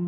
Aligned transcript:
Hallå 0.00 0.06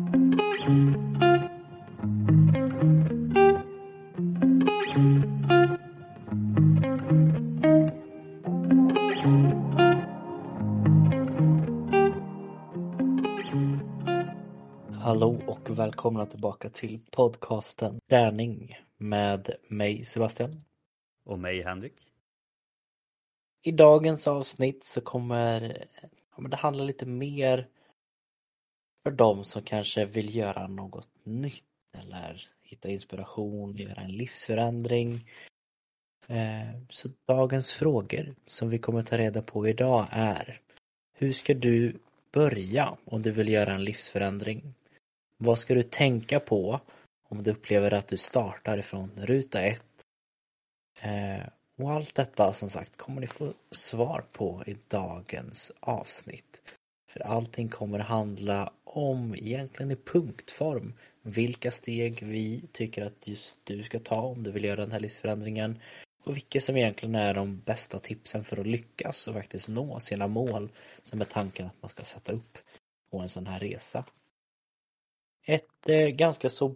och 15.47 15.69
välkomna 15.69 16.25
tillbaka 16.25 16.69
till 16.69 16.99
podcasten 17.11 17.99
Träning 18.09 18.77
med 18.97 19.55
mig 19.67 20.05
Sebastian. 20.05 20.63
Och 21.25 21.39
mig 21.39 21.63
Henrik. 21.63 21.93
I 23.61 23.71
dagens 23.71 24.27
avsnitt 24.27 24.83
så 24.83 25.01
kommer 25.01 25.85
ja, 26.35 26.41
men 26.41 26.51
det 26.51 26.57
handla 26.57 26.83
lite 26.83 27.05
mer 27.05 27.67
för 29.03 29.11
dem 29.11 29.43
som 29.43 29.61
kanske 29.61 30.05
vill 30.05 30.35
göra 30.35 30.67
något 30.67 31.09
nytt 31.23 31.63
eller 31.97 32.47
hitta 32.61 32.89
inspiration, 32.89 33.77
göra 33.77 34.01
en 34.01 34.11
livsförändring. 34.11 35.29
Eh, 36.27 36.81
så 36.89 37.09
dagens 37.27 37.73
frågor 37.73 38.35
som 38.45 38.69
vi 38.69 38.77
kommer 38.77 39.03
ta 39.03 39.17
reda 39.17 39.41
på 39.41 39.67
idag 39.67 40.07
är 40.11 40.59
Hur 41.13 41.33
ska 41.33 41.53
du 41.53 41.99
börja 42.31 42.97
om 43.05 43.21
du 43.21 43.31
vill 43.31 43.49
göra 43.49 43.73
en 43.73 43.83
livsförändring? 43.83 44.73
Vad 45.37 45.59
ska 45.59 45.73
du 45.73 45.83
tänka 45.83 46.39
på 46.39 46.79
om 47.29 47.43
du 47.43 47.51
upplever 47.51 47.93
att 47.93 48.07
du 48.07 48.17
startar 48.17 48.77
ifrån 48.77 49.11
ruta 49.15 49.61
ett? 49.61 50.05
Eh, 50.99 51.47
och 51.77 51.91
allt 51.91 52.15
detta 52.15 52.53
som 52.53 52.69
sagt 52.69 52.97
kommer 52.97 53.21
ni 53.21 53.27
få 53.27 53.53
svar 53.71 54.23
på 54.31 54.63
i 54.67 54.77
dagens 54.87 55.71
avsnitt. 55.79 56.61
För 57.13 57.19
allting 57.19 57.69
kommer 57.69 57.99
handla 57.99 58.73
om, 58.83 59.35
egentligen 59.35 59.91
i 59.91 59.95
punktform, 59.95 60.93
vilka 61.21 61.71
steg 61.71 62.23
vi 62.23 62.63
tycker 62.71 63.05
att 63.05 63.27
just 63.27 63.57
du 63.63 63.83
ska 63.83 63.99
ta 63.99 64.21
om 64.21 64.43
du 64.43 64.51
vill 64.51 64.63
göra 64.63 64.81
den 64.81 64.91
här 64.91 64.99
livsförändringen 64.99 65.79
och 66.23 66.35
vilka 66.35 66.61
som 66.61 66.77
egentligen 66.77 67.15
är 67.15 67.33
de 67.33 67.59
bästa 67.59 67.99
tipsen 67.99 68.43
för 68.43 68.57
att 68.57 68.67
lyckas 68.67 69.27
och 69.27 69.33
faktiskt 69.33 69.69
nå 69.69 69.99
sina 69.99 70.27
mål 70.27 70.71
som 71.03 71.21
är 71.21 71.25
tanken 71.25 71.65
att 71.65 71.81
man 71.81 71.89
ska 71.89 72.03
sätta 72.03 72.31
upp 72.31 72.57
på 73.11 73.19
en 73.19 73.29
sån 73.29 73.47
här 73.47 73.59
resa. 73.59 74.05
Ett 75.45 75.89
eh, 75.89 76.07
ganska 76.07 76.49
så 76.49 76.75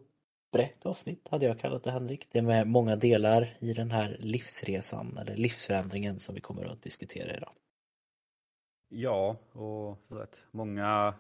brett 0.51 0.85
avsnitt 0.85 1.27
hade 1.31 1.45
jag 1.45 1.59
kallat 1.59 1.83
det 1.83 1.91
Henrik. 1.91 2.27
Det 2.31 2.39
är 2.39 2.43
med 2.43 2.67
många 2.67 2.95
delar 2.95 3.57
i 3.59 3.73
den 3.73 3.91
här 3.91 4.17
livsresan 4.19 5.17
eller 5.17 5.35
livsförändringen 5.35 6.19
som 6.19 6.35
vi 6.35 6.41
kommer 6.41 6.65
att 6.65 6.83
diskutera 6.83 7.37
idag. 7.37 7.51
Ja, 8.89 9.37
och 9.51 9.97
vet, 10.07 10.45
många 10.51 11.13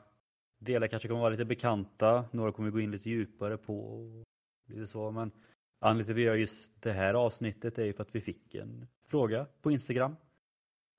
delar 0.59 0.87
kanske 0.87 1.07
kommer 1.07 1.21
vara 1.21 1.29
lite 1.29 1.45
bekanta. 1.45 2.25
Några 2.31 2.51
kommer 2.51 2.69
gå 2.69 2.79
in 2.79 2.91
lite 2.91 3.09
djupare 3.09 3.57
på 3.57 3.79
och 3.79 4.25
lite 4.67 4.87
så. 4.87 5.11
Men 5.11 5.31
anledningen 5.79 6.05
till 6.05 6.13
att 6.13 6.17
vi 6.17 6.21
gör 6.21 6.35
just 6.35 6.81
det 6.81 6.91
här 6.91 7.13
avsnittet 7.13 7.77
är 7.77 7.85
ju 7.85 7.93
för 7.93 8.03
att 8.03 8.15
vi 8.15 8.21
fick 8.21 8.55
en 8.55 8.87
fråga 9.05 9.47
på 9.61 9.71
Instagram. 9.71 10.15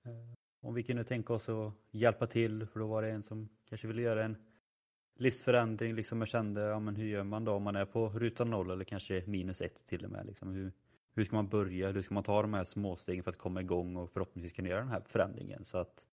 Eh, 0.05 0.35
om 0.61 0.75
vi 0.75 0.83
kunde 0.83 1.05
tänka 1.05 1.33
oss 1.33 1.49
att 1.49 1.73
hjälpa 1.91 2.27
till 2.27 2.67
för 2.67 2.81
då 2.81 2.87
var 2.87 3.03
det 3.03 3.11
en 3.11 3.23
som 3.23 3.49
kanske 3.69 3.87
ville 3.87 4.03
göra 4.03 4.25
en 4.25 4.37
livsförändring. 5.19 5.95
Liksom 5.95 6.21
jag 6.21 6.29
kände, 6.29 6.61
ja 6.61 6.81
men 6.81 6.97
hur 6.97 7.07
gör 7.07 7.25
man 7.25 7.45
då 7.45 7.53
om 7.53 7.63
man 7.63 7.77
är 7.77 7.85
på 7.85 8.09
ruta 8.09 8.45
noll 8.45 8.71
eller 8.71 8.85
kanske 8.85 9.23
minus 9.27 9.61
ett 9.61 9.87
till 9.87 10.05
och 10.05 10.11
med. 10.11 10.27
Liksom 10.27 10.53
hur, 10.53 10.73
hur 11.15 11.25
ska 11.25 11.37
man 11.37 11.49
börja? 11.49 11.91
Hur 11.91 12.03
ska 12.03 12.15
man 12.15 12.25
ta 12.25 12.43
de 12.43 12.55
här 12.55 12.65
småstegen 12.65 13.25
för 13.25 13.31
att 13.31 13.39
komma 13.39 13.61
igång 13.61 13.97
och 13.97 14.11
förhoppningsvis 14.11 14.53
kunna 14.53 14.69
göra 14.69 14.81
den 14.81 14.89
här 14.89 15.03
förändringen? 15.07 15.65
Så 15.65 15.79
att 15.79 16.05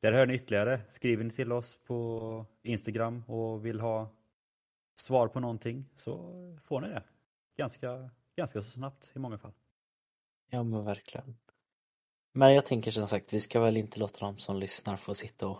där 0.00 0.12
hör 0.12 0.26
ni 0.26 0.34
ytterligare. 0.34 0.80
Skriver 0.90 1.24
ni 1.24 1.30
till 1.30 1.52
oss 1.52 1.78
på 1.86 2.46
Instagram 2.62 3.24
och 3.26 3.66
vill 3.66 3.80
ha 3.80 4.08
svar 4.94 5.28
på 5.28 5.40
någonting 5.40 5.84
så 5.96 6.14
får 6.64 6.80
ni 6.80 6.88
det. 6.88 7.02
Ganska, 7.56 8.10
ganska 8.36 8.62
så 8.62 8.70
snabbt 8.70 9.10
i 9.14 9.18
många 9.18 9.38
fall. 9.38 9.52
Ja 10.50 10.62
men 10.62 10.84
verkligen. 10.84 11.36
Men 12.32 12.54
jag 12.54 12.66
tänker 12.66 12.90
som 12.90 13.06
sagt, 13.06 13.32
vi 13.32 13.40
ska 13.40 13.60
väl 13.60 13.76
inte 13.76 14.00
låta 14.00 14.26
de 14.26 14.38
som 14.38 14.56
lyssnar 14.56 14.96
få 14.96 15.14
sitta 15.14 15.48
och 15.48 15.58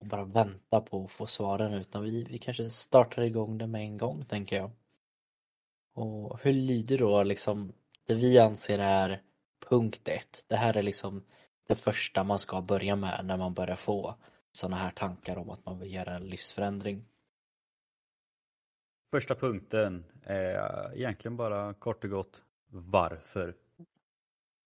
bara 0.00 0.24
vänta 0.24 0.80
på 0.80 1.04
att 1.04 1.10
få 1.10 1.26
svaren 1.26 1.72
utan 1.72 2.04
vi, 2.04 2.24
vi 2.24 2.38
kanske 2.38 2.70
startar 2.70 3.22
igång 3.22 3.58
det 3.58 3.66
med 3.66 3.80
en 3.80 3.98
gång 3.98 4.24
tänker 4.24 4.56
jag. 4.56 4.70
Och 5.94 6.40
hur 6.42 6.52
lyder 6.52 6.98
då 6.98 7.22
liksom 7.22 7.72
det 8.06 8.14
vi 8.14 8.38
anser 8.38 8.78
är 8.78 9.22
punkt 9.68 10.08
ett? 10.08 10.44
Det 10.46 10.56
här 10.56 10.76
är 10.76 10.82
liksom 10.82 11.24
det 11.68 11.76
första 11.76 12.24
man 12.24 12.38
ska 12.38 12.60
börja 12.60 12.96
med 12.96 13.24
när 13.24 13.36
man 13.36 13.54
börjar 13.54 13.76
få 13.76 14.14
sådana 14.52 14.76
här 14.76 14.90
tankar 14.90 15.36
om 15.36 15.50
att 15.50 15.66
man 15.66 15.78
vill 15.78 15.94
göra 15.94 16.14
en 16.14 16.26
livsförändring. 16.26 17.04
Första 19.10 19.34
punkten 19.34 20.04
är 20.22 20.96
egentligen 20.96 21.36
bara 21.36 21.74
kort 21.74 22.04
och 22.04 22.10
gott 22.10 22.42
varför. 22.70 23.54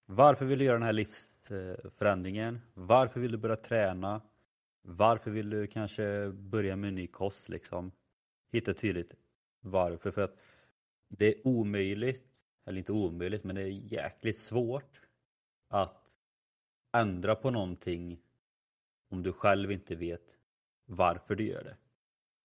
Varför 0.06 0.44
vill 0.44 0.58
du 0.58 0.64
göra 0.64 0.78
den 0.78 0.86
här 0.86 0.92
livsförändringen? 0.92 2.60
Varför 2.74 3.20
vill 3.20 3.32
du 3.32 3.38
börja 3.38 3.56
träna? 3.56 4.20
Varför 4.82 5.30
vill 5.30 5.50
du 5.50 5.66
kanske 5.66 6.28
börja 6.28 6.76
med 6.76 6.88
en 6.88 6.94
ny 6.94 7.06
kost 7.06 7.48
liksom? 7.48 7.92
Hitta 8.52 8.74
tydligt 8.74 9.14
varför. 9.60 10.10
För 10.10 10.22
att 10.22 10.36
det 11.08 11.26
är 11.26 11.46
omöjligt, 11.46 12.40
eller 12.64 12.78
inte 12.78 12.92
omöjligt, 12.92 13.44
men 13.44 13.56
det 13.56 13.62
är 13.62 13.92
jäkligt 13.92 14.38
svårt 14.38 15.00
att 15.68 16.01
ändra 16.92 17.34
på 17.34 17.50
någonting 17.50 18.18
om 19.10 19.22
du 19.22 19.32
själv 19.32 19.72
inte 19.72 19.94
vet 19.94 20.36
varför 20.86 21.34
du 21.34 21.46
gör 21.46 21.64
det. 21.64 21.76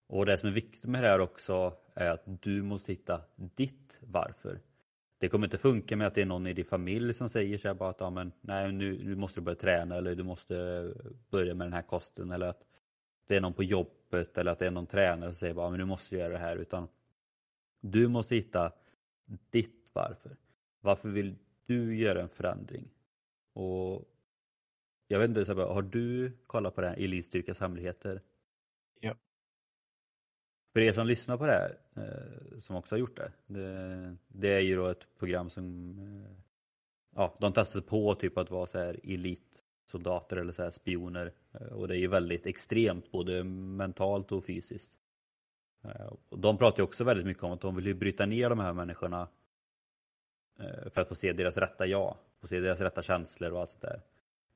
Och 0.07 0.25
det 0.25 0.37
som 0.37 0.49
är 0.49 0.53
viktigt 0.53 0.85
med 0.85 1.03
det 1.03 1.07
här 1.07 1.19
också 1.19 1.73
är 1.93 2.09
att 2.09 2.23
du 2.41 2.61
måste 2.61 2.91
hitta 2.91 3.21
ditt 3.35 3.99
varför. 4.01 4.59
Det 5.19 5.29
kommer 5.29 5.47
inte 5.47 5.57
funka 5.57 5.95
med 5.95 6.07
att 6.07 6.15
det 6.15 6.21
är 6.21 6.25
någon 6.25 6.47
i 6.47 6.53
din 6.53 6.65
familj 6.65 7.13
som 7.13 7.29
säger 7.29 7.57
så 7.57 7.67
här 7.67 7.75
bara 7.75 7.89
att 7.89 7.99
ja, 7.99 8.09
men, 8.09 8.31
nej, 8.41 8.71
nu, 8.71 9.03
nu 9.03 9.15
måste 9.15 9.39
du 9.39 9.43
börja 9.43 9.55
träna 9.55 9.95
eller 9.95 10.15
du 10.15 10.23
måste 10.23 10.93
börja 11.29 11.53
med 11.53 11.67
den 11.67 11.73
här 11.73 11.81
kosten 11.81 12.31
eller 12.31 12.47
att 12.47 12.65
det 13.27 13.35
är 13.35 13.41
någon 13.41 13.53
på 13.53 13.63
jobbet 13.63 14.37
eller 14.37 14.51
att 14.51 14.59
det 14.59 14.67
är 14.67 14.71
någon 14.71 14.87
tränare 14.87 15.31
som 15.31 15.37
säger 15.37 15.53
bara 15.53 15.69
men 15.69 15.79
du 15.79 15.85
måste 15.85 16.15
göra 16.17 16.33
det 16.33 16.37
här 16.37 16.55
utan 16.55 16.87
du 17.81 18.07
måste 18.07 18.35
hitta 18.35 18.71
ditt 19.49 19.91
varför. 19.93 20.37
Varför 20.81 21.09
vill 21.09 21.35
du 21.65 21.97
göra 21.97 22.21
en 22.21 22.29
förändring? 22.29 22.89
Och 23.53 24.05
jag 25.07 25.19
vet 25.19 25.29
inte, 25.29 25.53
här, 25.53 25.65
har 25.65 25.81
du 25.81 26.31
kollat 26.47 26.75
på 26.75 26.81
det 26.81 26.87
här 26.87 27.03
Elitstyrkas 27.03 27.59
hemligheter? 27.59 28.21
Ja. 28.99 29.15
För 30.73 30.79
er 30.79 30.91
som 30.91 31.07
lyssnar 31.07 31.37
på 31.37 31.45
det 31.45 31.51
här, 31.51 31.77
eh, 31.95 32.59
som 32.59 32.75
också 32.75 32.95
har 32.95 32.99
gjort 32.99 33.17
det, 33.17 33.31
det, 33.47 34.17
det 34.27 34.49
är 34.49 34.59
ju 34.59 34.75
då 34.75 34.87
ett 34.87 35.07
program 35.19 35.49
som 35.49 35.91
eh, 35.99 36.31
ja, 37.15 37.37
de 37.39 37.53
testade 37.53 37.85
på 37.85 38.15
typ 38.15 38.37
att 38.37 38.51
vara 38.51 38.65
så 38.65 38.79
här 38.79 38.99
elitsoldater 39.03 40.37
eller 40.37 40.53
så 40.53 40.63
här 40.63 40.71
spioner 40.71 41.33
eh, 41.51 41.67
och 41.67 41.87
det 41.87 41.95
är 41.95 41.99
ju 41.99 42.07
väldigt 42.07 42.45
extremt 42.45 43.11
både 43.11 43.43
mentalt 43.43 44.31
och 44.31 44.43
fysiskt. 44.45 44.91
De 46.29 46.57
pratar 46.57 46.77
ju 46.77 46.83
också 46.83 47.03
väldigt 47.03 47.25
mycket 47.25 47.43
om 47.43 47.51
att 47.51 47.61
de 47.61 47.75
vill 47.75 47.85
ju 47.85 47.93
bryta 47.93 48.25
ner 48.25 48.49
de 48.49 48.59
här 48.59 48.73
människorna 48.73 49.27
för 50.89 51.01
att 51.01 51.09
få 51.09 51.15
se 51.15 51.33
deras 51.33 51.57
rätta 51.57 51.85
jag, 51.85 52.17
få 52.41 52.47
se 52.47 52.59
deras 52.59 52.79
rätta 52.79 53.01
känslor 53.01 53.51
och 53.51 53.59
allt 53.59 53.69
sånt 53.69 53.81
där. 53.81 54.01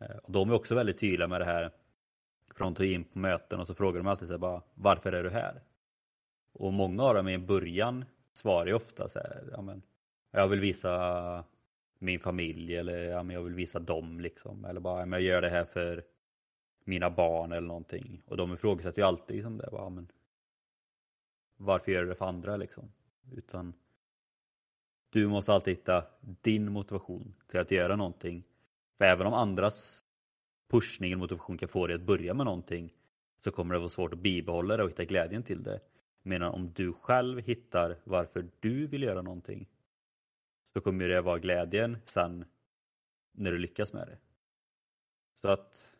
Eh, 0.01 0.16
och 0.23 0.31
de 0.31 0.50
är 0.50 0.53
också 0.53 0.75
väldigt 0.75 0.97
tydliga 0.97 1.28
med 1.28 1.41
det 1.41 1.45
här. 1.45 1.72
För 2.56 2.63
de 2.63 2.75
tar 2.75 2.84
in 2.84 3.03
på 3.03 3.19
möten 3.19 3.59
och 3.59 3.67
så 3.67 3.75
frågar 3.75 3.97
de 3.97 4.07
alltid 4.07 4.28
så 4.28 4.34
här 4.34 4.39
bara, 4.39 4.62
varför 4.73 5.12
är 5.12 5.23
du 5.23 5.29
här? 5.29 5.62
Och 6.53 6.73
många 6.73 7.03
av 7.03 7.16
dem 7.16 7.28
i 7.28 7.38
början 7.38 8.06
svarar 8.34 8.66
ju 8.66 8.73
ofta 8.73 9.09
så 9.09 9.19
här, 9.19 9.50
ja 9.51 9.62
men 9.62 9.81
jag 10.31 10.47
vill 10.47 10.59
visa 10.59 11.44
min 12.00 12.19
familj 12.19 12.75
eller 12.75 13.03
ja, 13.03 13.23
men 13.23 13.34
jag 13.34 13.44
vill 13.44 13.53
visa 13.53 13.79
dem 13.79 14.19
liksom. 14.19 14.66
Eller 14.66 14.79
bara, 14.79 15.00
ja, 15.00 15.06
men 15.06 15.19
jag 15.19 15.28
gör 15.28 15.41
det 15.41 15.50
här 15.50 15.66
för 15.66 16.03
mina 16.83 17.09
barn 17.09 17.51
eller 17.51 17.68
någonting. 17.68 18.22
Och 18.25 18.38
de 18.38 18.53
ifrågasätter 18.53 19.01
ju 19.01 19.07
alltid 19.07 19.35
liksom 19.35 19.57
det. 19.57 19.69
Bara, 19.72 19.81
ja, 19.81 19.89
men 19.89 20.07
varför 21.57 21.92
gör 21.92 22.01
du 22.01 22.09
det 22.09 22.15
för 22.15 22.25
andra 22.25 22.57
liksom? 22.57 22.92
Utan 23.31 23.74
du 25.09 25.27
måste 25.27 25.54
alltid 25.54 25.74
hitta 25.74 26.06
din 26.19 26.71
motivation 26.71 27.33
till 27.47 27.59
att 27.59 27.71
göra 27.71 27.95
någonting. 27.95 28.44
För 29.01 29.06
även 29.06 29.27
om 29.27 29.33
andras 29.33 30.03
pushning 30.71 31.13
och 31.13 31.19
motivation 31.19 31.57
kan 31.57 31.69
få 31.69 31.88
dig 31.88 31.95
att 31.95 32.01
börja 32.01 32.33
med 32.33 32.45
någonting 32.45 32.94
så 33.39 33.51
kommer 33.51 33.74
det 33.74 33.80
vara 33.80 33.89
svårt 33.89 34.13
att 34.13 34.19
bibehålla 34.19 34.77
det 34.77 34.83
och 34.83 34.89
hitta 34.89 35.06
glädjen 35.06 35.44
till 35.44 35.63
det. 35.63 35.80
Medan 36.21 36.53
om 36.53 36.74
du 36.74 36.94
själv 36.94 37.39
hittar 37.39 37.98
varför 38.03 38.48
du 38.59 38.88
vill 38.88 39.03
göra 39.03 39.21
någonting 39.21 39.69
så 40.74 40.81
kommer 40.81 41.07
det 41.07 41.21
vara 41.21 41.39
glädjen 41.39 41.98
sen 42.06 42.45
när 43.31 43.51
du 43.51 43.57
lyckas 43.57 43.94
med 43.94 44.07
det. 44.07 44.18
Så 45.42 45.47
att, 45.47 45.95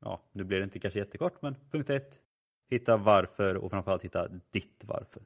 ja, 0.00 0.20
nu 0.32 0.44
blir 0.44 0.58
det 0.58 0.64
inte 0.64 0.78
kanske 0.78 0.98
jättekort 0.98 1.42
men 1.42 1.56
punkt 1.70 1.90
ett, 1.90 2.20
hitta 2.70 2.96
varför 2.96 3.54
och 3.54 3.70
framförallt 3.70 4.02
hitta 4.02 4.28
ditt 4.28 4.84
varför. 4.84 5.22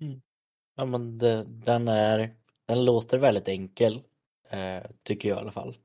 Mm. 0.00 0.20
Ja 0.74 0.84
men 0.84 1.18
det, 1.18 1.44
den 1.44 1.88
är, 1.88 2.36
den 2.66 2.84
låter 2.84 3.18
väldigt 3.18 3.48
enkel 3.48 4.02
tycker 5.02 5.28
jag 5.28 5.38
i 5.38 5.40
alla 5.40 5.52
fall. 5.52 5.76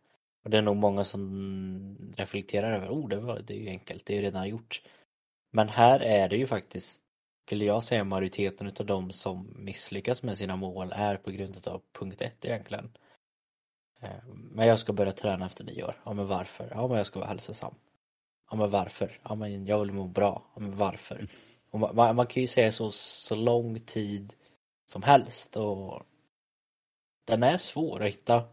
Och 0.43 0.49
det 0.49 0.57
är 0.57 0.61
nog 0.61 0.75
många 0.77 1.05
som 1.05 2.13
reflekterar 2.17 2.73
över, 2.73 2.89
oh 2.89 3.09
det, 3.09 3.19
var, 3.19 3.39
det 3.39 3.53
är 3.53 3.57
ju 3.57 3.69
enkelt, 3.69 4.05
det 4.05 4.13
är 4.13 4.17
ju 4.17 4.23
redan 4.23 4.49
gjort. 4.49 4.81
Men 5.51 5.69
här 5.69 5.99
är 5.99 6.29
det 6.29 6.37
ju 6.37 6.47
faktiskt, 6.47 7.01
skulle 7.45 7.65
jag 7.65 7.83
säga 7.83 8.03
majoriteten 8.03 8.67
utav 8.67 8.85
de 8.85 9.11
som 9.11 9.55
misslyckas 9.55 10.23
med 10.23 10.37
sina 10.37 10.55
mål 10.55 10.93
är 10.95 11.17
på 11.17 11.31
grund 11.31 11.67
av 11.67 11.81
punkt 11.99 12.21
ett 12.21 12.45
egentligen. 12.45 12.97
Eh, 13.99 14.25
men 14.33 14.67
jag 14.67 14.79
ska 14.79 14.93
börja 14.93 15.11
träna 15.11 15.45
efter 15.45 15.63
nio 15.63 15.83
år. 15.83 16.01
Ja 16.03 16.13
men 16.13 16.27
varför? 16.27 16.67
Ja 16.71 16.87
men 16.87 16.97
jag 16.97 17.07
ska 17.07 17.19
vara 17.19 17.29
hälsosam. 17.29 17.75
Ja 18.51 18.57
men 18.57 18.69
varför? 18.69 19.19
Ja 19.23 19.35
men 19.35 19.65
jag 19.65 19.79
vill 19.79 19.91
må 19.91 20.07
bra. 20.07 20.43
Ja 20.55 20.61
men 20.61 20.77
varför? 20.77 21.27
Och 21.71 21.79
man, 21.79 22.15
man 22.15 22.27
kan 22.27 22.41
ju 22.41 22.47
säga 22.47 22.71
så, 22.71 22.91
så 22.91 23.35
lång 23.35 23.79
tid 23.79 24.33
som 24.85 25.03
helst 25.03 25.55
och 25.55 26.03
den 27.25 27.43
är 27.43 27.57
svår 27.57 28.01
att 28.01 28.07
hitta. 28.07 28.43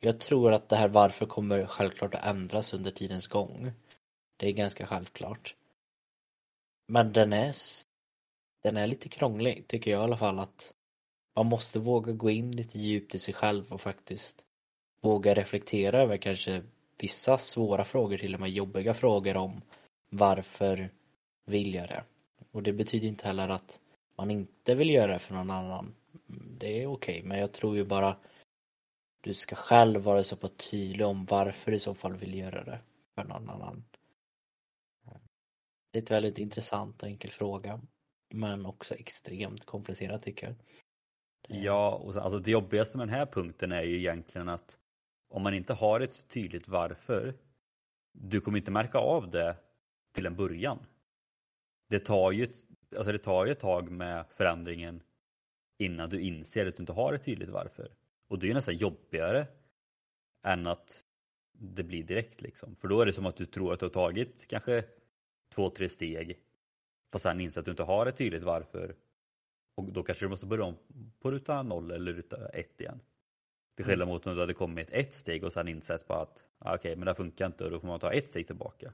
Jag 0.00 0.20
tror 0.20 0.52
att 0.52 0.68
det 0.68 0.76
här 0.76 0.88
varför 0.88 1.26
kommer 1.26 1.66
självklart 1.66 2.14
att 2.14 2.24
ändras 2.24 2.74
under 2.74 2.90
tidens 2.90 3.26
gång. 3.26 3.72
Det 4.36 4.46
är 4.46 4.52
ganska 4.52 4.86
självklart. 4.86 5.54
Men 6.86 7.12
den 7.12 7.32
är, 7.32 7.54
den 8.62 8.76
är 8.76 8.86
lite 8.86 9.08
krånglig 9.08 9.68
tycker 9.68 9.90
jag 9.90 10.00
i 10.00 10.04
alla 10.04 10.16
fall 10.16 10.38
att 10.38 10.74
man 11.36 11.46
måste 11.46 11.78
våga 11.78 12.12
gå 12.12 12.30
in 12.30 12.52
lite 12.52 12.78
djupt 12.78 13.14
i 13.14 13.18
sig 13.18 13.34
själv 13.34 13.72
och 13.72 13.80
faktiskt 13.80 14.44
våga 15.00 15.34
reflektera 15.34 16.02
över 16.02 16.16
kanske 16.16 16.62
vissa 16.98 17.38
svåra 17.38 17.84
frågor, 17.84 18.18
till 18.18 18.34
och 18.34 18.40
med 18.40 18.50
jobbiga 18.50 18.94
frågor 18.94 19.36
om 19.36 19.60
varför 20.10 20.90
vill 21.44 21.74
jag 21.74 21.88
det? 21.88 22.04
Och 22.52 22.62
det 22.62 22.72
betyder 22.72 23.08
inte 23.08 23.26
heller 23.26 23.48
att 23.48 23.80
man 24.16 24.30
inte 24.30 24.74
vill 24.74 24.90
göra 24.90 25.12
det 25.12 25.18
för 25.18 25.34
någon 25.34 25.50
annan. 25.50 25.94
Det 26.58 26.82
är 26.82 26.86
okej, 26.86 27.18
okay, 27.18 27.28
men 27.28 27.38
jag 27.38 27.52
tror 27.52 27.76
ju 27.76 27.84
bara 27.84 28.16
du 29.20 29.34
ska 29.34 29.56
själv 29.56 30.00
vara 30.00 30.24
så 30.24 30.36
pass 30.36 30.52
tydlig 30.70 31.06
om 31.06 31.24
varför 31.24 31.70
du 31.70 31.76
i 31.76 31.80
så 31.80 31.94
fall 31.94 32.16
vill 32.16 32.34
göra 32.34 32.64
det 32.64 32.80
för 33.14 33.24
någon 33.24 33.50
annan. 33.50 33.84
Det 35.92 35.98
är 35.98 36.02
ett 36.02 36.10
väldigt 36.10 36.38
intressant 36.38 37.02
och 37.02 37.08
enkel 37.08 37.30
fråga. 37.30 37.80
Men 38.34 38.66
också 38.66 38.94
extremt 38.94 39.64
komplicerat 39.64 40.22
tycker 40.22 40.46
jag. 40.46 40.56
Ja, 41.64 41.94
och 41.94 42.12
så, 42.12 42.20
alltså 42.20 42.38
det 42.38 42.50
jobbigaste 42.50 42.98
med 42.98 43.08
den 43.08 43.14
här 43.14 43.26
punkten 43.26 43.72
är 43.72 43.82
ju 43.82 43.98
egentligen 43.98 44.48
att 44.48 44.78
om 45.28 45.42
man 45.42 45.54
inte 45.54 45.74
har 45.74 46.00
ett 46.00 46.28
tydligt 46.28 46.68
varför, 46.68 47.34
du 48.12 48.40
kommer 48.40 48.58
inte 48.58 48.70
märka 48.70 48.98
av 48.98 49.30
det 49.30 49.56
till 50.14 50.26
en 50.26 50.36
början. 50.36 50.86
Det 51.88 52.00
tar 52.00 52.32
ju, 52.32 52.48
alltså 52.96 53.12
det 53.12 53.18
tar 53.18 53.46
ju 53.46 53.52
ett 53.52 53.60
tag 53.60 53.90
med 53.90 54.26
förändringen 54.36 55.02
innan 55.78 56.10
du 56.10 56.20
inser 56.20 56.66
att 56.66 56.76
du 56.76 56.82
inte 56.82 56.92
har 56.92 57.12
ett 57.12 57.24
tydligt 57.24 57.48
varför. 57.48 57.88
Och 58.28 58.38
det 58.38 58.46
är 58.46 58.48
ju 58.48 58.54
nästan 58.54 58.76
jobbigare 58.76 59.46
än 60.42 60.66
att 60.66 61.04
det 61.52 61.82
blir 61.82 62.04
direkt 62.04 62.40
liksom. 62.40 62.76
För 62.76 62.88
då 62.88 63.00
är 63.00 63.06
det 63.06 63.12
som 63.12 63.26
att 63.26 63.36
du 63.36 63.46
tror 63.46 63.72
att 63.72 63.80
du 63.80 63.86
har 63.86 63.90
tagit 63.90 64.46
kanske 64.48 64.84
två, 65.54 65.70
tre 65.70 65.88
steg 65.88 66.38
fast 67.12 67.22
sen 67.22 67.40
inser 67.40 67.60
att 67.60 67.64
du 67.64 67.70
inte 67.70 67.82
har 67.82 68.06
ett 68.06 68.16
tydligt 68.16 68.42
varför. 68.42 68.94
Och 69.74 69.92
då 69.92 70.02
kanske 70.02 70.24
du 70.24 70.28
måste 70.28 70.46
börja 70.46 70.64
om 70.64 70.76
på 71.20 71.30
ruta 71.30 71.62
noll 71.62 71.90
eller 71.90 72.12
ruta 72.12 72.48
ett 72.48 72.80
igen. 72.80 73.00
Till 73.76 73.84
skillnad 73.84 74.08
mm. 74.08 74.14
mot 74.14 74.26
om 74.26 74.34
du 74.34 74.40
hade 74.40 74.54
kommit 74.54 74.90
ett 74.90 75.14
steg 75.14 75.44
och 75.44 75.52
sen 75.52 75.68
insett 75.68 76.06
på 76.06 76.14
att 76.14 76.44
ah, 76.58 76.74
okej, 76.74 76.78
okay, 76.78 76.96
men 76.96 77.06
det 77.06 77.14
funkar 77.14 77.46
inte 77.46 77.64
och 77.64 77.70
då 77.70 77.80
får 77.80 77.88
man 77.88 78.00
ta 78.00 78.12
ett 78.12 78.28
steg 78.28 78.46
tillbaka. 78.46 78.92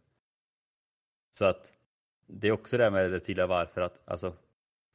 Så 1.31 1.45
att 1.45 1.75
det 2.27 2.49
är 2.49 2.53
också 2.53 2.79
det 2.79 2.91
med 2.91 3.11
det 3.11 3.21
tydliga 3.21 3.47
varför 3.47 3.81
att 3.81 4.09
alltså 4.09 4.37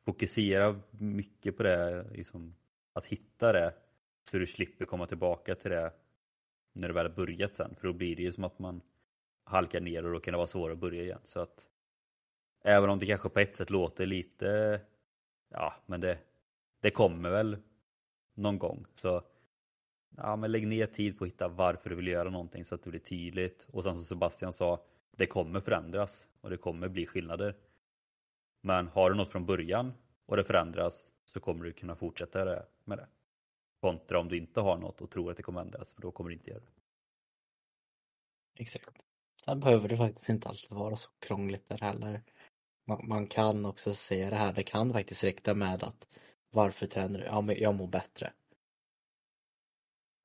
fokusera 0.06 0.80
mycket 0.92 1.58
på 1.58 1.64
det, 1.64 2.06
liksom, 2.12 2.56
att 2.94 3.06
hitta 3.06 3.54
det 3.54 3.74
så 4.24 4.38
du 4.38 4.46
slipper 4.46 4.86
komma 4.86 5.06
tillbaka 5.06 5.56
till 5.56 5.72
det 5.72 5.94
när 6.74 6.88
du 6.88 6.94
väl 6.94 7.06
har 7.06 7.16
börjat 7.16 7.56
sen. 7.56 7.76
För 7.76 7.88
då 7.88 7.94
blir 7.94 8.16
det 8.16 8.22
ju 8.22 8.32
som 8.32 8.44
att 8.44 8.60
man 8.60 8.82
halkar 9.44 9.80
ner 9.80 10.06
och 10.06 10.12
då 10.14 10.20
kan 10.20 10.32
det 10.32 10.38
vara 10.38 10.48
svårare 10.48 10.74
att 10.74 10.80
börja 10.80 11.04
igen. 11.04 11.22
Så 11.24 11.40
att 11.40 11.68
även 12.64 12.90
om 12.90 13.00
det 13.00 13.06
kanske 13.06 13.30
på 13.30 13.40
ett 13.40 13.56
sätt 13.56 13.70
låter 13.70 14.06
lite, 14.06 14.82
ja 15.50 15.74
men 15.86 16.02
det, 16.02 16.18
det 16.80 16.92
kommer 16.92 17.30
väl 17.30 17.58
någon 18.34 18.60
gång. 18.60 18.86
Så 18.96 19.24
ja, 20.18 20.36
men 20.36 20.52
lägg 20.52 20.68
ner 20.68 20.88
tid 20.88 21.18
på 21.18 21.24
att 21.24 21.30
hitta 21.30 21.48
varför 21.48 21.90
du 21.90 21.96
vill 21.96 22.08
göra 22.08 22.30
någonting 22.30 22.66
så 22.66 22.76
att 22.76 22.84
det 22.84 22.90
blir 22.90 23.00
tydligt. 23.00 23.68
Och 23.72 23.84
sen 23.84 23.96
som 23.96 24.06
Sebastian 24.06 24.54
sa, 24.54 24.86
det 25.12 25.26
kommer 25.26 25.60
förändras 25.60 26.28
och 26.42 26.50
det 26.50 26.58
kommer 26.58 26.88
bli 26.88 27.06
skillnader. 27.06 27.56
Men 28.62 28.88
har 28.88 29.10
du 29.10 29.16
något 29.16 29.32
från 29.32 29.46
början 29.46 29.94
och 30.26 30.38
det 30.38 30.44
förändras 30.44 31.08
så 31.34 31.40
kommer 31.40 31.66
du 31.66 31.74
kunna 31.74 31.96
fortsätta 31.96 32.66
med 32.84 32.98
det. 32.98 33.08
Kontra 33.82 34.20
om 34.20 34.28
du 34.28 34.38
inte 34.38 34.62
har 34.62 34.78
något 34.78 35.02
och 35.02 35.12
tror 35.12 35.32
att 35.32 35.38
det 35.38 35.44
kommer 35.44 35.62
ändras 35.62 35.94
för 35.94 36.02
då 36.02 36.12
kommer 36.12 36.30
du 36.30 36.36
inte 36.36 36.50
göra 36.50 36.60
det. 36.60 36.72
Exakt. 38.62 39.06
Sen 39.46 39.60
behöver 39.60 39.90
det 39.90 39.98
faktiskt 39.98 40.30
inte 40.30 40.50
alltid 40.50 40.72
vara 40.72 40.96
så 40.96 41.10
krångligt 41.20 41.70
där 41.70 41.78
heller. 41.78 42.22
Man, 42.86 43.08
man 43.08 43.28
kan 43.28 43.66
också 43.66 43.94
säga 43.94 44.30
det 44.30 44.36
här, 44.36 44.54
det 44.54 44.64
kan 44.64 44.94
faktiskt 44.94 45.24
räcka 45.24 45.54
med 45.54 45.84
att 45.84 46.08
varför 46.50 46.88
tränar 46.88 47.20
du? 47.20 47.26
Ja, 47.26 47.42
men 47.42 47.60
jag 47.60 47.76
mår 47.76 47.88
bättre. 47.88 48.34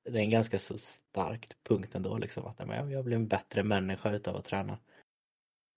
Det 0.03 0.19
är 0.19 0.23
en 0.23 0.29
ganska 0.29 0.59
så 0.59 0.77
stark 0.77 1.63
punkt 1.63 1.95
ändå 1.95 2.17
liksom 2.17 2.45
att 2.45 2.59
jag 2.91 3.05
blir 3.05 3.15
en 3.15 3.27
bättre 3.27 3.63
människa 3.63 4.11
utav 4.11 4.35
att 4.35 4.45
träna. 4.45 4.79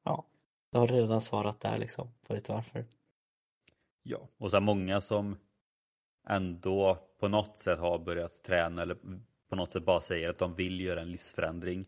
Ja, 0.04 0.26
du 0.70 0.78
har 0.78 0.86
redan 0.86 1.20
svarat 1.20 1.60
där 1.60 1.78
liksom 1.78 2.08
på 2.26 2.34
ditt 2.34 2.48
varför. 2.48 2.84
Ja, 4.02 4.28
och 4.38 4.50
så 4.50 4.60
många 4.60 5.00
som 5.00 5.36
ändå 6.28 6.98
på 7.18 7.28
något 7.28 7.58
sätt 7.58 7.78
har 7.78 7.98
börjat 7.98 8.42
träna 8.42 8.82
eller 8.82 8.96
på 9.48 9.56
något 9.56 9.70
sätt 9.70 9.84
bara 9.84 10.00
säger 10.00 10.28
att 10.30 10.38
de 10.38 10.54
vill 10.54 10.80
göra 10.80 11.00
en 11.00 11.10
livsförändring. 11.10 11.86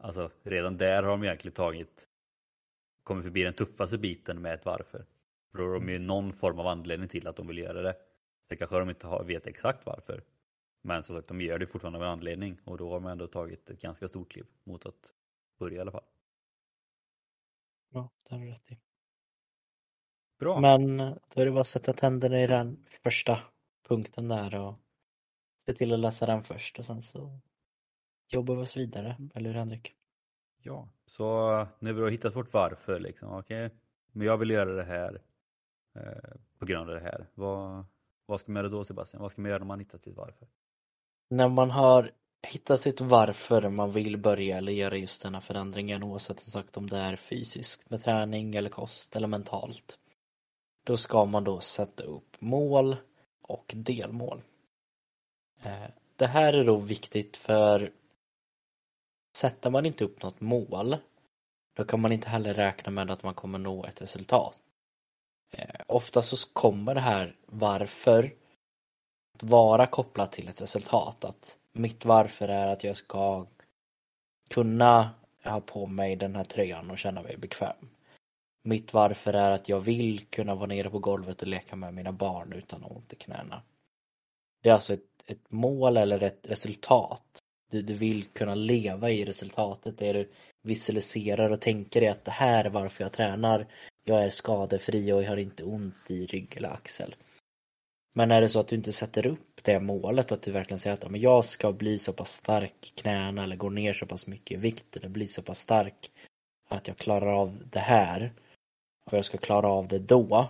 Alltså 0.00 0.30
redan 0.42 0.76
där 0.76 1.02
har 1.02 1.10
de 1.10 1.24
egentligen 1.24 1.54
tagit 1.54 2.08
kommit 3.02 3.24
förbi 3.24 3.42
den 3.42 3.52
tuffaste 3.52 3.98
biten 3.98 4.42
med 4.42 4.54
ett 4.54 4.64
varför. 4.64 5.06
För 5.50 5.58
då 5.58 5.64
har 5.64 5.74
de 5.74 5.88
ju 5.88 5.98
någon 5.98 6.32
form 6.32 6.58
av 6.58 6.66
anledning 6.66 7.08
till 7.08 7.26
att 7.26 7.36
de 7.36 7.46
vill 7.46 7.58
göra 7.58 7.82
det. 7.82 7.96
Sen 8.48 8.58
kanske 8.58 8.78
de 8.78 8.90
inte 8.90 9.06
har, 9.06 9.24
vet 9.24 9.46
exakt 9.46 9.86
varför. 9.86 10.22
Men 10.82 11.02
som 11.02 11.16
sagt, 11.16 11.28
de 11.28 11.40
gör 11.40 11.58
det 11.58 11.66
fortfarande 11.66 11.98
av 11.98 12.04
en 12.04 12.10
anledning 12.10 12.58
och 12.64 12.78
då 12.78 12.90
har 12.90 13.00
de 13.00 13.06
ändå 13.06 13.26
tagit 13.26 13.70
ett 13.70 13.80
ganska 13.80 14.08
stort 14.08 14.32
kliv 14.32 14.46
mot 14.64 14.86
att 14.86 15.12
börja 15.58 15.76
i 15.76 15.80
alla 15.80 15.90
fall. 15.90 16.04
Ja, 17.92 18.10
det 18.22 18.34
har 18.34 18.42
du 18.42 18.50
rätt 18.50 18.72
i. 18.72 18.78
Bra. 20.38 20.60
Men 20.60 20.96
då 20.96 21.40
är 21.40 21.44
det 21.44 21.50
bara 21.50 21.60
att 21.60 21.66
sätta 21.66 21.92
tänderna 21.92 22.40
i 22.40 22.46
den 22.46 22.86
första 23.02 23.38
punkten 23.88 24.28
där 24.28 24.54
och 24.54 24.74
se 25.66 25.74
till 25.74 25.92
att 25.92 25.98
läsa 25.98 26.26
den 26.26 26.44
först 26.44 26.78
och 26.78 26.84
sen 26.84 27.02
så 27.02 27.40
jobbar 28.28 28.54
vi 28.56 28.62
oss 28.62 28.76
vidare, 28.76 29.16
eller 29.34 29.50
hur 29.50 29.58
Henrik? 29.58 29.94
Ja, 30.62 30.88
så 31.06 31.26
vi 31.78 31.92
har 31.92 32.10
hittat 32.10 32.36
vårt 32.36 32.52
varför 32.52 33.00
liksom, 33.00 33.32
okej, 33.32 33.66
okay, 33.66 33.78
men 34.12 34.26
jag 34.26 34.36
vill 34.36 34.50
göra 34.50 34.72
det 34.74 34.84
här 34.84 35.22
eh, 35.94 36.36
på 36.58 36.66
grund 36.66 36.90
av 36.90 36.94
det 36.94 37.02
här. 37.02 37.26
Vad, 37.34 37.84
vad 38.26 38.40
ska 38.40 38.52
man 38.52 38.60
göra 38.60 38.72
då 38.72 38.84
Sebastian? 38.84 39.22
Vad 39.22 39.32
ska 39.32 39.42
man 39.42 39.50
göra 39.50 39.58
när 39.58 39.66
man 39.66 39.78
hittat 39.78 40.02
sitt 40.02 40.16
varför? 40.16 40.48
När 41.30 41.48
man 41.48 41.70
har 41.70 42.10
hittat 42.42 42.82
sitt 42.82 43.00
varför 43.00 43.68
man 43.68 43.92
vill 43.92 44.16
börja 44.16 44.58
eller 44.58 44.72
göra 44.72 44.96
just 44.96 45.22
denna 45.22 45.40
förändringen 45.40 46.02
oavsett 46.02 46.40
som 46.40 46.52
sagt 46.52 46.76
om 46.76 46.90
det 46.90 46.96
är 46.96 47.16
fysiskt 47.16 47.90
med 47.90 48.04
träning 48.04 48.54
eller 48.54 48.70
kost 48.70 49.16
eller 49.16 49.28
mentalt. 49.28 49.98
Då 50.84 50.96
ska 50.96 51.24
man 51.24 51.44
då 51.44 51.60
sätta 51.60 52.02
upp 52.02 52.36
mål 52.38 52.96
och 53.42 53.72
delmål. 53.76 54.42
Eh, 55.62 55.90
det 56.16 56.26
här 56.26 56.52
är 56.52 56.64
då 56.64 56.76
viktigt 56.76 57.36
för 57.36 57.92
sätter 59.36 59.70
man 59.70 59.86
inte 59.86 60.04
upp 60.04 60.22
något 60.22 60.40
mål 60.40 60.96
då 61.80 61.84
kan 61.84 62.00
man 62.00 62.12
inte 62.12 62.28
heller 62.28 62.54
räkna 62.54 62.90
med 62.90 63.10
att 63.10 63.22
man 63.22 63.34
kommer 63.34 63.58
nå 63.58 63.84
ett 63.84 64.02
resultat. 64.02 64.58
Eh, 65.50 65.80
ofta 65.86 66.22
så 66.22 66.36
kommer 66.52 66.94
det 66.94 67.00
här 67.00 67.36
varför 67.46 68.34
att 69.34 69.42
vara 69.42 69.86
kopplat 69.86 70.32
till 70.32 70.48
ett 70.48 70.60
resultat. 70.60 71.24
Att 71.24 71.58
mitt 71.72 72.04
varför 72.04 72.48
är 72.48 72.66
att 72.66 72.84
jag 72.84 72.96
ska 72.96 73.46
kunna 74.50 75.10
ha 75.44 75.60
på 75.60 75.86
mig 75.86 76.16
den 76.16 76.36
här 76.36 76.44
tröjan 76.44 76.90
och 76.90 76.98
känna 76.98 77.22
mig 77.22 77.36
bekväm. 77.36 77.88
Mitt 78.62 78.92
varför 78.92 79.32
är 79.32 79.50
att 79.50 79.68
jag 79.68 79.80
vill 79.80 80.26
kunna 80.26 80.54
vara 80.54 80.66
nere 80.66 80.90
på 80.90 80.98
golvet 80.98 81.42
och 81.42 81.48
leka 81.48 81.76
med 81.76 81.94
mina 81.94 82.12
barn 82.12 82.52
utan 82.52 82.84
ont 82.84 83.12
i 83.12 83.16
knäna. 83.16 83.62
Det 84.62 84.68
är 84.68 84.72
alltså 84.72 84.94
ett, 84.94 85.24
ett 85.26 85.50
mål 85.50 85.96
eller 85.96 86.22
ett 86.22 86.40
resultat. 86.42 87.38
Du, 87.70 87.82
du 87.82 87.94
vill 87.94 88.24
kunna 88.24 88.54
leva 88.54 89.10
i 89.10 89.24
resultatet. 89.24 89.98
Det 89.98 90.12
du 90.12 90.30
visualiserar 90.62 91.50
och 91.50 91.60
tänker 91.60 92.02
är 92.02 92.10
att 92.10 92.24
det 92.24 92.30
här 92.30 92.64
är 92.64 92.70
varför 92.70 93.04
jag 93.04 93.12
tränar. 93.12 93.66
Jag 94.04 94.24
är 94.24 94.30
skadefri 94.30 95.12
och 95.12 95.22
jag 95.22 95.28
har 95.28 95.36
inte 95.36 95.64
ont 95.64 96.10
i 96.10 96.26
rygg 96.26 96.56
eller 96.56 96.70
axel. 96.70 97.14
Men 98.12 98.30
är 98.30 98.40
det 98.40 98.48
så 98.48 98.60
att 98.60 98.68
du 98.68 98.76
inte 98.76 98.92
sätter 98.92 99.26
upp 99.26 99.60
det 99.62 99.80
målet, 99.80 100.32
att 100.32 100.42
du 100.42 100.52
verkligen 100.52 100.78
säger 100.78 100.94
att 100.94 101.10
men 101.10 101.20
jag 101.20 101.44
ska 101.44 101.72
bli 101.72 101.98
så 101.98 102.12
pass 102.12 102.32
stark 102.32 102.86
i 102.86 103.00
knäna 103.00 103.42
eller 103.42 103.56
gå 103.56 103.70
ner 103.70 103.92
så 103.92 104.06
pass 104.06 104.26
mycket 104.26 104.58
i 104.58 104.60
vikt 104.60 104.96
eller 104.96 105.08
bli 105.08 105.26
så 105.26 105.42
pass 105.42 105.58
stark 105.58 106.10
att 106.68 106.88
jag 106.88 106.96
klarar 106.96 107.32
av 107.32 107.62
det 107.70 107.78
här 107.78 108.32
och 109.04 109.12
jag 109.12 109.24
ska 109.24 109.38
klara 109.38 109.68
av 109.68 109.88
det 109.88 109.98
då, 109.98 110.48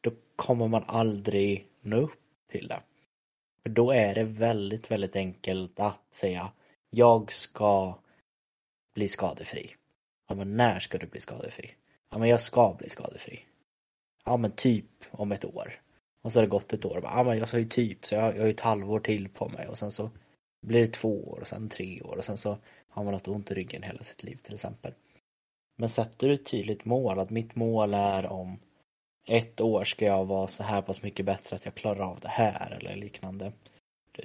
då 0.00 0.10
kommer 0.36 0.68
man 0.68 0.84
aldrig 0.86 1.66
nå 1.80 1.96
upp 1.96 2.20
till 2.50 2.68
det. 2.68 2.80
För 3.62 3.68
då 3.68 3.92
är 3.92 4.14
det 4.14 4.24
väldigt, 4.24 4.90
väldigt 4.90 5.16
enkelt 5.16 5.80
att 5.80 6.14
säga 6.14 6.52
jag 6.90 7.32
ska 7.32 7.98
bli 8.94 9.08
skadefri. 9.08 9.74
Ja, 10.28 10.34
men 10.34 10.56
när 10.56 10.80
ska 10.80 10.98
du 10.98 11.06
bli 11.06 11.20
skadefri? 11.20 11.74
ja 12.14 12.18
men 12.18 12.28
jag 12.28 12.40
ska 12.40 12.74
bli 12.78 12.88
skadefri. 12.88 13.44
Ja 14.24 14.36
men 14.36 14.52
typ 14.52 15.04
om 15.10 15.32
ett 15.32 15.44
år. 15.44 15.80
Och 16.24 16.32
så 16.32 16.38
har 16.38 16.42
det 16.44 16.50
gått 16.50 16.72
ett 16.72 16.84
år. 16.84 17.00
Ja 17.02 17.22
men 17.24 17.38
jag 17.38 17.48
sa 17.48 17.58
ju 17.58 17.64
typ 17.64 18.06
så 18.06 18.14
jag, 18.14 18.34
jag 18.34 18.40
har 18.40 18.46
ju 18.46 18.50
ett 18.50 18.60
halvår 18.60 19.00
till 19.00 19.28
på 19.28 19.48
mig 19.48 19.68
och 19.68 19.78
sen 19.78 19.90
så 19.90 20.10
blir 20.66 20.80
det 20.80 20.92
två 20.92 21.28
år 21.28 21.38
och 21.40 21.46
sen 21.46 21.68
tre 21.68 22.02
år 22.02 22.16
och 22.16 22.24
sen 22.24 22.36
så 22.36 22.58
har 22.88 23.04
man 23.04 23.12
haft 23.14 23.28
ont 23.28 23.50
i 23.50 23.54
ryggen 23.54 23.82
hela 23.82 24.02
sitt 24.02 24.22
liv 24.22 24.36
till 24.42 24.54
exempel. 24.54 24.92
Men 25.76 25.88
sätter 25.88 26.28
du 26.28 26.34
ett 26.34 26.46
tydligt 26.46 26.84
mål, 26.84 27.18
att 27.18 27.30
mitt 27.30 27.54
mål 27.54 27.94
är 27.94 28.26
om 28.26 28.58
ett 29.26 29.60
år 29.60 29.84
ska 29.84 30.04
jag 30.04 30.24
vara 30.24 30.46
så 30.46 30.62
här 30.62 30.82
pass 30.82 31.02
mycket 31.02 31.26
bättre 31.26 31.56
att 31.56 31.64
jag 31.64 31.74
klarar 31.74 32.10
av 32.10 32.20
det 32.20 32.28
här 32.28 32.70
eller 32.80 32.96
liknande. 32.96 33.52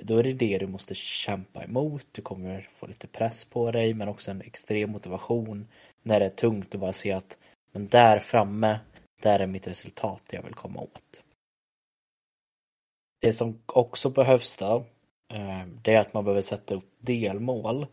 Då 0.04 0.18
är 0.18 0.24
det 0.24 0.34
det 0.34 0.58
du 0.58 0.68
måste 0.68 0.96
kämpa 0.96 1.64
emot. 1.64 2.06
Du 2.12 2.22
kommer 2.22 2.70
få 2.76 2.88
lite 2.88 3.08
press 3.08 3.46
på 3.46 3.72
dig 3.72 3.94
men 3.94 4.08
också 4.08 4.32
en 4.32 4.42
extrem 4.42 4.92
motivation 4.92 5.68
när 6.04 6.20
det 6.20 6.26
är 6.26 6.30
tungt 6.30 6.76
att 6.76 6.82
bara 6.82 6.94
se 6.94 7.12
att 7.12 7.38
men 7.72 7.88
där 7.88 8.20
framme, 8.20 8.80
där 9.22 9.40
är 9.40 9.48
mitt 9.48 9.68
resultat 9.68 10.24
jag 10.32 10.44
vill 10.44 10.54
komma 10.54 10.80
åt. 10.80 11.22
Det 13.20 13.34
som 13.34 13.62
också 13.66 14.10
behövs 14.10 14.58
då, 14.58 14.86
eh, 15.34 15.66
det 15.82 15.94
är 15.94 16.00
att 16.00 16.14
man 16.14 16.24
behöver 16.24 16.42
sätta 16.42 16.76
upp 16.76 16.90
delmål. 17.00 17.88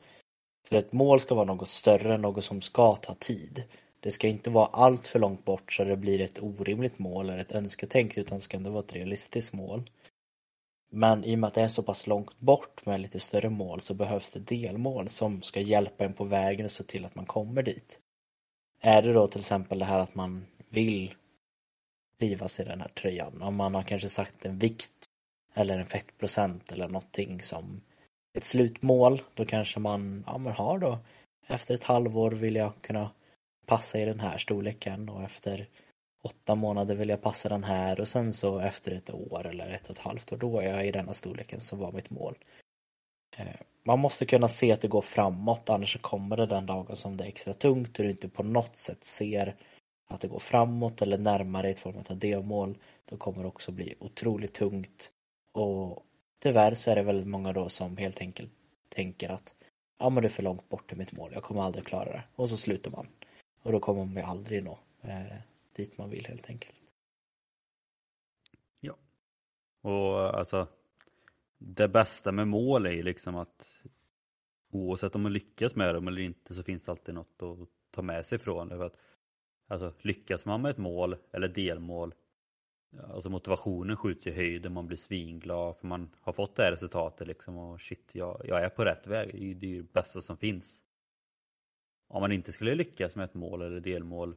För 0.68 0.76
ett 0.76 0.92
mål 0.92 1.20
ska 1.20 1.34
vara 1.34 1.44
något 1.44 1.68
större, 1.68 2.18
något 2.18 2.44
som 2.44 2.62
ska 2.62 2.96
ta 2.96 3.14
tid. 3.14 3.64
Det 4.00 4.10
ska 4.10 4.28
inte 4.28 4.50
vara 4.50 4.66
allt 4.66 5.08
för 5.08 5.18
långt 5.18 5.44
bort 5.44 5.72
så 5.72 5.84
det 5.84 5.96
blir 5.96 6.20
ett 6.20 6.42
orimligt 6.42 6.98
mål 6.98 7.30
eller 7.30 7.38
ett 7.38 7.52
önsketänk 7.52 8.16
utan 8.16 8.40
ska 8.40 8.56
ändå 8.56 8.70
vara 8.70 8.84
ett 8.84 8.94
realistiskt 8.94 9.52
mål. 9.52 9.90
Men 10.90 11.24
i 11.24 11.34
och 11.34 11.38
med 11.38 11.48
att 11.48 11.54
det 11.54 11.62
är 11.62 11.68
så 11.68 11.82
pass 11.82 12.06
långt 12.06 12.40
bort 12.40 12.86
med 12.86 13.00
lite 13.00 13.20
större 13.20 13.50
mål 13.50 13.80
så 13.80 13.94
behövs 13.94 14.30
det 14.30 14.40
delmål 14.40 15.08
som 15.08 15.42
ska 15.42 15.60
hjälpa 15.60 16.04
en 16.04 16.12
på 16.12 16.24
vägen 16.24 16.64
och 16.64 16.70
se 16.72 16.84
till 16.84 17.04
att 17.04 17.14
man 17.14 17.26
kommer 17.26 17.62
dit. 17.62 18.00
Är 18.80 19.02
det 19.02 19.12
då 19.12 19.26
till 19.26 19.40
exempel 19.40 19.78
det 19.78 19.84
här 19.84 19.98
att 19.98 20.14
man 20.14 20.46
vill 20.68 21.14
trivas 22.18 22.60
i 22.60 22.64
den 22.64 22.80
här 22.80 22.88
tröjan, 22.88 23.42
om 23.42 23.54
man 23.54 23.74
har 23.74 23.82
kanske 23.82 24.08
sagt 24.08 24.44
en 24.44 24.58
vikt 24.58 24.95
eller 25.56 25.78
en 25.78 25.86
fettprocent 25.86 26.72
eller 26.72 26.88
någonting 26.88 27.42
som 27.42 27.80
ett 28.38 28.44
slutmål, 28.44 29.22
då 29.34 29.44
kanske 29.44 29.80
man, 29.80 30.24
ja 30.26 30.38
men 30.38 30.52
har 30.52 30.78
då 30.78 30.98
efter 31.46 31.74
ett 31.74 31.84
halvår 31.84 32.30
vill 32.30 32.56
jag 32.56 32.72
kunna 32.80 33.10
passa 33.66 33.98
i 33.98 34.04
den 34.04 34.20
här 34.20 34.38
storleken 34.38 35.08
och 35.08 35.22
efter 35.22 35.68
åtta 36.22 36.54
månader 36.54 36.94
vill 36.94 37.08
jag 37.08 37.22
passa 37.22 37.48
den 37.48 37.64
här 37.64 38.00
och 38.00 38.08
sen 38.08 38.32
så 38.32 38.58
efter 38.58 38.92
ett 38.92 39.10
år 39.10 39.46
eller 39.46 39.70
ett 39.70 39.84
och 39.84 39.96
ett 39.96 40.02
halvt 40.02 40.32
år 40.32 40.36
då 40.36 40.60
är 40.60 40.68
jag 40.68 40.86
i 40.86 40.92
denna 40.92 41.12
storleken 41.12 41.60
som 41.60 41.78
var 41.78 41.92
mitt 41.92 42.10
mål. 42.10 42.38
Eh, 43.36 43.60
man 43.84 43.98
måste 43.98 44.26
kunna 44.26 44.48
se 44.48 44.72
att 44.72 44.80
det 44.80 44.88
går 44.88 45.02
framåt 45.02 45.70
annars 45.70 45.92
så 45.92 45.98
kommer 45.98 46.36
det 46.36 46.46
den 46.46 46.66
dagen 46.66 46.96
som 46.96 47.16
det 47.16 47.24
är 47.24 47.28
extra 47.28 47.54
tungt 47.54 47.98
och 47.98 48.04
du 48.04 48.10
inte 48.10 48.28
på 48.28 48.42
något 48.42 48.76
sätt 48.76 49.04
ser 49.04 49.56
att 50.08 50.20
det 50.20 50.28
går 50.28 50.38
framåt 50.38 51.02
eller 51.02 51.18
närmare 51.18 51.70
i 51.70 51.74
form 51.74 51.96
av 52.08 52.18
delmål. 52.18 52.78
Då 53.04 53.16
kommer 53.16 53.42
det 53.42 53.48
också 53.48 53.72
bli 53.72 53.94
otroligt 53.98 54.54
tungt 54.54 55.10
och 55.56 56.06
tyvärr 56.38 56.74
så 56.74 56.90
är 56.90 56.96
det 56.96 57.02
väldigt 57.02 57.28
många 57.28 57.52
då 57.52 57.68
som 57.68 57.96
helt 57.96 58.20
enkelt 58.20 58.52
tänker 58.88 59.28
att 59.28 59.54
ja 59.98 60.10
men 60.10 60.22
det 60.22 60.26
är 60.26 60.30
för 60.30 60.42
långt 60.42 60.68
bort 60.68 60.88
till 60.88 60.98
mitt 60.98 61.12
mål, 61.12 61.30
jag 61.34 61.42
kommer 61.42 61.62
aldrig 61.62 61.84
klara 61.84 62.12
det. 62.12 62.24
Och 62.34 62.48
så 62.48 62.56
slutar 62.56 62.90
man. 62.90 63.06
Och 63.62 63.72
då 63.72 63.80
kommer 63.80 64.04
man 64.04 64.16
ju 64.16 64.22
aldrig 64.22 64.64
nå 64.64 64.78
eh, 65.00 65.36
dit 65.76 65.98
man 65.98 66.10
vill 66.10 66.26
helt 66.26 66.50
enkelt. 66.50 66.82
Ja. 68.80 68.96
Och 69.82 70.38
alltså 70.38 70.68
det 71.58 71.88
bästa 71.88 72.32
med 72.32 72.48
mål 72.48 72.86
är 72.86 72.90
ju 72.90 73.02
liksom 73.02 73.36
att 73.36 73.70
oavsett 74.70 75.14
om 75.14 75.22
man 75.22 75.32
lyckas 75.32 75.76
med 75.76 75.94
dem 75.94 76.08
eller 76.08 76.22
inte 76.22 76.54
så 76.54 76.62
finns 76.62 76.84
det 76.84 76.92
alltid 76.92 77.14
något 77.14 77.42
att 77.42 77.68
ta 77.90 78.02
med 78.02 78.26
sig 78.26 78.36
ifrån 78.36 78.68
det. 78.68 78.76
För 78.76 78.84
att, 78.84 78.96
alltså, 79.66 79.92
lyckas 79.98 80.46
man 80.46 80.62
med 80.62 80.70
ett 80.70 80.78
mål 80.78 81.16
eller 81.32 81.48
delmål 81.48 82.14
Alltså 83.02 83.30
motivationen 83.30 83.96
skjuts 83.96 84.26
i 84.26 84.30
höjden, 84.30 84.72
man 84.72 84.86
blir 84.86 84.96
svinglad 84.96 85.76
för 85.76 85.86
man 85.86 86.10
har 86.20 86.32
fått 86.32 86.56
det 86.56 86.62
här 86.62 86.70
resultatet 86.70 87.26
liksom 87.26 87.58
och 87.58 87.80
shit, 87.80 88.14
jag, 88.14 88.42
jag 88.44 88.64
är 88.64 88.68
på 88.68 88.84
rätt 88.84 89.06
väg. 89.06 89.32
Det 89.32 89.38
är 89.38 89.42
ju 89.42 89.54
det 89.54 89.92
bästa 89.92 90.20
som 90.20 90.36
finns. 90.36 90.82
Om 92.08 92.20
man 92.20 92.32
inte 92.32 92.52
skulle 92.52 92.74
lyckas 92.74 93.16
med 93.16 93.24
ett 93.24 93.34
mål 93.34 93.62
eller 93.62 93.80
delmål 93.80 94.36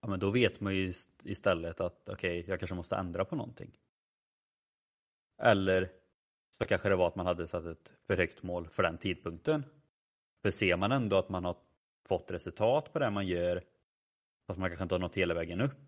ja, 0.00 0.08
men 0.08 0.20
då 0.20 0.30
vet 0.30 0.60
man 0.60 0.74
ju 0.74 0.92
istället 1.22 1.80
att 1.80 2.08
okej, 2.08 2.40
okay, 2.40 2.50
jag 2.50 2.58
kanske 2.60 2.74
måste 2.74 2.96
ändra 2.96 3.24
på 3.24 3.36
någonting. 3.36 3.78
Eller 5.42 5.90
så 6.58 6.64
kanske 6.64 6.88
det 6.88 6.96
var 6.96 7.08
att 7.08 7.16
man 7.16 7.26
hade 7.26 7.46
satt 7.46 7.64
ett 7.64 7.92
för 8.06 8.16
högt 8.16 8.42
mål 8.42 8.68
för 8.68 8.82
den 8.82 8.98
tidpunkten. 8.98 9.64
För 10.42 10.50
ser 10.50 10.76
man 10.76 10.92
ändå 10.92 11.16
att 11.16 11.28
man 11.28 11.44
har 11.44 11.56
fått 12.08 12.30
resultat 12.30 12.92
på 12.92 12.98
det 12.98 13.10
man 13.10 13.26
gör, 13.26 13.62
fast 14.46 14.58
man 14.58 14.70
kanske 14.70 14.82
inte 14.82 14.94
har 14.94 15.00
nått 15.00 15.14
hela 15.14 15.34
vägen 15.34 15.60
upp, 15.60 15.87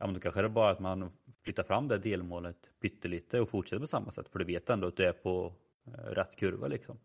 ja 0.00 0.06
men 0.06 0.14
då 0.14 0.20
kanske 0.20 0.40
det 0.40 0.46
är 0.46 0.48
bara 0.48 0.70
att 0.70 0.80
man 0.80 1.10
flyttar 1.44 1.62
fram 1.62 1.88
det 1.88 1.98
delmålet 1.98 2.70
pyttelite 2.80 3.40
och 3.40 3.48
fortsätter 3.48 3.80
på 3.80 3.86
samma 3.86 4.10
sätt, 4.10 4.28
för 4.28 4.38
du 4.38 4.44
vet 4.44 4.70
ändå 4.70 4.88
att 4.88 4.96
du 4.96 5.04
är 5.04 5.12
på 5.12 5.52
eh, 5.86 5.90
rätt 5.92 6.36
kurva 6.36 6.68
liksom. 6.68 6.98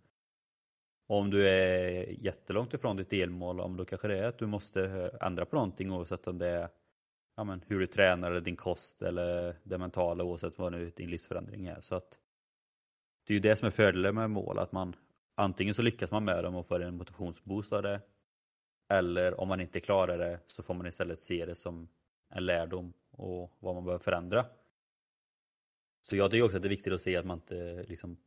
Och 1.07 1.17
om 1.17 1.29
du 1.29 1.49
är 1.49 2.09
jättelångt 2.23 2.73
ifrån 2.73 2.97
ditt 2.97 3.09
delmål, 3.09 3.59
om 3.59 3.77
då 3.77 3.85
kanske 3.85 4.07
det 4.07 4.19
är 4.19 4.27
att 4.27 4.37
du 4.37 4.45
måste 4.45 4.83
eh, 4.83 5.27
ändra 5.27 5.45
på 5.45 5.55
någonting 5.55 5.91
oavsett 5.91 6.27
om 6.27 6.37
det 6.37 6.47
är 6.47 6.69
ja, 7.35 7.43
men, 7.43 7.61
hur 7.67 7.79
du 7.79 7.87
tränar 7.87 8.31
eller 8.31 8.41
din 8.41 8.55
kost 8.55 9.01
eller 9.01 9.55
det 9.63 9.77
mentala 9.77 10.23
oavsett 10.23 10.57
vad 10.57 10.71
nu 10.71 10.91
din 10.95 11.09
livsförändring 11.09 11.65
är. 11.65 11.81
Så 11.81 11.95
att 11.95 12.17
Det 13.27 13.33
är 13.33 13.35
ju 13.35 13.39
det 13.39 13.55
som 13.55 13.67
är 13.67 13.71
fördelen 13.71 14.15
med 14.15 14.29
mål, 14.29 14.59
att 14.59 14.71
man 14.71 14.95
antingen 15.35 15.73
så 15.73 15.81
lyckas 15.81 16.11
man 16.11 16.25
med 16.25 16.43
dem 16.43 16.55
och 16.55 16.65
får 16.65 16.79
en 16.79 16.97
motivationsboost 16.97 17.73
av 17.73 17.83
det 17.83 18.01
eller 18.89 19.39
om 19.39 19.47
man 19.47 19.61
inte 19.61 19.79
klarar 19.79 20.17
det 20.17 20.39
så 20.47 20.63
får 20.63 20.73
man 20.73 20.87
istället 20.87 21.19
se 21.19 21.45
det 21.45 21.55
som 21.55 21.87
en 22.29 22.45
lärdom 22.45 22.93
och 23.11 23.51
vad 23.59 23.75
man 23.75 23.83
behöver 23.83 24.03
förändra. 24.03 24.45
Så 26.01 26.15
jag 26.15 26.31
tycker 26.31 26.43
också 26.43 26.57
att 26.57 26.63
det 26.63 26.67
är 26.67 26.77
viktigt 26.77 26.93
att 26.93 27.01
se 27.01 27.17
att 27.17 27.25
man 27.25 27.37
inte 27.37 27.83
liksom 27.83 28.17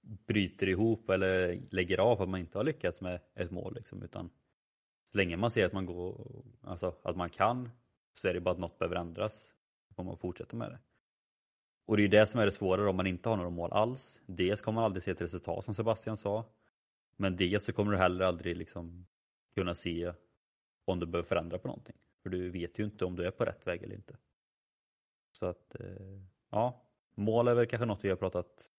bryter 0.00 0.68
ihop 0.68 1.10
eller 1.10 1.62
lägger 1.70 1.98
av 1.98 2.16
för 2.16 2.22
att 2.22 2.30
man 2.30 2.40
inte 2.40 2.58
har 2.58 2.64
lyckats 2.64 3.00
med 3.00 3.20
ett 3.34 3.50
mål. 3.50 3.74
Liksom, 3.74 4.02
utan 4.02 4.30
så 5.12 5.18
länge 5.18 5.36
man 5.36 5.50
ser 5.50 5.66
att 5.66 5.72
man, 5.72 5.86
går, 5.86 6.26
alltså, 6.62 6.94
att 7.02 7.16
man 7.16 7.30
kan 7.30 7.70
så 8.14 8.28
är 8.28 8.34
det 8.34 8.40
bara 8.40 8.50
att 8.50 8.58
något 8.58 8.78
behöver 8.78 8.96
ändras. 8.96 9.52
Då 9.88 9.94
får 9.94 10.04
man 10.04 10.16
fortsätta 10.16 10.56
med 10.56 10.70
det. 10.70 10.78
Och 11.86 11.96
det 11.96 12.00
är 12.00 12.04
ju 12.04 12.08
det 12.08 12.26
som 12.26 12.40
är 12.40 12.44
det 12.44 12.52
svårare 12.52 12.88
om 12.88 12.96
man 12.96 13.06
inte 13.06 13.28
har 13.28 13.36
några 13.36 13.50
mål 13.50 13.72
alls. 13.72 14.20
Dels 14.26 14.60
kommer 14.60 14.74
man 14.74 14.84
aldrig 14.84 15.02
se 15.02 15.10
ett 15.10 15.20
resultat 15.20 15.64
som 15.64 15.74
Sebastian 15.74 16.16
sa. 16.16 16.44
Men 17.16 17.36
dels 17.36 17.64
så 17.64 17.72
kommer 17.72 17.92
du 17.92 17.98
heller 17.98 18.24
aldrig 18.24 18.56
liksom 18.56 19.06
kunna 19.54 19.74
se 19.74 20.12
om 20.84 21.00
du 21.00 21.06
behöver 21.06 21.28
förändra 21.28 21.58
på 21.58 21.68
någonting. 21.68 21.96
För 22.26 22.30
du 22.30 22.50
vet 22.50 22.78
ju 22.78 22.84
inte 22.84 23.04
om 23.04 23.16
du 23.16 23.26
är 23.26 23.30
på 23.30 23.44
rätt 23.44 23.66
väg 23.66 23.82
eller 23.82 23.94
inte. 23.94 24.16
Så 25.32 25.46
att, 25.46 25.80
eh, 25.80 26.20
ja, 26.50 26.86
mål 27.14 27.48
är 27.48 27.54
väl 27.54 27.66
kanske 27.66 27.86
något 27.86 28.04
vi 28.04 28.08
har 28.08 28.16
pratat 28.16 28.70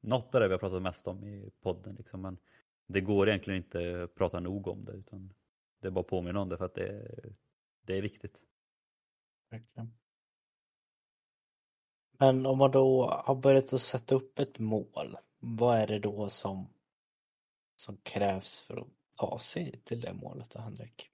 något 0.00 0.34
av 0.34 0.40
det 0.40 0.48
vi 0.48 0.54
har 0.54 0.58
pratat 0.58 0.82
mest 0.82 1.08
om 1.08 1.24
i 1.24 1.50
podden. 1.60 1.94
Liksom, 1.94 2.20
men 2.20 2.38
det 2.86 3.00
går 3.00 3.28
egentligen 3.28 3.62
inte 3.62 4.02
att 4.02 4.14
prata 4.14 4.40
nog 4.40 4.68
om 4.68 4.84
det 4.84 4.92
utan 4.92 5.34
det 5.80 5.86
är 5.86 5.90
bara 5.90 6.00
att 6.00 6.06
påminna 6.06 6.40
om 6.40 6.48
det 6.48 6.58
för 6.58 6.64
att 6.64 6.74
det, 6.74 7.14
det 7.80 7.98
är 7.98 8.02
viktigt. 8.02 8.42
Verkligen. 9.50 9.94
Men 12.18 12.46
om 12.46 12.58
man 12.58 12.70
då 12.70 13.06
har 13.24 13.34
börjat 13.34 13.72
att 13.72 13.80
sätta 13.80 14.14
upp 14.14 14.38
ett 14.38 14.58
mål, 14.58 15.16
vad 15.38 15.76
är 15.76 15.86
det 15.86 15.98
då 15.98 16.28
som, 16.28 16.68
som 17.76 17.96
krävs 17.96 18.58
för 18.58 18.76
att 18.76 18.88
ta 19.16 19.38
sig 19.38 19.80
till 19.84 20.00
det 20.00 20.12
målet 20.12 20.50
då, 20.50 20.60
Henrik? 20.60 21.11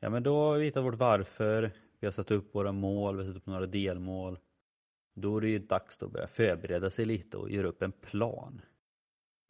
Ja 0.00 0.10
men 0.10 0.22
då 0.22 0.34
har 0.34 0.58
vi 0.58 0.64
hittat 0.64 0.84
vårt 0.84 0.94
varför, 0.94 1.70
vi 2.00 2.06
har 2.06 2.12
satt 2.12 2.30
upp 2.30 2.54
våra 2.54 2.72
mål, 2.72 3.16
vi 3.16 3.22
har 3.22 3.28
satt 3.28 3.36
upp 3.36 3.46
några 3.46 3.66
delmål. 3.66 4.38
Då 5.14 5.36
är 5.36 5.40
det 5.40 5.48
ju 5.48 5.58
dags 5.58 6.02
att 6.02 6.12
börja 6.12 6.26
förbereda 6.26 6.90
sig 6.90 7.04
lite 7.04 7.36
och 7.36 7.50
göra 7.50 7.68
upp 7.68 7.82
en 7.82 7.92
plan. 7.92 8.60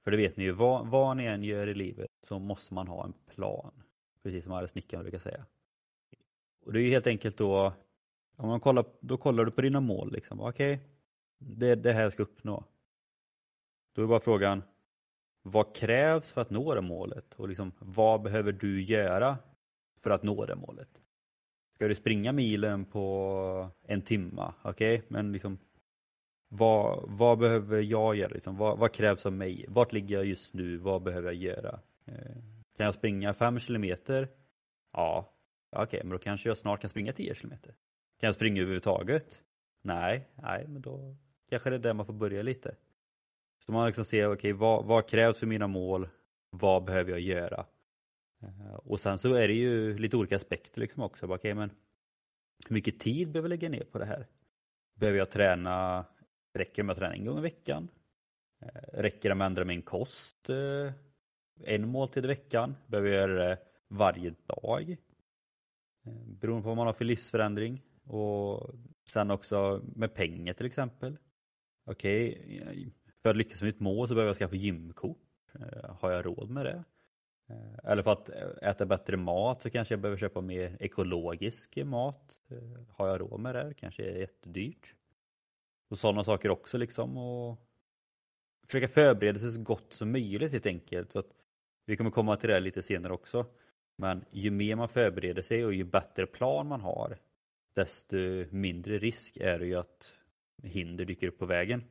För 0.05 0.11
det 0.11 0.17
vet 0.17 0.37
ni 0.37 0.45
ju, 0.45 0.53
vad, 0.53 0.87
vad 0.87 1.17
ni 1.17 1.25
än 1.25 1.43
gör 1.43 1.67
i 1.67 1.75
livet 1.75 2.11
så 2.27 2.39
måste 2.39 2.75
man 2.75 2.89
ha 2.89 3.05
en 3.05 3.13
plan. 3.35 3.83
Precis 4.23 4.45
som 4.45 4.53
Arre 4.53 4.69
snickaren 4.69 5.03
brukar 5.03 5.19
säga. 5.19 5.47
Och 6.65 6.73
det 6.73 6.81
är 6.81 6.83
ju 6.83 6.91
helt 6.91 7.07
enkelt 7.07 7.37
då, 7.37 7.73
om 8.37 8.49
man 8.49 8.61
kollar, 8.61 8.85
då 9.01 9.17
kollar 9.17 9.45
du 9.45 9.51
på 9.51 9.61
dina 9.61 9.81
mål. 9.81 10.13
Liksom. 10.13 10.41
Okej, 10.41 10.75
okay, 10.75 10.87
det 11.39 11.69
är 11.69 11.77
det 11.77 11.93
här 11.93 12.03
jag 12.03 12.13
ska 12.13 12.23
uppnå. 12.23 12.65
Då 13.95 14.03
är 14.03 14.07
bara 14.07 14.21
frågan, 14.21 14.63
vad 15.43 15.75
krävs 15.75 16.33
för 16.33 16.41
att 16.41 16.51
nå 16.51 16.75
det 16.75 16.81
målet? 16.81 17.35
Och 17.35 17.49
liksom, 17.49 17.73
vad 17.79 18.23
behöver 18.23 18.53
du 18.53 18.83
göra 18.83 19.39
för 20.03 20.11
att 20.11 20.23
nå 20.23 20.47
det 20.47 20.57
målet? 20.57 21.03
Ska 21.75 21.89
du 21.89 21.95
springa 21.95 22.33
milen 22.33 22.85
på 22.85 23.71
en 23.83 24.03
timma? 24.03 24.55
Okej, 24.63 24.99
okay? 24.99 25.07
men 25.09 25.33
liksom 25.33 25.59
vad, 26.49 27.05
vad 27.09 27.39
behöver 27.39 27.83
jag 27.83 28.17
göra? 28.17 28.29
Liksom? 28.29 28.57
Vad, 28.57 28.79
vad, 28.79 28.93
krävs 28.93 29.27
av 29.27 29.33
mig? 29.33 29.65
Vart 29.69 29.93
ligger 29.93 30.17
jag 30.17 30.25
just 30.25 30.55
nu? 30.55 30.77
Vad 30.77 31.03
behöver 31.03 31.33
jag 31.33 31.43
göra? 31.43 31.81
Eh, 32.05 32.37
kan 32.77 32.87
jag 32.87 32.95
springa 32.95 33.35
5 33.35 33.59
kilometer? 33.59 34.29
Ja, 34.93 35.33
okej, 35.71 35.85
okay, 35.85 36.01
men 36.03 36.11
då 36.11 36.19
kanske 36.19 36.49
jag 36.49 36.59
snart 36.59 36.81
kan 36.81 36.91
springa 36.91 37.13
10 37.13 37.35
kilometer. 37.35 37.75
Kan 38.21 38.27
jag 38.27 38.35
springa 38.35 38.61
överhuvudtaget? 38.61 39.43
Nej, 39.83 40.29
nej, 40.35 40.65
men 40.69 40.83
då 40.83 41.17
kanske 41.49 41.71
det 41.71 41.77
är 41.77 41.81
där 41.81 41.95
man 41.95 42.07
får 42.07 42.13
börja 42.13 42.43
lite. 42.43 42.77
Så 43.67 43.73
man 43.73 43.87
liksom 43.87 44.05
ser, 44.05 44.27
okej, 44.27 44.35
okay, 44.35 44.53
vad, 44.53 44.85
vad 44.85 45.09
krävs 45.09 45.39
för 45.39 45.47
mina 45.47 45.67
mål? 45.67 46.09
Vad 46.51 46.85
behöver 46.85 47.11
jag 47.11 47.21
göra? 47.21 47.67
Eh, 48.43 48.75
och 48.75 49.01
sen 49.01 49.19
så 49.19 49.35
är 49.35 49.49
det 49.49 49.55
ju 49.55 49.99
lite 49.99 50.17
olika 50.17 50.37
aspekter 50.37 50.81
liksom 50.81 51.03
också. 51.03 51.27
Okej, 51.27 51.35
okay, 51.35 51.55
men 51.55 51.71
hur 52.69 52.75
mycket 52.75 53.01
tid 53.01 53.33
behöver 53.33 53.49
jag 53.49 53.61
lägga 53.61 53.69
ner 53.69 53.85
på 53.85 53.99
det 53.99 54.05
här? 54.05 54.27
Behöver 54.95 55.19
jag 55.19 55.31
träna, 55.31 56.05
räcker 56.55 56.83
det 56.83 56.83
med 56.83 56.93
att 56.93 56.99
träna 56.99 57.15
en 57.15 57.25
gång 57.25 57.39
i 57.39 57.43
veckan? 57.43 57.89
Eh, 58.61 59.01
räcker 59.03 59.29
det 59.29 59.35
med 59.35 59.45
att 59.45 59.51
ändra 59.51 59.65
min 59.65 59.83
kost 59.83 60.51
eh, 60.51 60.93
en 61.65 61.89
måltid 61.89 62.25
i 62.25 62.29
veckan? 62.29 62.77
Behöver 62.87 63.09
jag 63.09 63.21
göra 63.21 63.49
det 63.49 63.59
varje 63.89 64.35
dag? 64.47 64.97
Beroende 66.27 66.63
på 66.63 66.69
vad 66.69 66.77
man 66.77 66.87
har 66.87 66.93
för 66.93 67.05
livsförändring. 67.05 67.83
Och 68.05 68.75
sen 69.07 69.31
också 69.31 69.83
med 69.97 70.15
pengar 70.15 70.53
till 70.53 70.67
exempel. 70.67 71.19
Okej, 71.85 72.41
okay, 72.41 72.91
för 73.23 73.31
att 73.31 73.37
lyckas 73.37 73.63
med 73.63 73.67
mitt 73.67 73.81
mål 73.81 74.09
så 74.09 74.15
behöver 74.15 74.29
jag 74.29 74.37
skaffa 74.37 74.57
gymkort. 74.57 75.19
Har 75.83 76.11
jag 76.11 76.27
råd 76.27 76.51
med 76.51 76.67
det? 76.67 76.85
Eh, 77.51 77.91
eller 77.91 78.03
för 78.03 78.13
att 78.13 78.29
eh, 78.29 78.69
äta 78.71 78.87
bättre 78.87 79.17
mat 79.17 79.63
så 79.63 79.71
kanske 79.71 79.95
jag 79.95 80.01
behöver 80.01 80.19
köpa 80.19 80.41
mer 80.41 80.77
ekologisk 80.81 81.77
mat. 81.77 82.41
Eh, 82.51 82.83
har 82.89 83.09
jag 83.09 83.21
råd 83.21 83.41
med 83.41 83.55
det? 83.55 83.75
Kanske 83.75 84.05
är 84.05 84.17
jättedyrt. 84.17 84.95
Och 85.91 85.99
sådana 85.99 86.25
saker 86.25 86.51
också 86.51 86.79
liksom. 86.79 87.17
Och 87.17 87.59
försöka 88.67 88.89
förbereda 88.89 89.39
sig 89.39 89.53
så 89.53 89.63
gott 89.63 89.93
som 89.93 90.13
möjligt 90.13 90.53
helt 90.53 90.67
enkelt. 90.67 91.13
Så 91.13 91.19
att 91.19 91.31
vi 91.87 91.97
kommer 91.97 92.11
komma 92.11 92.37
till 92.37 92.51
det 92.51 92.61
lite 92.61 92.83
senare 92.83 93.13
också. 93.13 93.47
Men 93.97 94.25
ju 94.31 94.51
mer 94.51 94.77
man 94.77 94.89
förbereder 94.89 95.43
sig 95.43 95.65
och 95.65 95.75
ju 95.75 95.85
bättre 95.85 96.27
plan 96.27 96.67
man 96.67 96.81
har 96.81 97.19
desto 97.79 98.17
mindre 98.51 98.99
risk 98.99 99.37
är 99.37 99.59
det 99.59 99.67
ju 99.67 99.75
att 99.75 100.19
hinder 100.63 101.05
dyker 101.05 101.29
upp 101.29 101.39
på 101.39 101.47
vägen. 101.47 101.85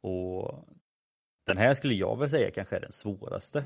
Och 0.00 0.68
den 1.44 1.58
här 1.58 1.74
skulle 1.74 1.94
jag 1.94 2.18
väl 2.18 2.30
säga 2.30 2.50
kanske 2.50 2.76
är 2.76 2.80
den 2.80 2.92
svåraste. 2.92 3.64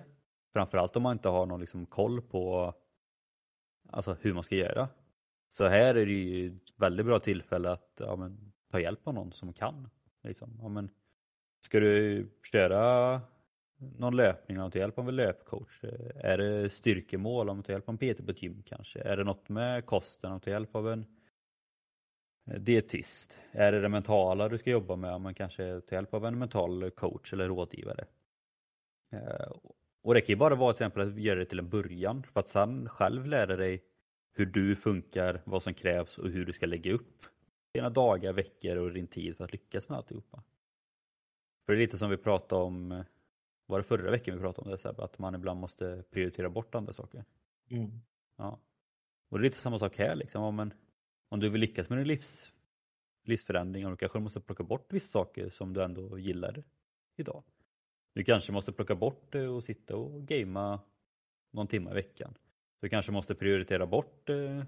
Framförallt 0.52 0.96
om 0.96 1.02
man 1.02 1.12
inte 1.12 1.28
har 1.28 1.46
någon 1.46 1.60
liksom 1.60 1.86
koll 1.86 2.22
på 2.22 2.74
alltså, 3.90 4.16
hur 4.20 4.34
man 4.34 4.42
ska 4.42 4.54
göra. 4.54 4.88
Så 5.50 5.66
här 5.66 5.94
är 5.94 6.06
det 6.06 6.12
ju 6.12 6.46
ett 6.46 6.72
väldigt 6.76 7.06
bra 7.06 7.18
tillfälle 7.18 7.70
att 7.70 7.92
ja, 8.00 8.16
men, 8.16 8.52
ta 8.70 8.80
hjälp 8.80 9.08
av 9.08 9.14
någon 9.14 9.32
som 9.32 9.52
kan. 9.52 9.90
Liksom. 10.22 10.58
Ja, 10.62 10.68
men, 10.68 10.90
ska 11.66 11.80
du 11.80 12.26
köra 12.52 13.20
någon 13.98 14.16
löpning 14.16 14.60
och 14.60 14.72
ta 14.72 14.78
hjälp 14.78 14.98
av 14.98 15.08
en 15.08 15.16
löpcoach? 15.16 15.84
Är 16.14 16.38
det 16.38 16.70
styrkemål 16.70 17.48
om 17.48 17.56
du 17.56 17.62
tar 17.62 17.72
hjälp 17.72 17.88
av 17.88 17.98
en 18.00 18.14
PT 18.14 18.24
på 18.24 18.30
ett 18.30 18.42
gym 18.42 18.62
kanske? 18.66 19.00
Är 19.00 19.16
det 19.16 19.24
något 19.24 19.48
med 19.48 19.86
kosten 19.86 20.32
om 20.32 20.40
ta 20.40 20.50
hjälp 20.50 20.76
av 20.76 20.88
en 20.88 21.06
dietist? 22.44 23.38
Är 23.52 23.72
det 23.72 23.80
det 23.80 23.88
mentala 23.88 24.48
du 24.48 24.58
ska 24.58 24.70
jobba 24.70 24.96
med? 24.96 25.14
Om 25.14 25.22
man 25.22 25.34
kanske 25.34 25.80
tar 25.80 25.96
hjälp 25.96 26.14
av 26.14 26.26
en 26.26 26.38
mental 26.38 26.90
coach 26.90 27.32
eller 27.32 27.48
rådgivare? 27.48 28.04
Eh, 29.12 29.52
och 30.02 30.14
det 30.14 30.20
kan 30.20 30.32
ju 30.32 30.36
bara 30.36 30.54
vara 30.54 30.72
till 30.72 30.84
exempel 30.84 31.08
att 31.08 31.20
göra 31.20 31.38
det 31.38 31.44
till 31.44 31.58
en 31.58 31.68
början 31.68 32.22
för 32.22 32.40
att 32.40 32.48
sen 32.48 32.88
själv 32.88 33.26
lära 33.26 33.56
dig 33.56 33.84
hur 34.32 34.46
du 34.46 34.76
funkar, 34.76 35.42
vad 35.44 35.62
som 35.62 35.74
krävs 35.74 36.18
och 36.18 36.30
hur 36.30 36.44
du 36.46 36.52
ska 36.52 36.66
lägga 36.66 36.92
upp 36.92 37.26
dina 37.74 37.90
dagar, 37.90 38.32
veckor 38.32 38.76
och 38.76 38.92
din 38.92 39.06
tid 39.06 39.36
för 39.36 39.44
att 39.44 39.52
lyckas 39.52 39.88
med 39.88 39.98
alltihopa. 39.98 40.42
För 41.66 41.72
det 41.72 41.78
är 41.78 41.80
lite 41.80 41.98
som 41.98 42.10
vi 42.10 42.16
pratade 42.16 42.62
om, 42.62 43.04
var 43.66 43.78
det 43.78 43.84
förra 43.84 44.10
veckan 44.10 44.34
vi 44.34 44.40
pratade 44.40 44.64
om 44.64 44.70
det, 44.70 44.78
Seb, 44.78 45.00
att 45.00 45.18
man 45.18 45.34
ibland 45.34 45.60
måste 45.60 46.04
prioritera 46.10 46.50
bort 46.50 46.74
andra 46.74 46.92
saker. 46.92 47.24
Mm. 47.70 47.90
Ja. 48.36 48.58
Och 49.28 49.38
det 49.38 49.42
är 49.42 49.48
lite 49.48 49.58
samma 49.58 49.78
sak 49.78 49.98
här 49.98 50.14
liksom, 50.16 50.42
om, 50.42 50.60
en, 50.60 50.74
om 51.28 51.40
du 51.40 51.48
vill 51.48 51.60
lyckas 51.60 51.88
med 51.88 51.98
din 51.98 52.08
livs, 52.08 52.52
livsförändring 53.24 53.84
och 53.84 53.90
du 53.90 53.96
kanske 53.96 54.18
måste 54.18 54.40
plocka 54.40 54.62
bort 54.62 54.92
vissa 54.92 55.08
saker 55.08 55.48
som 55.48 55.72
du 55.72 55.82
ändå 55.82 56.18
gillar 56.18 56.64
idag. 57.16 57.42
Du 58.12 58.24
kanske 58.24 58.52
måste 58.52 58.72
plocka 58.72 58.94
bort 58.94 59.32
det 59.32 59.48
och 59.48 59.64
sitta 59.64 59.96
och 59.96 60.22
gamea 60.22 60.80
någon 61.50 61.66
timme 61.66 61.90
i 61.90 61.94
veckan. 61.94 62.34
Du 62.80 62.88
kanske 62.88 63.12
måste 63.12 63.34
prioritera 63.34 63.86
bort 63.86 64.28
eh, 64.28 64.64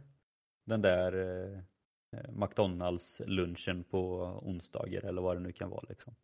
den 0.64 0.82
där 0.82 1.12
eh, 1.12 2.31
McDonalds 2.33 3.22
lunchen 3.26 3.85
på 3.85 4.22
onsdagar 4.42 5.05
eller 5.05 5.22
vad 5.22 5.37
det 5.37 5.40
nu 5.40 5.52
kan 5.52 5.70
vara. 5.70 5.85
Liksom. 5.88 6.14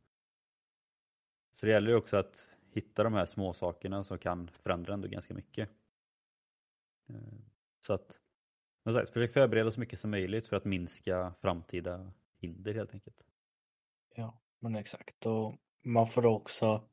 Så 1.61 1.67
det 1.67 1.73
gäller 1.73 1.91
ju 1.91 1.97
också 1.97 2.17
att 2.17 2.49
hitta 2.71 3.03
de 3.03 3.15
här 3.15 3.27
små 3.27 3.53
sakerna 3.53 4.05
som 4.05 4.19
kan 4.19 4.49
förändra 4.49 4.95
ändå 4.95 5.09
ganska 5.09 5.35
mycket. 5.35 5.69
Eh, 7.09 7.39
så 7.81 7.93
att 7.93 8.21
som 8.83 8.93
sagt, 8.93 9.11
försök 9.11 9.33
förbereda 9.33 9.71
så 9.71 9.81
mycket 9.81 10.01
som 10.01 10.11
möjligt 10.11 10.47
för 10.47 10.57
att 10.57 10.65
minska 10.65 11.35
framtida 11.41 12.13
hinder 12.39 12.75
helt 12.75 12.95
enkelt. 12.95 13.23
Ja, 14.15 14.41
men 14.59 14.77
exakt. 14.77 15.27
Och 15.27 15.57
man 15.83 16.07
får 16.07 16.27
också 16.27 16.89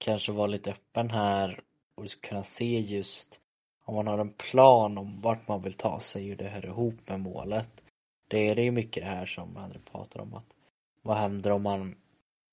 kanske 0.00 0.32
vara 0.32 0.46
lite 0.46 0.70
öppen 0.70 1.10
här 1.10 1.60
och 1.94 2.02
liksom 2.02 2.20
kunna 2.20 2.42
se 2.42 2.80
just 2.80 3.40
om 3.84 3.94
man 3.94 4.06
har 4.06 4.18
en 4.18 4.32
plan 4.32 4.98
om 4.98 5.20
vart 5.20 5.48
man 5.48 5.62
vill 5.62 5.74
ta 5.74 6.00
sig, 6.00 6.28
hur 6.28 6.36
det 6.36 6.48
hör 6.48 6.66
ihop 6.66 7.08
med 7.08 7.20
målet. 7.20 7.82
Det 8.28 8.48
är 8.48 8.54
det 8.54 8.62
ju 8.62 8.70
mycket 8.70 9.02
det 9.02 9.10
här 9.10 9.26
som 9.26 9.56
André 9.56 9.78
pratar 9.92 10.20
om 10.20 10.34
att 10.34 10.54
vad 11.02 11.16
händer 11.16 11.50
om 11.50 11.62
man 11.62 11.96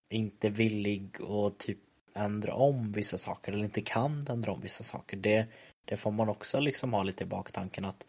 inte 0.10 0.48
är 0.48 0.52
villig 0.52 1.22
och 1.22 1.58
typ 1.58 1.80
ändra 2.14 2.54
om 2.54 2.92
vissa 2.92 3.18
saker 3.18 3.52
eller 3.52 3.64
inte 3.64 3.82
kan 3.82 4.26
ändra 4.30 4.52
om 4.52 4.62
vissa 4.62 4.84
saker. 4.84 5.18
Det, 5.18 5.48
det 5.86 5.98
får 5.98 6.12
man 6.12 6.30
också 6.30 6.60
liksom 6.60 6.94
ha 6.94 7.04
lite 7.04 7.24
i 7.24 7.28
baktanken 7.28 7.86
att 7.86 8.06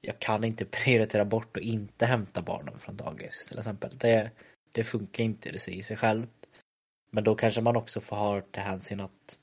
jag 0.00 0.18
kan 0.18 0.44
inte 0.44 0.64
prioritera 0.84 1.24
bort 1.24 1.56
och 1.56 1.62
inte 1.62 2.06
hämta 2.06 2.42
barnen 2.42 2.78
från 2.78 2.96
dagis 2.96 3.46
till 3.48 3.58
exempel. 3.58 3.98
Det, 3.98 4.30
det 4.72 4.84
funkar 4.84 5.24
inte 5.24 5.48
i 5.48 5.82
sig 5.82 5.96
självt. 5.96 6.41
Men 7.14 7.24
då 7.24 7.34
kanske 7.34 7.60
man 7.60 7.76
också 7.76 8.00
får 8.00 8.16
ha 8.16 8.40
till 8.40 8.62
hänsyn 8.62 9.00
att 9.00 9.38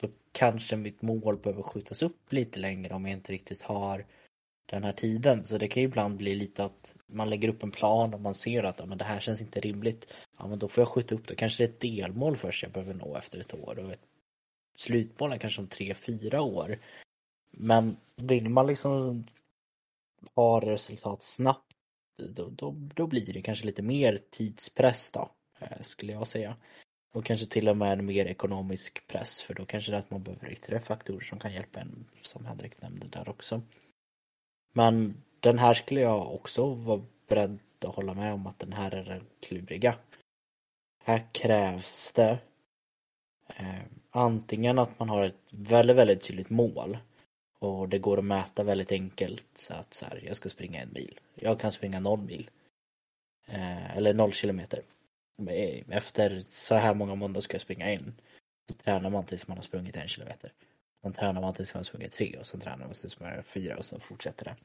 då 0.00 0.08
kanske 0.32 0.76
mitt 0.76 1.02
mål 1.02 1.38
behöver 1.38 1.62
skjutas 1.62 2.02
upp 2.02 2.32
lite 2.32 2.60
längre 2.60 2.94
om 2.94 3.06
jag 3.06 3.12
inte 3.12 3.32
riktigt 3.32 3.62
har 3.62 4.06
den 4.66 4.84
här 4.84 4.92
tiden. 4.92 5.44
Så 5.44 5.58
det 5.58 5.68
kan 5.68 5.82
ju 5.82 5.88
ibland 5.88 6.16
bli 6.16 6.34
lite 6.34 6.64
att 6.64 6.96
man 7.06 7.30
lägger 7.30 7.48
upp 7.48 7.62
en 7.62 7.70
plan 7.70 8.14
och 8.14 8.20
man 8.20 8.34
ser 8.34 8.62
att 8.62 8.78
ja, 8.78 8.86
men 8.86 8.98
det 8.98 9.04
här 9.04 9.20
känns 9.20 9.40
inte 9.40 9.60
rimligt. 9.60 10.06
Ja 10.38 10.46
men 10.46 10.58
då 10.58 10.68
får 10.68 10.82
jag 10.82 10.88
skjuta 10.88 11.14
upp 11.14 11.28
det. 11.28 11.34
Kanske 11.34 11.62
det 11.62 11.70
är 11.70 11.72
ett 11.72 11.80
delmål 11.80 12.36
först 12.36 12.62
jag 12.62 12.72
behöver 12.72 12.94
nå 12.94 13.16
efter 13.16 13.40
ett 13.40 13.54
år 13.54 13.78
och 13.78 13.92
ett 13.92 14.06
slutmål 14.76 15.32
är 15.32 15.38
kanske 15.38 15.60
om 15.60 15.68
tre, 15.68 15.94
fyra 15.94 16.42
år. 16.42 16.78
Men 17.50 17.96
vill 18.16 18.48
man 18.48 18.66
liksom 18.66 19.24
ha 20.34 20.60
resultat 20.60 21.22
snabbt 21.22 21.72
då, 22.16 22.48
då, 22.48 22.74
då 22.94 23.06
blir 23.06 23.32
det 23.32 23.42
kanske 23.42 23.66
lite 23.66 23.82
mer 23.82 24.18
tidspress 24.30 25.10
då. 25.10 25.30
Eh, 25.58 25.80
skulle 25.82 26.12
jag 26.12 26.26
säga. 26.26 26.56
Och 27.12 27.24
kanske 27.24 27.46
till 27.46 27.68
och 27.68 27.76
med 27.76 27.92
en 27.92 28.06
mer 28.06 28.26
ekonomisk 28.26 29.06
press 29.06 29.42
för 29.42 29.54
då 29.54 29.64
kanske 29.64 29.90
det 29.90 29.96
är 29.96 30.00
att 30.00 30.10
man 30.10 30.22
behöver 30.22 30.52
ytterligare 30.52 30.84
faktorer 30.84 31.20
som 31.20 31.38
kan 31.38 31.52
hjälpa 31.52 31.80
en 31.80 32.06
som 32.22 32.46
Henrik 32.46 32.82
nämnde 32.82 33.06
där 33.06 33.28
också. 33.28 33.62
Men 34.72 35.22
den 35.40 35.58
här 35.58 35.74
skulle 35.74 36.00
jag 36.00 36.34
också 36.34 36.74
vara 36.74 37.02
beredd 37.28 37.58
att 37.80 37.94
hålla 37.94 38.14
med 38.14 38.34
om 38.34 38.46
att 38.46 38.58
den 38.58 38.72
här 38.72 38.94
är 38.94 39.04
den 39.04 39.26
kluriga. 39.40 39.98
Här 41.04 41.28
krävs 41.32 42.12
det 42.12 42.38
eh, 43.46 43.82
antingen 44.10 44.78
att 44.78 44.98
man 44.98 45.08
har 45.08 45.22
ett 45.24 45.40
väldigt, 45.50 45.96
väldigt 45.96 46.22
tydligt 46.22 46.50
mål 46.50 46.98
och 47.58 47.88
det 47.88 47.98
går 47.98 48.18
att 48.18 48.24
mäta 48.24 48.62
väldigt 48.64 48.92
enkelt 48.92 49.46
så 49.54 49.74
att 49.74 49.94
så 49.94 50.06
här, 50.06 50.22
jag 50.26 50.36
ska 50.36 50.48
springa 50.48 50.80
en 50.80 50.92
mil. 50.92 51.20
Jag 51.34 51.60
kan 51.60 51.72
springa 51.72 52.00
noll 52.00 52.20
mil. 52.20 52.50
Eh, 53.46 53.96
eller 53.96 54.14
noll 54.14 54.32
kilometer 54.32 54.82
Eh, 55.38 55.82
efter 55.88 56.44
så 56.48 56.74
här 56.74 56.94
många 56.94 57.14
månader 57.14 57.40
ska 57.40 57.54
jag 57.54 57.62
springa 57.62 57.92
in. 57.92 58.14
Så 58.68 58.74
tränar 58.74 59.10
man 59.10 59.26
tills 59.26 59.48
man 59.48 59.58
har 59.58 59.62
sprungit 59.62 59.96
en 59.96 60.08
kilometer. 60.08 60.52
Sen 61.02 61.12
tränar 61.12 61.40
man 61.40 61.54
tills 61.54 61.74
man 61.74 61.78
har 61.78 61.84
sprungit 61.84 62.12
tre 62.12 62.36
och 62.40 62.46
sen 62.46 62.60
tränar 62.60 62.86
man 62.86 62.94
tills 62.94 63.20
man 63.20 63.32
har 63.32 63.42
fyra 63.42 63.76
och 63.76 63.84
sen 63.84 64.00
fortsätter 64.00 64.44
det. 64.44 64.56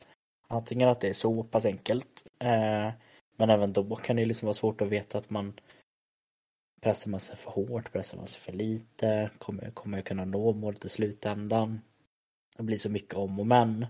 Antingen 0.47 0.89
att 0.89 1.01
det 1.01 1.10
är 1.10 1.13
så 1.13 1.43
pass 1.43 1.65
enkelt. 1.65 2.25
Eh, 2.39 2.91
men 3.36 3.49
även 3.49 3.73
då 3.73 3.95
kan 3.95 4.15
det 4.15 4.25
liksom 4.25 4.45
vara 4.45 4.53
svårt 4.53 4.82
att 4.82 4.88
veta 4.88 5.17
att 5.17 5.29
man 5.29 5.53
pressar 6.82 7.10
man 7.10 7.19
sig 7.19 7.36
för 7.36 7.51
hårt, 7.51 7.91
pressar 7.91 8.17
man 8.17 8.27
sig 8.27 8.41
för 8.41 8.53
lite, 8.53 9.29
kommer, 9.38 9.71
kommer 9.71 9.97
jag 9.97 10.05
kunna 10.05 10.25
nå 10.25 10.53
målet 10.53 10.86
i 10.86 10.89
slutändan? 10.89 11.82
Det 12.58 12.63
blir 12.63 12.77
så 12.77 12.89
mycket 12.89 13.13
om 13.13 13.39
och 13.39 13.47
men. 13.47 13.86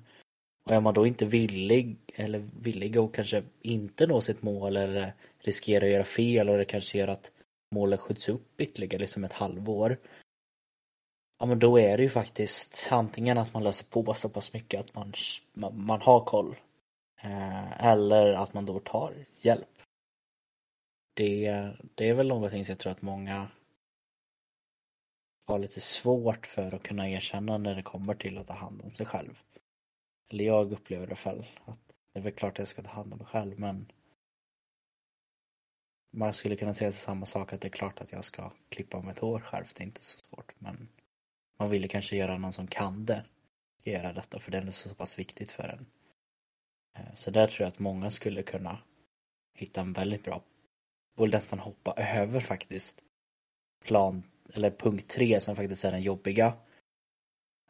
Och 0.64 0.72
är 0.72 0.80
man 0.80 0.94
då 0.94 1.08
inte 1.08 1.26
villig 1.26 1.98
eller 2.16 2.50
villig 2.62 2.98
att 2.98 3.14
kanske 3.14 3.44
inte 3.62 4.08
nå 4.08 4.22
sitt 4.22 4.42
mål 4.42 4.78
eller 4.78 5.14
riskerar 5.40 5.86
att 5.86 5.92
göra 5.92 6.04
fel 6.04 6.50
och 6.50 6.58
det 6.58 6.66
kanske 6.66 6.98
gör 6.98 7.08
att 7.08 7.32
målet 7.76 8.00
skjuts 8.00 8.30
upp 8.30 8.62
ytterligare 8.62 9.02
liksom 9.02 9.24
ett 9.24 9.34
halvår. 9.34 9.98
Ja 11.40 11.46
men 11.46 11.60
då 11.60 11.80
är 11.80 11.98
det 11.98 12.04
ju 12.04 12.10
faktiskt 12.10 12.88
antingen 12.92 13.38
att 13.38 13.54
man 13.54 13.64
löser 13.64 13.86
på 13.86 14.14
så 14.14 14.30
pass 14.30 14.54
mycket 14.54 14.80
att 14.80 14.96
man, 14.96 15.14
man, 15.54 15.86
man 15.86 16.02
har 16.02 16.26
koll. 16.26 16.56
Eh, 17.22 17.86
eller 17.86 18.34
att 18.34 18.54
man 18.54 18.66
då 18.66 18.80
tar 18.80 19.26
hjälp. 19.38 19.82
Det, 21.14 21.70
det 21.96 22.10
är 22.10 22.14
väl 22.14 22.28
någonting 22.28 22.66
som 22.66 22.72
jag 22.72 22.80
tror 22.80 22.92
att 22.92 23.02
många 23.02 23.48
har 25.48 25.60
lite 25.60 25.82
svårt 25.82 26.48
för 26.48 26.76
att 26.76 26.84
kunna 26.84 27.10
erkänna 27.10 27.58
när 27.58 27.76
det 27.76 27.84
kommer 27.84 28.14
till 28.16 28.38
att 28.38 28.48
ta 28.48 28.54
hand 28.54 28.82
om 28.82 28.96
sig 28.96 29.06
själv. 29.06 29.40
Eller 30.30 30.46
jag 30.46 30.72
upplever 30.72 31.08
det 31.08 31.16
själv. 31.16 31.44
Att 31.66 31.80
det 32.14 32.20
är 32.20 32.24
väl 32.24 32.34
klart 32.34 32.54
att 32.54 32.60
jag 32.60 32.68
ska 32.68 32.82
ta 32.82 32.90
hand 32.90 33.14
om 33.14 33.20
mig 33.20 33.28
själv 33.28 33.60
men 33.60 33.92
man 36.12 36.34
skulle 36.34 36.56
kunna 36.56 36.74
säga 36.74 36.92
samma 36.92 37.26
sak 37.26 37.54
att 37.54 37.62
det 37.62 37.68
är 37.68 37.70
klart 37.70 38.02
att 38.02 38.12
jag 38.12 38.26
ska 38.26 38.52
klippa 38.70 39.02
mitt 39.02 39.20
hår 39.20 39.40
själv. 39.40 39.66
Det 39.74 39.84
är 39.84 39.86
inte 39.86 40.04
så 40.04 40.20
svårt 40.20 40.54
men 40.60 40.90
man 41.60 41.70
ville 41.70 41.88
kanske 41.88 42.16
göra 42.16 42.38
någon 42.38 42.54
som 42.54 42.68
kan 42.68 43.06
det 43.06 43.26
göra 43.84 44.14
detta 44.14 44.40
för 44.40 44.52
det 44.52 44.58
är 44.58 44.72
så 44.72 44.96
pass 44.96 45.20
viktigt 45.20 45.52
för 45.52 45.64
en. 45.64 45.86
Eh, 46.98 47.16
så 47.16 47.32
där 47.32 47.48
tror 47.48 47.62
jag 47.62 47.68
att 47.68 47.80
många 47.80 48.12
skulle 48.12 48.44
kunna 48.44 48.78
hitta 49.54 49.82
en 49.82 49.94
väldigt 49.94 50.24
bra 50.24 50.42
och 51.18 51.30
nästan 51.30 51.60
hoppa 51.60 51.94
över 51.94 52.40
faktiskt 52.40 53.02
plan 53.86 54.24
eller 54.54 54.72
punkt 54.72 55.08
tre 55.08 55.40
som 55.40 55.56
faktiskt 55.56 55.86
är 55.86 55.92
den 55.92 56.02
jobbiga. 56.02 56.54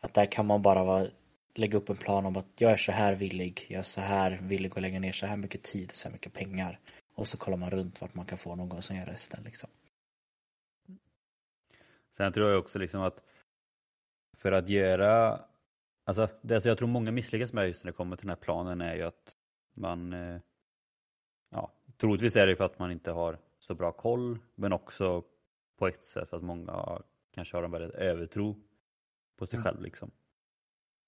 Att 0.01 0.13
där 0.13 0.25
kan 0.25 0.45
man 0.45 0.61
bara 0.61 0.83
vara, 0.83 1.07
lägga 1.55 1.77
upp 1.77 1.89
en 1.89 1.97
plan 1.97 2.25
om 2.25 2.37
att 2.37 2.61
jag 2.61 2.71
är 2.71 2.77
så 2.77 2.91
här 2.91 3.15
villig, 3.15 3.65
jag 3.69 3.79
är 3.79 3.83
så 3.83 4.01
här 4.01 4.39
villig 4.41 4.71
att 4.75 4.81
lägga 4.81 4.99
ner 4.99 5.11
så 5.11 5.25
här 5.25 5.37
mycket 5.37 5.63
tid 5.63 5.89
och 5.89 5.95
så 5.95 6.07
här 6.07 6.13
mycket 6.13 6.33
pengar. 6.33 6.79
Och 7.19 7.27
så 7.27 7.37
kollar 7.37 7.57
man 7.57 7.69
runt 7.69 8.01
vart 8.01 8.15
man 8.15 8.25
kan 8.25 8.37
få 8.37 8.55
någon 8.55 8.81
som 8.81 8.95
gör 8.95 9.05
resten 9.05 9.43
liksom. 9.43 9.69
Sen 12.11 12.33
tror 12.33 12.49
jag 12.49 12.59
också 12.59 12.79
liksom 12.79 13.01
att 13.01 13.23
för 14.37 14.51
att 14.51 14.69
göra, 14.69 15.41
alltså 16.03 16.27
det 16.41 16.61
som 16.61 16.69
jag 16.69 16.77
tror 16.77 16.87
många 16.87 17.11
misslyckas 17.11 17.53
med 17.53 17.67
just 17.67 17.83
när 17.83 17.91
det 17.91 17.95
kommer 17.95 18.15
till 18.15 18.27
den 18.27 18.29
här 18.29 18.43
planen 18.43 18.81
är 18.81 18.95
ju 18.95 19.03
att 19.03 19.35
man, 19.73 20.13
eh, 20.13 20.41
ja, 21.49 21.71
troligtvis 21.97 22.35
är 22.35 22.47
det 22.47 22.55
för 22.55 22.63
att 22.63 22.79
man 22.79 22.91
inte 22.91 23.11
har 23.11 23.37
så 23.59 23.75
bra 23.75 23.91
koll 23.91 24.39
men 24.55 24.73
också 24.73 25.23
på 25.77 25.87
ett 25.87 26.03
sätt 26.03 26.29
för 26.29 26.37
att 26.37 26.43
många 26.43 27.01
kanske 27.31 27.57
har 27.57 27.63
en 27.63 27.71
väldigt 27.71 27.95
övertro 27.95 28.55
på 29.37 29.47
sig 29.47 29.57
mm. 29.57 29.63
själv 29.63 29.81
liksom. 29.81 30.11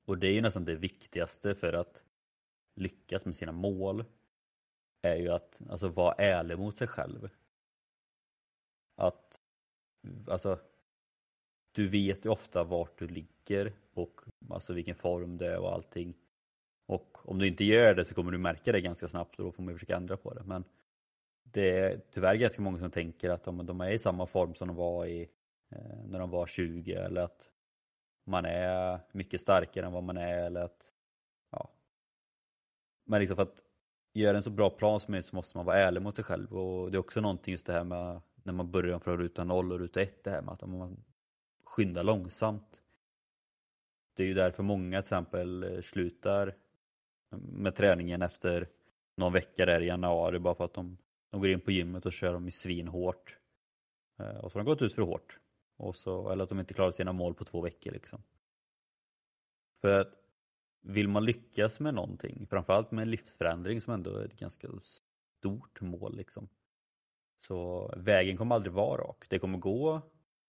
Och 0.05 0.17
det 0.17 0.27
är 0.27 0.33
ju 0.33 0.41
nästan 0.41 0.65
det 0.65 0.75
viktigaste 0.75 1.55
för 1.55 1.73
att 1.73 2.03
lyckas 2.75 3.25
med 3.25 3.35
sina 3.35 3.51
mål 3.51 4.05
är 5.01 5.15
ju 5.15 5.29
att 5.29 5.61
alltså, 5.69 5.87
vara 5.87 6.13
ärlig 6.13 6.59
mot 6.59 6.77
sig 6.77 6.87
själv. 6.87 7.29
Att 8.95 9.41
alltså 10.27 10.59
du 11.71 11.87
vet 11.87 12.25
ju 12.25 12.29
ofta 12.29 12.63
vart 12.63 12.99
du 12.99 13.07
ligger 13.07 13.73
och 13.93 14.21
alltså 14.49 14.73
vilken 14.73 14.95
form 14.95 15.37
det 15.37 15.53
är 15.53 15.59
och 15.59 15.73
allting. 15.73 16.13
Och 16.85 17.29
om 17.29 17.39
du 17.39 17.47
inte 17.47 17.63
gör 17.63 17.95
det 17.95 18.05
så 18.05 18.15
kommer 18.15 18.31
du 18.31 18.37
märka 18.37 18.71
det 18.71 18.81
ganska 18.81 19.07
snabbt 19.07 19.39
och 19.39 19.45
då 19.45 19.51
får 19.51 19.63
man 19.63 19.73
försöka 19.73 19.95
ändra 19.95 20.17
på 20.17 20.33
det. 20.33 20.43
Men 20.43 20.63
det 21.43 21.79
är 21.79 22.01
tyvärr 22.11 22.35
ganska 22.35 22.61
många 22.61 22.79
som 22.79 22.91
tänker 22.91 23.29
att 23.29 23.43
de, 23.43 23.65
de 23.65 23.81
är 23.81 23.91
i 23.91 23.99
samma 23.99 24.25
form 24.25 24.55
som 24.55 24.67
de 24.67 24.77
var 24.77 25.05
i 25.05 25.29
eh, 25.69 26.03
när 26.05 26.19
de 26.19 26.29
var 26.29 26.45
20 26.45 26.93
eller 26.93 27.21
att 27.21 27.51
man 28.25 28.45
är 28.45 28.99
mycket 29.11 29.41
starkare 29.41 29.85
än 29.85 29.91
vad 29.91 30.03
man 30.03 30.17
är 30.17 30.45
eller 30.45 30.61
att 30.61 30.93
ja. 31.51 31.69
Men 33.05 33.19
liksom 33.19 33.35
för 33.35 33.43
att 33.43 33.63
göra 34.13 34.37
en 34.37 34.43
så 34.43 34.49
bra 34.49 34.69
plan 34.69 34.99
som 34.99 35.11
möjligt 35.11 35.25
så 35.25 35.35
måste 35.35 35.57
man 35.57 35.65
vara 35.65 35.77
ärlig 35.77 36.01
mot 36.01 36.15
sig 36.15 36.25
själv 36.25 36.53
och 36.53 36.91
det 36.91 36.97
är 36.97 36.99
också 36.99 37.21
någonting 37.21 37.51
just 37.51 37.65
det 37.65 37.73
här 37.73 37.83
med 37.83 38.21
när 38.43 38.53
man 38.53 38.71
börjar 38.71 38.99
från 38.99 39.17
ruta 39.17 39.43
0 39.43 39.71
och 39.71 39.79
ruta 39.79 40.01
1 40.01 40.23
det 40.23 40.31
här 40.31 40.41
med 40.41 40.53
att 40.53 40.69
man 40.69 41.03
skyndar 41.63 42.03
långsamt. 42.03 42.81
Det 44.15 44.23
är 44.23 44.27
ju 44.27 44.33
därför 44.33 44.63
många 44.63 45.01
till 45.01 45.05
exempel 45.05 45.63
eh, 45.63 45.81
slutar 45.81 46.55
med 47.39 47.75
träningen 47.75 48.21
efter 48.21 48.69
någon 49.15 49.33
vecka 49.33 49.65
där 49.65 49.81
i 49.81 49.87
januari 49.87 50.39
bara 50.39 50.55
för 50.55 50.65
att 50.65 50.73
de, 50.73 50.97
de 51.29 51.41
går 51.41 51.49
in 51.49 51.61
på 51.61 51.71
gymmet 51.71 52.05
och 52.05 52.13
kör 52.13 52.33
dem 52.33 52.51
svinhårt. 52.51 53.37
Eh, 54.19 54.37
och 54.37 54.51
så 54.51 54.57
har 54.57 54.63
de 54.63 54.69
gått 54.69 54.81
ut 54.81 54.93
för 54.93 55.01
hårt. 55.01 55.39
Och 55.77 55.95
så, 55.95 56.29
eller 56.29 56.43
att 56.43 56.49
de 56.49 56.59
inte 56.59 56.73
klarar 56.73 56.91
sina 56.91 57.13
mål 57.13 57.33
på 57.33 57.45
två 57.45 57.61
veckor 57.61 57.91
liksom. 57.91 58.23
För 59.81 59.99
att 59.99 60.20
vill 60.81 61.07
man 61.07 61.25
lyckas 61.25 61.79
med 61.79 61.93
någonting, 61.93 62.47
framförallt 62.49 62.91
med 62.91 63.01
en 63.01 63.11
livsförändring 63.11 63.81
som 63.81 63.93
ändå 63.93 64.15
är 64.15 64.25
ett 64.25 64.39
ganska 64.39 64.67
stort 64.83 65.81
mål 65.81 66.15
liksom. 66.15 66.49
Så 67.37 67.93
vägen 67.97 68.37
kommer 68.37 68.55
aldrig 68.55 68.73
vara 68.73 69.01
rak. 69.01 69.25
Det 69.29 69.39
kommer 69.39 69.57
gå 69.57 70.01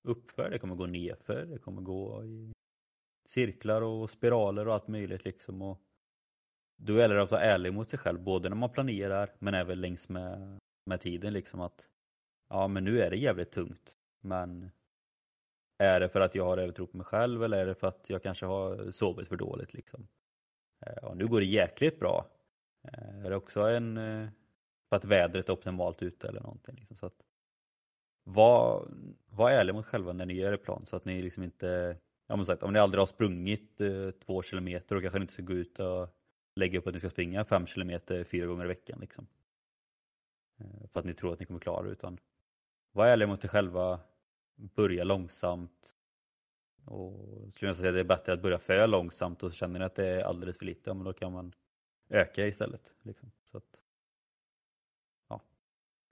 uppför, 0.02 0.50
det 0.50 0.58
kommer 0.58 0.74
gå 0.74 0.86
nerför, 0.86 1.46
det 1.46 1.58
kommer 1.58 1.82
gå 1.82 2.24
i 2.24 2.52
cirklar 3.28 3.82
och 3.82 4.10
spiraler 4.10 4.68
och 4.68 4.74
allt 4.74 4.88
möjligt 4.88 5.24
liksom. 5.24 5.62
Och 5.62 5.80
då 6.76 6.96
gäller 6.96 7.14
det 7.14 7.22
att 7.22 7.30
vara 7.30 7.42
ärlig 7.42 7.72
mot 7.72 7.88
sig 7.88 7.98
själv, 7.98 8.20
både 8.20 8.48
när 8.48 8.56
man 8.56 8.70
planerar 8.70 9.30
men 9.38 9.54
även 9.54 9.80
längs 9.80 10.08
med, 10.08 10.58
med 10.86 11.00
tiden 11.00 11.32
liksom 11.32 11.60
att 11.60 11.88
ja 12.48 12.68
men 12.68 12.84
nu 12.84 13.00
är 13.00 13.10
det 13.10 13.16
jävligt 13.16 13.50
tungt 13.50 13.96
men 14.20 14.70
är 15.78 16.00
det 16.00 16.08
för 16.08 16.20
att 16.20 16.34
jag 16.34 16.44
har 16.44 16.58
övertro 16.58 16.86
på 16.86 16.96
mig 16.96 17.06
själv 17.06 17.44
eller 17.44 17.58
är 17.58 17.66
det 17.66 17.74
för 17.74 17.86
att 17.86 18.10
jag 18.10 18.22
kanske 18.22 18.46
har 18.46 18.90
sovit 18.90 19.28
för 19.28 19.36
dåligt 19.36 19.74
liksom? 19.74 20.08
Eh, 20.86 21.04
och 21.04 21.16
nu 21.16 21.26
går 21.26 21.40
det 21.40 21.46
jäkligt 21.46 22.00
bra. 22.00 22.26
Eh, 22.84 23.24
är 23.24 23.30
det 23.30 23.36
också 23.36 23.60
en 23.60 23.96
eh, 23.96 24.28
för 24.88 24.96
att 24.96 25.04
vädret 25.04 25.48
är 25.48 25.52
optimalt 25.52 26.02
ute 26.02 26.28
eller 26.28 26.40
någonting? 26.40 26.76
Liksom, 26.78 26.96
så 26.96 27.06
att 27.06 27.24
var, 28.24 28.88
var 29.26 29.50
ärlig 29.50 29.74
mot 29.74 29.86
själva 29.86 30.12
när 30.12 30.26
ni 30.26 30.34
gör 30.34 30.52
er 30.52 30.56
plan 30.56 30.86
så 30.86 30.96
att 30.96 31.04
ni 31.04 31.22
liksom 31.22 31.42
inte, 31.42 31.96
ja 32.26 32.36
men 32.36 32.46
sagt, 32.46 32.62
om 32.62 32.72
ni 32.72 32.78
aldrig 32.78 33.00
har 33.00 33.06
sprungit 33.06 33.80
eh, 33.80 34.10
två 34.10 34.42
kilometer 34.42 34.96
och 34.96 35.02
kanske 35.02 35.20
inte 35.20 35.32
ska 35.32 35.42
gå 35.42 35.52
ut 35.52 35.80
och 35.80 36.08
lägga 36.56 36.78
upp 36.78 36.86
att 36.86 36.94
ni 36.94 37.00
ska 37.00 37.10
springa 37.10 37.44
fem 37.44 37.66
kilometer 37.66 38.24
fyra 38.24 38.46
gånger 38.46 38.64
i 38.64 38.68
veckan 38.68 38.98
liksom. 39.00 39.26
Eh, 40.60 40.88
för 40.92 41.00
att 41.00 41.06
ni 41.06 41.14
tror 41.14 41.32
att 41.32 41.40
ni 41.40 41.46
kommer 41.46 41.60
klara 41.60 41.82
det 41.82 41.92
utan 41.92 42.18
var 42.92 43.06
ärlig 43.06 43.28
mot 43.28 43.44
er 43.44 43.48
själva, 43.48 44.00
börja 44.54 45.04
långsamt 45.04 45.91
och 46.84 47.52
skulle 47.54 47.68
jag 47.68 47.76
säga 47.76 47.88
att 47.88 47.94
det 47.94 48.00
är 48.00 48.04
bättre 48.04 48.32
att 48.32 48.42
börja 48.42 48.58
för 48.58 48.86
långsamt 48.86 49.42
och 49.42 49.52
känner 49.52 49.78
ni 49.78 49.84
att 49.84 49.94
det 49.94 50.06
är 50.06 50.24
alldeles 50.24 50.58
för 50.58 50.64
lite, 50.64 50.90
ja, 50.90 50.94
men 50.94 51.04
då 51.04 51.12
kan 51.12 51.32
man 51.32 51.54
öka 52.08 52.46
istället. 52.46 52.92
Liksom. 53.02 53.32
Så 53.50 53.58
att, 53.58 53.80
ja. 55.28 55.40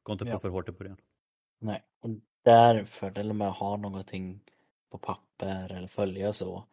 Gå 0.02 0.12
inte 0.12 0.24
på 0.24 0.30
ja. 0.30 0.38
för 0.38 0.48
hårt 0.48 0.68
i 0.68 0.72
början. 0.72 0.96
Nej, 1.59 1.83
och 2.00 2.11
där 2.42 2.85
fördelen 2.85 3.37
med 3.37 3.48
att 3.48 3.56
ha 3.56 3.76
någonting 3.76 4.40
på 4.90 4.98
papper 4.98 5.72
eller 5.72 5.88
följa 5.88 6.33
så, 6.33 6.64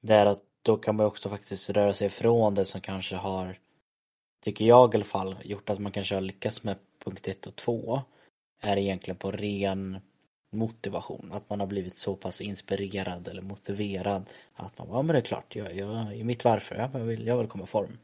det 0.00 0.14
är 0.14 0.26
att 0.26 0.42
då 0.62 0.76
kan 0.76 0.96
man 0.96 1.06
också 1.06 1.28
faktiskt 1.28 1.70
röra 1.70 1.92
sig 1.92 2.06
ifrån 2.06 2.54
det 2.54 2.64
som 2.64 2.80
kanske 2.80 3.16
har, 3.16 3.58
tycker 4.40 4.64
jag 4.64 4.94
i 4.94 4.96
alla 4.96 5.04
fall, 5.04 5.36
gjort 5.44 5.70
att 5.70 5.78
man 5.78 5.92
kanske 5.92 6.14
har 6.14 6.22
lyckats 6.22 6.62
med 6.62 6.76
punkt 6.98 7.28
1 7.28 7.46
och 7.46 7.56
2 7.56 8.02
är 8.60 8.76
egentligen 8.76 9.16
på 9.16 9.30
ren 9.30 10.00
motivation. 10.54 11.32
Att 11.32 11.50
man 11.50 11.60
har 11.60 11.66
blivit 11.66 11.98
så 11.98 12.16
pass 12.16 12.40
inspirerad 12.40 13.28
eller 13.28 13.42
motiverad 13.42 14.24
att 14.54 14.78
man, 14.78 14.88
bara, 14.88 14.98
ja 14.98 15.02
men 15.02 15.14
det 15.14 15.20
är 15.20 15.24
klart, 15.24 15.56
jag, 15.56 15.76
jag, 15.76 16.16
i 16.16 16.24
mitt 16.24 16.44
varför, 16.44 16.76
jag 16.76 17.00
vill, 17.00 17.26
jag 17.26 17.38
vill 17.38 17.46
komma 17.46 17.64
i 17.64 17.66
form. 17.66 17.98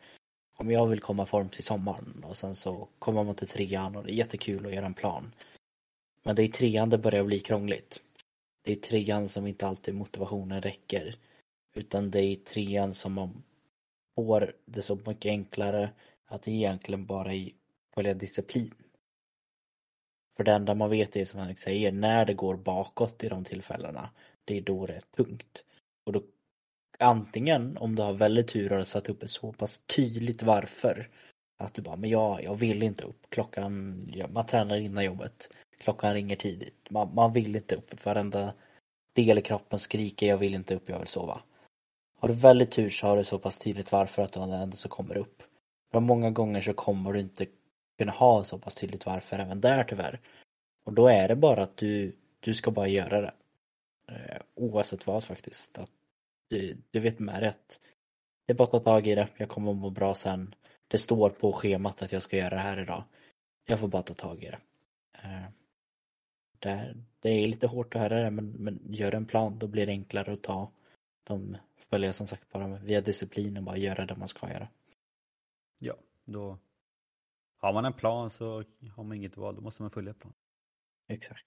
Om 0.56 0.70
jag 0.70 0.86
vill 0.86 1.00
komma 1.00 1.22
i 1.22 1.26
form 1.26 1.48
till 1.48 1.64
sommaren 1.64 2.24
och 2.24 2.36
sen 2.36 2.54
så 2.56 2.88
kommer 2.98 3.24
man 3.24 3.34
till 3.34 3.48
trean 3.48 3.96
och 3.96 4.04
det 4.04 4.12
är 4.12 4.14
jättekul 4.14 4.66
att 4.66 4.74
göra 4.74 4.86
en 4.86 4.94
plan. 4.94 5.32
Men 6.22 6.36
det 6.36 6.42
är 6.42 6.44
i 6.44 6.48
trean 6.48 6.90
det 6.90 6.98
börjar 6.98 7.24
bli 7.24 7.40
krångligt. 7.40 8.00
Det 8.64 8.72
är 8.72 8.76
i 8.76 8.80
trean 8.80 9.28
som 9.28 9.46
inte 9.46 9.66
alltid 9.66 9.94
motivationen 9.94 10.62
räcker. 10.62 11.16
Utan 11.74 12.10
det 12.10 12.20
är 12.20 12.30
i 12.30 12.36
trean 12.36 12.94
som 12.94 13.12
man 13.12 13.42
får 14.14 14.52
det 14.64 14.82
så 14.82 14.98
mycket 15.06 15.30
enklare 15.30 15.90
att 16.26 16.42
det 16.42 16.50
egentligen 16.50 17.06
bara 17.06 17.34
är 17.34 17.50
följa 17.94 18.14
disciplin. 18.14 18.74
För 20.40 20.44
det 20.44 20.52
enda 20.52 20.74
man 20.74 20.90
vet 20.90 21.16
är 21.16 21.24
som 21.24 21.40
Henrik 21.40 21.58
säger, 21.58 21.92
när 21.92 22.24
det 22.24 22.34
går 22.34 22.56
bakåt 22.56 23.24
i 23.24 23.28
de 23.28 23.44
tillfällena, 23.44 24.10
det 24.44 24.56
är 24.56 24.60
då 24.60 24.86
det 24.86 24.94
är 24.94 25.00
tungt. 25.00 25.64
Och 26.06 26.12
då 26.12 26.22
antingen 26.98 27.76
om 27.76 27.96
du 27.96 28.02
har 28.02 28.12
väldigt 28.12 28.48
tur 28.48 28.70
har 28.70 28.78
du 28.78 28.84
satt 28.84 29.08
upp 29.08 29.22
ett 29.22 29.30
så 29.30 29.52
pass 29.52 29.82
tydligt 29.86 30.42
varför 30.42 31.08
att 31.58 31.74
du 31.74 31.82
bara, 31.82 31.96
men 31.96 32.10
jag, 32.10 32.44
jag 32.44 32.54
vill 32.54 32.82
inte 32.82 33.04
upp 33.04 33.26
klockan, 33.28 34.06
man 34.32 34.46
tränar 34.46 34.76
innan 34.76 35.04
jobbet 35.04 35.48
klockan 35.78 36.14
ringer 36.14 36.36
tidigt. 36.36 36.90
Man, 36.90 37.14
man 37.14 37.32
vill 37.32 37.56
inte 37.56 37.76
upp. 37.76 38.04
Varenda 38.04 38.54
del 39.12 39.38
i 39.38 39.42
kroppen 39.42 39.78
skriker 39.78 40.26
jag 40.26 40.38
vill 40.38 40.54
inte 40.54 40.74
upp, 40.74 40.88
jag 40.88 40.98
vill 40.98 41.08
sova. 41.08 41.40
Har 42.18 42.28
du 42.28 42.34
väldigt 42.34 42.70
tur 42.70 42.90
så 42.90 43.06
har 43.06 43.16
du 43.16 43.24
så 43.24 43.38
pass 43.38 43.58
tydligt 43.58 43.92
varför 43.92 44.22
att 44.22 44.32
du 44.32 44.40
ändå 44.40 44.76
så 44.76 44.88
kommer 44.88 45.16
upp. 45.16 45.42
För 45.92 46.00
många 46.00 46.30
gånger 46.30 46.62
så 46.62 46.72
kommer 46.72 47.12
du 47.12 47.20
inte 47.20 47.46
kunna 48.00 48.12
ha 48.12 48.44
så 48.44 48.58
pass 48.58 48.74
tydligt 48.74 49.06
varför 49.06 49.38
även 49.38 49.60
där 49.60 49.84
tyvärr. 49.84 50.20
Och 50.84 50.92
då 50.92 51.08
är 51.08 51.28
det 51.28 51.36
bara 51.36 51.62
att 51.62 51.76
du, 51.76 52.16
du 52.40 52.54
ska 52.54 52.70
bara 52.70 52.88
göra 52.88 53.20
det. 53.20 53.34
Eh, 54.08 54.42
oavsett 54.54 55.06
vad 55.06 55.24
faktiskt. 55.24 55.78
Att 55.78 55.90
du, 56.48 56.76
du 56.90 57.00
vet 57.00 57.18
med 57.18 57.40
rätt. 57.40 57.80
Det 58.46 58.52
är 58.52 58.56
bara 58.56 58.64
att 58.64 58.70
ta 58.70 58.78
tag 58.78 59.06
i 59.06 59.14
det, 59.14 59.28
jag 59.36 59.48
kommer 59.48 59.70
att 59.70 59.76
må 59.76 59.90
bra 59.90 60.14
sen. 60.14 60.54
Det 60.88 60.98
står 60.98 61.30
på 61.30 61.52
schemat 61.52 62.02
att 62.02 62.12
jag 62.12 62.22
ska 62.22 62.36
göra 62.36 62.54
det 62.54 62.60
här 62.60 62.80
idag. 62.80 63.04
Jag 63.66 63.80
får 63.80 63.88
bara 63.88 64.02
ta 64.02 64.14
tag 64.14 64.42
i 64.42 64.46
det. 64.46 64.60
Eh, 65.12 65.50
det, 66.58 66.94
det 67.20 67.30
är 67.30 67.48
lite 67.48 67.66
hårt 67.66 67.94
att 67.94 68.00
höra 68.00 68.24
det 68.24 68.30
men, 68.30 68.50
men 68.50 68.80
gör 68.90 69.14
en 69.14 69.26
plan 69.26 69.58
då 69.58 69.66
blir 69.66 69.86
det 69.86 69.92
enklare 69.92 70.32
att 70.32 70.42
ta 70.42 70.70
de 71.24 71.56
följer 71.76 72.12
som 72.12 72.26
sagt 72.26 72.52
bara 72.52 72.66
via 72.66 73.00
disciplinen, 73.00 73.64
bara 73.64 73.76
göra 73.76 74.06
det 74.06 74.16
man 74.16 74.28
ska 74.28 74.52
göra. 74.52 74.68
Ja, 75.78 75.94
då 76.24 76.58
har 77.60 77.72
man 77.72 77.84
en 77.84 77.92
plan 77.92 78.30
så 78.30 78.64
har 78.96 79.04
man 79.04 79.16
inget 79.16 79.36
val, 79.36 79.54
då 79.54 79.60
måste 79.60 79.82
man 79.82 79.90
följa 79.90 80.14
planen. 80.14 80.38
Exakt. 81.08 81.46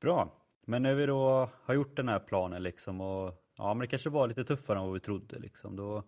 Bra, 0.00 0.46
men 0.66 0.82
när 0.82 0.94
vi 0.94 1.06
då 1.06 1.50
har 1.62 1.74
gjort 1.74 1.96
den 1.96 2.08
här 2.08 2.18
planen 2.18 2.62
liksom 2.62 3.00
och 3.00 3.48
ja 3.56 3.74
men 3.74 3.80
det 3.80 3.86
kanske 3.86 4.10
var 4.10 4.28
lite 4.28 4.44
tuffare 4.44 4.78
än 4.78 4.84
vad 4.84 4.94
vi 4.94 5.00
trodde 5.00 5.38
liksom 5.38 5.76
då 5.76 6.02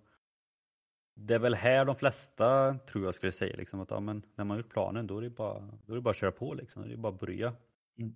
det 1.15 1.35
är 1.35 1.39
väl 1.39 1.55
här 1.55 1.85
de 1.85 1.97
flesta 1.97 2.79
tror 2.79 3.05
jag 3.05 3.15
skulle 3.15 3.33
säga 3.33 3.57
liksom 3.57 3.81
att 3.81 3.91
ja, 3.91 4.01
men 4.01 4.23
när 4.35 4.45
man 4.45 4.57
gjort 4.57 4.73
planen 4.73 5.07
då 5.07 5.19
är 5.19 5.23
det 5.23 5.31
bara, 5.31 5.61
då 5.87 5.93
är 5.93 5.97
det 5.97 6.03
bara 6.03 6.11
att 6.11 6.17
köra 6.17 6.33
på 6.33 6.55
liksom. 6.55 6.89
Det 6.89 6.93
är 6.93 6.97
bara 6.97 7.13
att 7.13 7.21
börja. 7.21 7.55
Mm. 7.99 8.15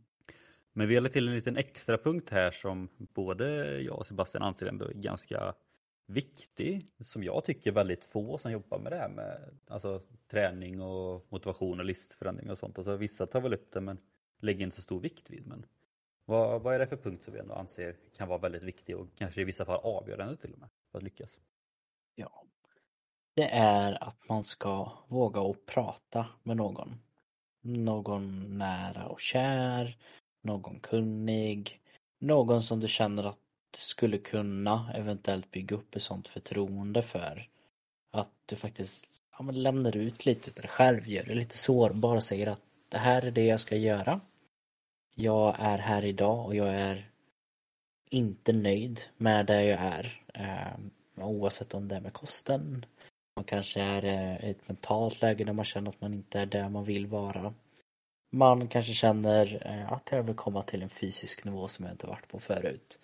Men 0.72 0.88
vi 0.88 0.94
har 0.94 1.02
lagt 1.02 1.12
till 1.12 1.28
en 1.28 1.34
liten 1.34 1.56
extra 1.56 1.98
punkt 1.98 2.30
här 2.30 2.50
som 2.50 2.88
både 2.98 3.78
jag 3.80 3.98
och 3.98 4.06
Sebastian 4.06 4.42
anser 4.42 4.66
ändå 4.66 4.84
är 4.84 4.92
ganska 4.92 5.54
viktig. 6.08 6.86
Som 7.00 7.24
jag 7.24 7.44
tycker 7.44 7.72
väldigt 7.72 8.04
få 8.04 8.38
som 8.38 8.52
jobbar 8.52 8.78
med 8.78 8.92
det 8.92 8.96
här 8.96 9.08
med 9.08 9.58
alltså, 9.68 10.02
träning 10.30 10.80
och 10.80 11.26
motivation 11.28 11.78
och 11.80 11.86
listförändring 11.86 12.50
och 12.50 12.58
sånt. 12.58 12.78
Alltså, 12.78 12.96
vissa 12.96 13.26
tar 13.26 13.40
väl 13.40 13.54
upp 13.54 13.72
det 13.72 13.80
men 13.80 13.98
lägger 14.40 14.64
inte 14.64 14.76
så 14.76 14.82
stor 14.82 15.00
vikt 15.00 15.30
vid. 15.30 15.46
Men 15.46 15.66
vad, 16.24 16.62
vad 16.62 16.74
är 16.74 16.78
det 16.78 16.86
för 16.86 16.96
punkt 16.96 17.24
som 17.24 17.34
vi 17.34 17.40
ändå 17.40 17.54
anser 17.54 17.96
kan 18.16 18.28
vara 18.28 18.38
väldigt 18.38 18.62
viktig 18.62 18.96
och 18.96 19.06
kanske 19.14 19.40
i 19.40 19.44
vissa 19.44 19.64
fall 19.64 19.80
avgörande 19.82 20.36
till 20.36 20.52
och 20.52 20.58
med 20.58 20.68
för 20.90 20.98
att 20.98 21.04
lyckas? 21.04 21.40
Ja. 22.14 22.44
Det 23.34 23.48
är 23.48 24.04
att 24.04 24.28
man 24.28 24.42
ska 24.42 24.92
våga 25.08 25.40
och 25.40 25.66
prata 25.66 26.26
med 26.42 26.56
någon. 26.56 27.00
Någon 27.60 28.58
nära 28.58 29.06
och 29.06 29.20
kär, 29.20 29.96
någon 30.42 30.80
kunnig, 30.80 31.80
någon 32.18 32.62
som 32.62 32.80
du 32.80 32.88
känner 32.88 33.24
att 33.24 33.47
skulle 33.76 34.18
kunna 34.18 34.92
eventuellt 34.94 35.50
bygga 35.50 35.76
upp 35.76 35.96
ett 35.96 36.02
sånt 36.02 36.28
förtroende 36.28 37.02
för. 37.02 37.48
Att 38.10 38.32
du 38.46 38.56
faktiskt 38.56 39.22
ja, 39.38 39.42
men 39.42 39.62
lämnar 39.62 39.96
ut 39.96 40.26
lite 40.26 40.50
av 40.50 40.54
dig 40.54 40.68
själv, 40.68 41.08
gör 41.08 41.24
dig 41.24 41.34
lite 41.34 41.58
sårbar 41.58 42.16
och 42.16 42.22
säger 42.22 42.46
att 42.46 42.62
det 42.88 42.98
här 42.98 43.24
är 43.24 43.30
det 43.30 43.46
jag 43.46 43.60
ska 43.60 43.76
göra. 43.76 44.20
Jag 45.14 45.56
är 45.58 45.78
här 45.78 46.04
idag 46.04 46.46
och 46.46 46.54
jag 46.54 46.74
är 46.74 47.10
inte 48.10 48.52
nöjd 48.52 49.00
med 49.16 49.46
det 49.46 49.64
jag 49.64 49.80
är. 49.80 50.22
Eh, 50.34 51.24
oavsett 51.26 51.74
om 51.74 51.88
det 51.88 51.96
är 51.96 52.00
med 52.00 52.12
kosten. 52.12 52.86
Man 53.36 53.44
kanske 53.44 53.80
är 53.80 54.04
eh, 54.04 54.48
i 54.48 54.50
ett 54.50 54.68
mentalt 54.68 55.20
läge 55.22 55.44
där 55.44 55.52
man 55.52 55.64
känner 55.64 55.88
att 55.88 56.00
man 56.00 56.14
inte 56.14 56.40
är 56.40 56.46
där 56.46 56.68
man 56.68 56.84
vill 56.84 57.06
vara. 57.06 57.54
Man 58.30 58.68
kanske 58.68 58.92
känner 58.92 59.66
eh, 59.66 59.92
att 59.92 60.08
jag 60.10 60.22
vill 60.22 60.34
komma 60.34 60.62
till 60.62 60.82
en 60.82 60.88
fysisk 60.88 61.44
nivå 61.44 61.68
som 61.68 61.84
jag 61.84 61.94
inte 61.94 62.06
varit 62.06 62.28
på 62.28 62.40
förut. 62.40 62.98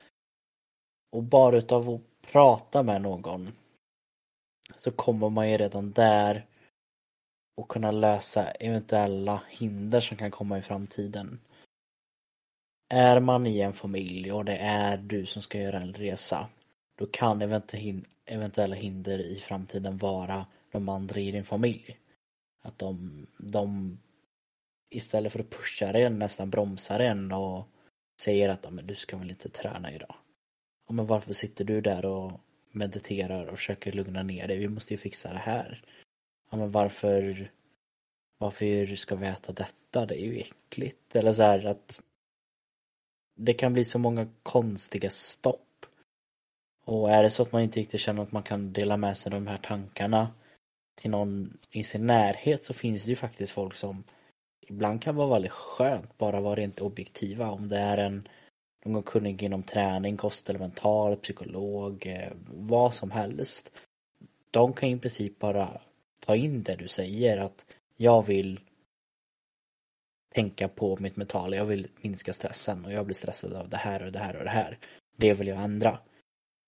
Och 1.15 1.23
bara 1.23 1.59
utav 1.59 1.91
att 1.91 2.01
prata 2.33 2.83
med 2.83 3.03
någon 3.03 3.53
så 4.79 4.91
kommer 4.91 5.31
man 5.31 5.51
ju 5.51 5.57
redan 5.57 5.93
där 5.93 6.47
och 7.57 7.69
kunna 7.69 7.91
lösa 7.91 8.51
eventuella 8.51 9.43
hinder 9.49 10.01
som 10.01 10.17
kan 10.17 10.31
komma 10.31 10.59
i 10.59 10.63
framtiden. 10.63 11.41
Är 12.89 13.21
man 13.21 13.47
i 13.47 13.61
en 13.61 13.73
familj 13.73 14.33
och 14.33 14.45
det 14.45 14.57
är 14.57 14.97
du 14.97 15.27
som 15.27 15.43
ska 15.43 15.59
göra 15.59 15.81
en 15.81 15.95
resa 15.95 16.49
då 16.99 17.07
kan 17.07 17.63
eventuella 18.27 18.75
hinder 18.75 19.19
i 19.19 19.41
framtiden 19.41 19.99
vara 19.99 20.47
de 20.71 20.89
andra 20.89 21.21
i 21.21 21.31
din 21.31 21.45
familj. 21.45 21.99
Att 22.63 22.79
de, 22.79 23.27
de 23.39 23.99
istället 24.91 25.33
för 25.33 25.41
att 25.41 25.51
pusha 25.51 25.87
en 25.87 26.19
nästan 26.19 26.51
bromsar 26.51 27.01
en 27.01 27.33
och 27.33 27.69
säger 28.21 28.49
att 28.49 28.73
men 28.73 28.87
du 28.87 28.95
ska 28.95 29.17
väl 29.17 29.31
inte 29.31 29.49
träna 29.49 29.93
idag. 29.93 30.15
Ja, 30.87 30.93
men 30.93 31.07
varför 31.07 31.33
sitter 31.33 31.65
du 31.65 31.81
där 31.81 32.05
och 32.05 32.41
mediterar 32.71 33.47
och 33.47 33.59
försöker 33.59 33.93
lugna 33.93 34.23
ner 34.23 34.49
dig? 34.49 34.59
Vi 34.59 34.69
måste 34.69 34.95
ju 34.95 34.99
fixa 34.99 35.33
det 35.33 35.39
här. 35.39 35.83
Ja, 36.51 36.57
men 36.57 36.71
varför 36.71 37.51
varför 38.39 38.97
ska 38.97 39.17
vi 39.17 39.27
äta 39.27 39.53
detta? 39.53 40.07
Det 40.07 40.15
är 40.15 40.27
ju 40.27 40.41
äckligt. 40.41 41.17
Eller 41.17 41.33
så 41.33 41.43
här 41.43 41.65
att 41.65 42.01
det 43.37 43.55
kan 43.55 43.73
bli 43.73 43.85
så 43.85 43.99
många 43.99 44.29
konstiga 44.43 45.11
stopp. 45.11 45.87
Och 46.85 47.11
är 47.11 47.23
det 47.23 47.31
så 47.31 47.43
att 47.43 47.53
man 47.53 47.63
inte 47.63 47.81
riktigt 47.81 48.01
känner 48.01 48.23
att 48.23 48.33
man 48.33 48.43
kan 48.43 48.73
dela 48.73 48.97
med 48.97 49.17
sig 49.17 49.33
de 49.33 49.47
här 49.47 49.59
tankarna 49.59 50.33
till 50.95 51.11
någon 51.11 51.59
i 51.71 51.83
sin 51.83 52.07
närhet 52.07 52.65
så 52.65 52.75
finns 52.75 53.05
det 53.05 53.11
ju 53.11 53.17
faktiskt 53.17 53.53
folk 53.53 53.75
som 53.75 54.05
ibland 54.61 55.03
kan 55.03 55.17
vara 55.17 55.31
väldigt 55.31 55.53
skönt 55.53 56.19
bara 56.19 56.41
vara 56.41 56.55
rent 56.55 56.81
objektiva 56.81 57.51
om 57.51 57.69
det 57.69 57.79
är 57.79 57.99
en 57.99 58.29
någon 58.85 59.03
kunnig 59.03 59.43
inom 59.43 59.63
träning, 59.63 60.17
kost 60.17 60.51
eller 60.51 60.59
mental, 60.59 61.17
psykolog, 61.17 62.07
eh, 62.07 62.33
vad 62.47 62.95
som 62.95 63.11
helst. 63.11 63.73
De 64.51 64.73
kan 64.73 64.89
i 64.89 64.99
princip 64.99 65.39
bara 65.39 65.81
ta 66.21 66.37
in 66.37 66.63
det 66.63 66.77
du 66.77 66.89
säger 66.89 67.39
att 67.39 67.67
jag 67.97 68.27
vill 68.27 68.61
tänka 70.35 70.69
på 70.69 70.97
mitt 71.01 71.17
mentala, 71.17 71.57
jag 71.57 71.65
vill 71.65 71.89
minska 72.01 72.33
stressen 72.33 72.85
och 72.85 72.93
jag 72.93 73.07
blir 73.07 73.15
stressad 73.15 73.53
av 73.53 73.69
det 73.69 73.77
här 73.77 74.07
och 74.07 74.13
det 74.13 74.19
här 74.19 74.37
och 74.37 74.45
det 74.45 74.51
här. 74.51 74.79
Det 75.17 75.35
vill 75.35 75.49
jag 75.49 75.63
ändra. 75.63 75.99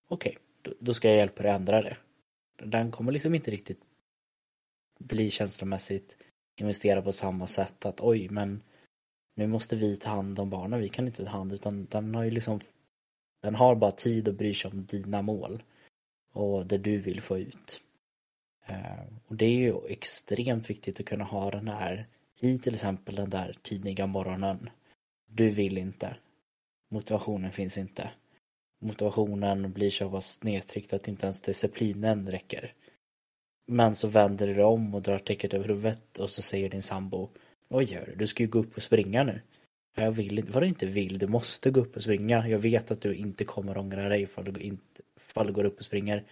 Okej, 0.07 0.37
okay, 0.61 0.73
då, 0.79 0.93
ska 0.93 1.07
jag 1.07 1.17
hjälpa 1.17 1.43
dig 1.43 1.51
att 1.51 1.59
ändra 1.59 1.81
det. 1.81 1.97
Den 2.55 2.91
kommer 2.91 3.11
liksom 3.11 3.35
inte 3.35 3.51
riktigt 3.51 3.81
bli 4.99 5.29
känslomässigt 5.29 6.17
investera 6.55 7.01
på 7.01 7.11
samma 7.11 7.47
sätt 7.47 7.85
att 7.85 8.01
oj 8.01 8.29
men 8.29 8.61
nu 9.37 9.47
måste 9.47 9.75
vi 9.75 9.97
ta 9.97 10.09
hand 10.09 10.39
om 10.39 10.49
barnen, 10.49 10.79
vi 10.79 10.89
kan 10.89 11.07
inte 11.07 11.25
ta 11.25 11.31
hand 11.31 11.53
utan 11.53 11.85
den 11.85 12.15
har 12.15 12.23
ju 12.23 12.31
liksom 12.31 12.59
den 13.41 13.55
har 13.55 13.75
bara 13.75 13.91
tid 13.91 14.27
att 14.27 14.35
bry 14.35 14.53
sig 14.53 14.71
om 14.71 14.85
dina 14.85 15.21
mål 15.21 15.63
och 16.33 16.65
det 16.65 16.77
du 16.77 16.97
vill 16.97 17.21
få 17.21 17.37
ut. 17.37 17.81
Eh, 18.65 19.03
och 19.27 19.35
det 19.35 19.45
är 19.45 19.57
ju 19.57 19.75
extremt 19.87 20.69
viktigt 20.69 20.99
att 20.99 21.05
kunna 21.05 21.23
ha 21.23 21.51
den 21.51 21.67
här 21.67 22.07
i 22.39 22.59
till 22.59 22.73
exempel 22.73 23.15
den 23.15 23.29
där 23.29 23.55
tidiga 23.61 24.07
morgonen. 24.07 24.69
Du 25.25 25.49
vill 25.49 25.77
inte. 25.77 26.15
Motivationen 26.89 27.51
finns 27.51 27.77
inte. 27.77 28.11
Motivationen 28.79 29.71
blir 29.71 29.89
så 29.89 30.09
pass 30.09 30.43
nedtryckt 30.43 30.93
att 30.93 31.07
inte 31.07 31.25
ens 31.25 31.41
disciplinen 31.41 32.31
räcker. 32.31 32.73
Men 33.67 33.95
så 33.95 34.07
vänder 34.07 34.47
du 34.47 34.53
dig 34.53 34.63
om 34.63 34.95
och 34.95 35.01
drar 35.01 35.19
täcket 35.19 35.53
över 35.53 35.67
huvudet 35.67 36.19
och 36.19 36.29
så 36.29 36.41
säger 36.41 36.69
din 36.69 36.81
sambo 36.81 37.29
vad 37.67 37.83
gör 37.83 38.05
du? 38.05 38.15
Du 38.15 38.27
ska 38.27 38.43
ju 38.43 38.49
gå 38.49 38.59
upp 38.59 38.77
och 38.77 38.83
springa 38.83 39.23
nu. 39.23 39.41
Jag 39.95 40.11
vill 40.11 40.39
inte, 40.39 40.51
vad 40.51 40.63
du 40.63 40.67
inte 40.67 40.85
vill, 40.85 41.17
du 41.17 41.27
måste 41.27 41.71
gå 41.71 41.79
upp 41.79 41.95
och 41.95 42.03
springa. 42.03 42.47
Jag 42.47 42.59
vet 42.59 42.91
att 42.91 43.01
du 43.01 43.15
inte 43.15 43.45
kommer 43.45 43.77
ångra 43.77 44.09
dig 44.09 44.21
ifall 44.21 44.45
du, 44.45 44.61
inte, 44.61 45.01
ifall 45.15 45.47
du 45.47 45.53
går 45.53 45.63
upp 45.63 45.79
och 45.79 45.85
springer. 45.85 46.23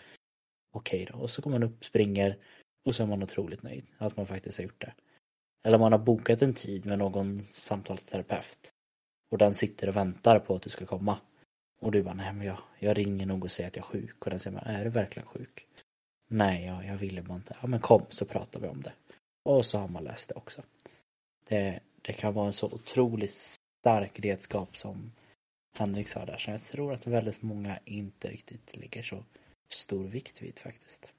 Okej 0.71 1.07
då, 1.11 1.17
och 1.17 1.29
så 1.29 1.41
kommer 1.41 1.59
man 1.59 1.69
upp, 1.69 1.79
och 1.79 1.85
springer 1.85 2.37
och 2.85 2.95
så 2.95 3.03
är 3.03 3.07
man 3.07 3.23
otroligt 3.23 3.63
nöjd 3.63 3.85
att 3.97 4.17
man 4.17 4.25
faktiskt 4.25 4.57
har 4.57 4.63
gjort 4.63 4.81
det. 4.81 4.93
Eller 5.63 5.77
man 5.77 5.91
har 5.91 5.99
bokat 5.99 6.41
en 6.41 6.53
tid 6.53 6.85
med 6.85 6.99
någon 6.99 7.45
samtalsterapeut 7.45 8.71
och 9.31 9.37
den 9.37 9.53
sitter 9.53 9.89
och 9.89 9.95
väntar 9.95 10.39
på 10.39 10.55
att 10.55 10.61
du 10.61 10.69
ska 10.69 10.85
komma. 10.85 11.17
Och 11.81 11.91
du 11.91 12.03
bara, 12.03 12.13
nej 12.13 12.33
men 12.33 12.47
jag, 12.47 12.57
jag 12.79 12.97
ringer 12.97 13.25
nog 13.25 13.43
och 13.43 13.51
säger 13.51 13.67
att 13.67 13.75
jag 13.75 13.85
är 13.85 13.89
sjuk 13.89 14.23
och 14.23 14.29
den 14.29 14.39
säger, 14.39 14.57
är 14.65 14.83
du 14.83 14.89
verkligen 14.89 15.27
sjuk? 15.27 15.67
Nej, 16.27 16.65
jag, 16.65 16.85
jag 16.85 16.97
ville 16.97 17.21
bara 17.21 17.35
inte. 17.35 17.55
Ja 17.61 17.67
men 17.67 17.79
kom 17.79 18.05
så 18.09 18.25
pratar 18.25 18.59
vi 18.59 18.67
om 18.67 18.81
det. 18.81 18.93
Och 19.43 19.65
så 19.65 19.77
har 19.77 19.87
man 19.87 20.03
läst 20.03 20.29
det 20.29 20.35
också. 20.35 20.61
Det, 21.47 21.79
det 22.01 22.13
kan 22.13 22.33
vara 22.33 22.45
en 22.45 22.53
så 22.53 22.67
otroligt 22.67 23.57
stark 23.81 24.19
redskap 24.19 24.77
som 24.77 25.11
Henrik 25.77 26.07
sa 26.07 26.25
där. 26.25 26.37
Så 26.37 26.51
jag 26.51 26.61
tror 26.61 26.93
att 26.93 27.07
väldigt 27.07 27.41
många 27.41 27.79
inte 27.85 28.29
riktigt 28.29 28.77
lägger 28.77 29.03
så 29.03 29.23
stor 29.69 30.03
vikt 30.03 30.41
vid 30.41 30.59
faktiskt. 30.59 31.13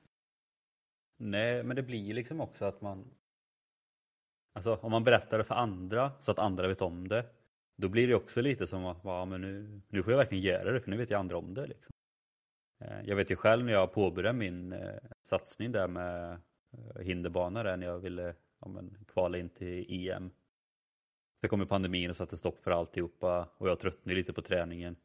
Nej, 1.18 1.62
men 1.62 1.76
det 1.76 1.82
blir 1.82 2.14
liksom 2.14 2.40
också 2.40 2.64
att 2.64 2.80
man 2.80 3.10
Alltså 4.56 4.74
om 4.74 4.90
man 4.90 5.04
berättar 5.04 5.38
det 5.38 5.44
för 5.44 5.54
andra 5.54 6.12
så 6.20 6.30
att 6.30 6.38
andra 6.38 6.68
vet 6.68 6.82
om 6.82 7.08
det 7.08 7.26
Då 7.76 7.88
blir 7.88 8.08
det 8.08 8.14
också 8.14 8.40
lite 8.40 8.66
som 8.66 8.84
att, 8.84 8.98
ja, 9.04 9.24
men 9.24 9.40
nu, 9.40 9.80
nu 9.88 10.02
får 10.02 10.12
jag 10.12 10.18
verkligen 10.18 10.44
göra 10.44 10.72
det 10.72 10.80
för 10.80 10.90
nu 10.90 10.96
vet 10.96 11.10
jag 11.10 11.18
andra 11.18 11.36
om 11.36 11.54
det. 11.54 11.66
Liksom. 11.66 11.92
Eh, 12.80 13.00
jag 13.04 13.16
vet 13.16 13.30
ju 13.30 13.36
själv 13.36 13.64
när 13.64 13.72
jag 13.72 13.92
påbörjade 13.92 14.38
min 14.38 14.72
eh, 14.72 14.94
satsning 15.22 15.72
där 15.72 15.88
med 15.88 16.32
eh, 16.72 17.02
hinderbana 17.02 17.62
där 17.62 17.76
när 17.76 17.86
jag 17.86 17.98
ville 17.98 18.34
ja, 18.61 18.69
men, 18.69 18.99
kvala 19.09 19.38
in 19.38 19.49
till 19.49 19.87
EM. 19.88 20.31
Det 21.40 21.49
kom 21.49 21.61
ju 21.61 21.66
pandemin 21.66 22.11
och 22.11 22.16
satte 22.16 22.37
stopp 22.37 22.62
för 22.62 22.71
alltihopa 22.71 23.49
och 23.59 23.69
jag 23.69 23.79
tröttnade 23.79 24.16
lite 24.16 24.33
på 24.33 24.42
träningen. 24.42 24.97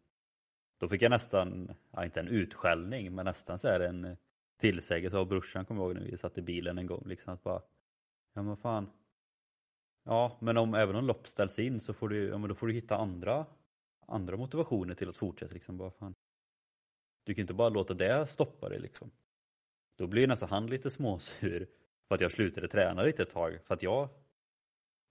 Då 0.77 0.87
fick 0.87 1.01
jag 1.01 1.09
nästan, 1.09 1.73
ja, 1.91 2.05
inte 2.05 2.19
en 2.19 2.27
utskällning, 2.27 3.15
men 3.15 3.25
nästan 3.25 3.59
så 3.59 3.67
här 3.67 3.79
en 3.79 4.05
eh, 4.05 4.17
tillsägelse 4.59 5.17
av 5.17 5.27
brorsan 5.27 5.65
kommer 5.65 5.81
jag 5.81 5.87
ihåg 5.87 6.01
när 6.01 6.11
vi 6.11 6.17
satt 6.17 6.37
i 6.37 6.41
bilen 6.41 6.77
en 6.77 6.87
gång. 6.87 7.03
Liksom 7.05 7.33
att 7.33 7.43
bara, 7.43 7.61
ja 8.33 8.43
men 8.43 8.57
fan. 8.57 8.89
Ja, 10.03 10.37
men 10.41 10.57
om, 10.57 10.73
även 10.73 10.95
om 10.95 11.05
lopp 11.05 11.27
ställs 11.27 11.59
in 11.59 11.81
så 11.81 11.93
får 11.93 12.09
du, 12.09 12.27
ja, 12.27 12.37
men 12.37 12.49
då 12.49 12.55
får 12.55 12.67
du 12.67 12.73
hitta 12.73 12.97
andra, 12.97 13.45
andra 14.07 14.37
motivationer 14.37 14.95
till 14.95 15.09
att 15.09 15.17
fortsätta. 15.17 15.53
Liksom, 15.53 15.77
bara, 15.77 15.91
fan. 15.91 16.15
Du 17.23 17.33
kan 17.33 17.41
inte 17.41 17.53
bara 17.53 17.69
låta 17.69 17.93
det 17.93 18.27
stoppa 18.27 18.69
dig 18.69 18.79
liksom. 18.79 19.11
Då 19.97 20.07
blir 20.07 20.27
nästan 20.27 20.49
han 20.49 20.67
lite 20.67 20.89
småsur 20.89 21.67
för 22.11 22.15
att 22.15 22.21
jag 22.21 22.31
slutade 22.31 22.67
träna 22.67 23.03
lite 23.03 23.23
ett 23.23 23.29
tag 23.29 23.59
för 23.65 23.73
att 23.73 23.83
jag 23.83 24.09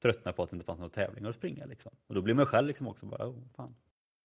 tröttnade 0.02 0.36
på 0.36 0.42
att 0.42 0.50
det 0.50 0.54
inte 0.54 0.66
fanns 0.66 0.78
några 0.78 0.90
tävlingar 0.90 1.28
att 1.28 1.36
springa 1.36 1.66
liksom. 1.66 1.92
Och 2.06 2.14
då 2.14 2.22
blir 2.22 2.34
man 2.34 2.46
själv 2.46 2.68
liksom 2.68 2.88
också 2.88 3.06
bara, 3.06 3.28
oh, 3.28 3.48
fan. 3.56 3.74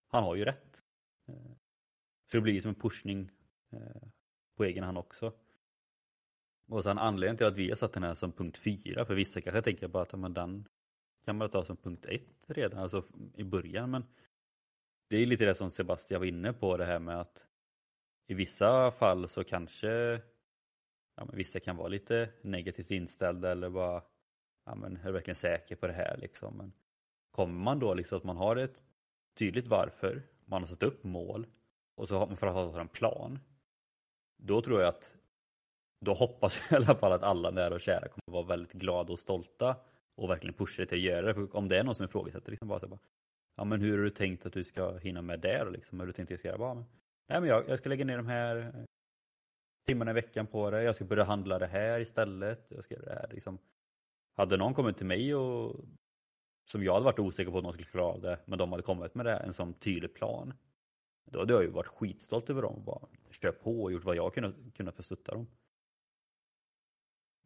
Han 0.08 0.24
har 0.24 0.36
ju 0.36 0.46
rätt. 0.46 0.86
Eh, 1.28 1.52
så 2.32 2.38
det 2.38 2.42
blir 2.42 2.62
som 2.62 2.70
en 2.70 2.76
pushning 2.76 3.32
eh, 3.72 4.08
på 4.58 4.64
egen 4.64 4.84
hand 4.84 4.98
också. 4.98 5.34
Och 6.68 6.84
sen 6.84 6.98
anledningen 6.98 7.38
till 7.38 7.46
att 7.46 7.56
vi 7.56 7.70
har 7.70 7.76
satt 7.76 7.94
den 7.94 8.04
här 8.04 8.16
som 8.16 8.32
punkt 8.32 8.58
4, 8.58 9.06
för 9.06 9.16
vissa 9.16 9.42
kanske 9.42 9.62
tänker 9.62 9.88
bara 9.88 10.04
att 10.04 10.20
men 10.20 10.34
den 10.34 10.68
kan 11.26 11.38
man 11.38 11.50
ta 11.50 11.66
som 11.66 11.78
punkt 11.78 12.06
1 12.06 12.22
redan, 12.48 12.80
alltså 12.80 13.04
i 13.34 13.44
början. 13.44 13.92
Men 13.92 14.04
det 15.10 15.18
är 15.18 15.26
lite 15.26 15.46
det 15.46 15.56
som 15.56 15.72
Sebastian 15.72 16.22
var 16.22 16.28
inne 16.28 16.54
på, 16.54 16.78
det 16.78 16.86
här 16.86 17.00
med 17.00 17.22
att 17.22 17.48
i 18.28 18.34
vissa 18.34 18.92
fall 18.92 19.30
så 19.30 19.44
kanske 19.44 20.22
ja, 21.16 21.26
men 21.26 21.36
vissa 21.36 21.60
kan 21.60 21.78
vara 21.78 21.88
lite 21.88 22.30
negativt 22.42 22.92
inställda 22.92 23.52
eller 23.52 23.70
bara 23.70 24.04
ja, 24.66 24.76
men 24.76 24.98
är 24.98 25.06
du 25.06 25.12
verkligen 25.12 25.36
säker 25.36 25.76
på 25.76 25.88
det 25.88 25.94
här 25.94 26.18
liksom. 26.18 26.58
Men 26.58 26.74
kommer 27.32 27.64
man 27.64 27.80
då 27.80 27.94
liksom 27.94 28.18
att 28.18 28.24
man 28.24 28.38
har 28.38 28.56
ett 28.56 28.86
tydligt 29.38 29.68
varför, 29.68 30.24
man 30.46 30.62
har 30.62 30.68
satt 30.68 30.84
upp 30.84 31.04
mål 31.04 31.48
och 31.96 32.08
så 32.08 32.18
har 32.18 32.28
man 32.28 32.38
framförallt 32.38 32.78
en 32.78 32.88
plan. 32.88 33.40
Då 34.38 34.62
tror 34.62 34.82
jag 34.82 34.90
att 34.90 35.14
då 36.00 36.14
hoppas 36.14 36.62
jag 36.70 36.82
i 36.82 36.86
alla 36.86 36.96
fall 36.96 37.12
att 37.12 37.24
alla 37.24 37.52
nära 37.52 37.74
och 37.74 37.82
kära 37.82 38.08
kommer 38.08 38.24
att 38.28 38.34
vara 38.34 38.46
väldigt 38.46 38.74
glada 38.74 39.14
och 39.14 39.20
stolta 39.20 39.76
och 40.16 40.30
verkligen 40.30 40.54
pusha 40.54 40.78
dig 40.78 40.88
till 40.88 40.98
att 40.98 41.04
göra 41.04 41.26
det. 41.26 41.34
För 41.34 41.56
om 41.56 41.68
det 41.68 41.80
är 41.80 41.84
någon 41.84 41.96
som 41.96 42.06
ifrågasätter 42.06 42.52
liksom 42.52 42.68
bara 42.68 42.80
så 42.80 42.88
bara, 42.88 43.00
ja 43.56 43.64
men 43.64 43.82
hur 43.82 43.98
har 43.98 44.04
du 44.04 44.10
tänkt 44.10 44.46
att 44.46 44.54
du 44.54 44.64
ska 44.64 44.98
hinna 44.98 45.22
med 45.22 45.40
det 45.40 45.64
då 45.64 45.70
liksom? 45.70 46.00
Hur 46.00 46.06
har 46.06 46.08
du 46.08 46.14
tänkt 46.14 46.28
att 46.28 46.32
jag 46.32 46.40
ska 46.40 46.48
göra? 46.48 46.58
Bara, 46.58 46.74
men, 46.74 46.86
nej 47.28 47.40
men 47.42 47.50
jag, 47.50 47.70
jag 47.70 47.80
ska 47.80 47.90
lägga 47.90 48.06
ner 48.06 48.18
de 48.18 48.28
här 48.28 48.86
timmarna 49.86 50.12
i 50.12 50.14
veckan 50.14 50.48
på 50.48 50.72
det. 50.72 50.84
Jag 50.84 50.96
ska 50.96 51.06
börja 51.06 51.24
handla 51.24 51.60
det 51.60 51.68
här 51.68 52.00
istället. 52.00 52.66
Jag 52.70 52.84
ska 52.84 52.96
göra 52.96 53.06
det 53.06 53.16
här 53.16 53.30
liksom. 53.32 53.60
Hade 54.34 54.58
någon 54.58 54.74
kommit 54.74 54.98
till 54.98 55.06
mig 55.06 55.36
och 55.36 55.86
som 56.66 56.84
jag 56.84 56.94
hade 56.94 57.06
varit 57.06 57.20
osäker 57.20 57.52
på 57.52 57.58
att 57.58 57.64
någon 57.64 57.74
skulle 57.74 57.88
klara 57.88 58.06
av 58.06 58.22
det, 58.22 58.40
men 58.46 58.60
de 58.60 58.72
hade 58.72 58.84
kommit 58.84 59.16
med 59.16 59.26
det, 59.26 59.38
en 59.38 59.54
sån 59.54 59.74
tydlig 59.74 60.14
plan. 60.14 60.54
Då 61.26 61.40
hade 61.40 61.54
jag 61.54 61.64
ju 61.64 61.70
varit 61.70 61.88
skitstolt 61.88 62.50
över 62.50 62.62
dem 62.62 62.76
och 62.76 62.82
bara 62.82 63.08
kört 63.32 63.62
på 63.62 63.84
och 63.84 63.92
gjort 63.92 64.04
vad 64.04 64.16
jag 64.16 64.34
kunnat, 64.34 64.56
kunde 64.74 64.92
för 64.92 65.02
att 65.02 65.06
stötta 65.06 65.32
dem. 65.32 65.48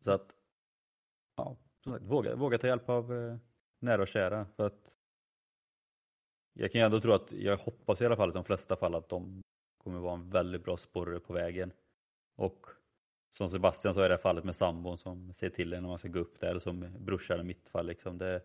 Så 0.03 0.11
att, 0.11 0.35
ja, 1.35 1.57
som 1.83 1.93
sagt, 1.93 2.05
våga, 2.05 2.35
våga 2.35 2.57
ta 2.57 2.67
hjälp 2.67 2.89
av 2.89 3.13
eh, 3.13 3.37
nära 3.79 4.01
och 4.01 4.07
kära. 4.07 4.45
För 4.45 4.65
att 4.65 4.91
jag 6.53 6.71
kan 6.71 6.81
ju 6.81 6.85
ändå 6.85 7.01
tro 7.01 7.11
att, 7.11 7.31
jag 7.31 7.57
hoppas 7.57 8.01
i 8.01 8.05
alla 8.05 8.15
fall 8.15 8.29
i 8.29 8.33
de 8.33 8.43
flesta 8.43 8.75
fall 8.75 8.95
att 8.95 9.09
de 9.09 9.41
kommer 9.77 9.99
vara 9.99 10.13
en 10.13 10.29
väldigt 10.29 10.63
bra 10.63 10.77
sporre 10.77 11.19
på 11.19 11.33
vägen. 11.33 11.71
Och 12.39 12.65
som 13.31 13.49
Sebastian 13.49 13.93
sa 13.93 14.05
i 14.05 14.07
det 14.07 14.13
här 14.13 14.21
fallet 14.21 14.43
med 14.43 14.55
sambon 14.55 14.97
som 14.97 15.33
ser 15.33 15.49
till 15.49 15.73
en 15.73 15.83
när 15.83 15.89
man 15.89 15.99
ska 15.99 16.07
gå 16.07 16.19
upp 16.19 16.39
där, 16.39 16.47
eller 16.47 16.59
som 16.59 16.95
brorsan 16.99 17.39
i 17.39 17.43
mitt 17.43 17.69
fall. 17.69 17.85
Liksom, 17.85 18.17
det, 18.17 18.41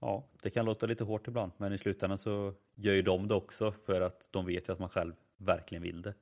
ja, 0.00 0.24
det 0.42 0.50
kan 0.50 0.64
låta 0.64 0.86
lite 0.86 1.04
hårt 1.04 1.28
ibland, 1.28 1.52
men 1.56 1.72
i 1.72 1.78
slutändan 1.78 2.18
så 2.18 2.54
gör 2.74 2.94
ju 2.94 3.02
de 3.02 3.28
det 3.28 3.34
också 3.34 3.72
för 3.72 4.00
att 4.00 4.28
de 4.30 4.46
vet 4.46 4.68
ju 4.68 4.72
att 4.72 4.78
man 4.78 4.88
själv 4.88 5.14
verkligen 5.36 5.82
vill 5.82 6.02
det. 6.02 6.14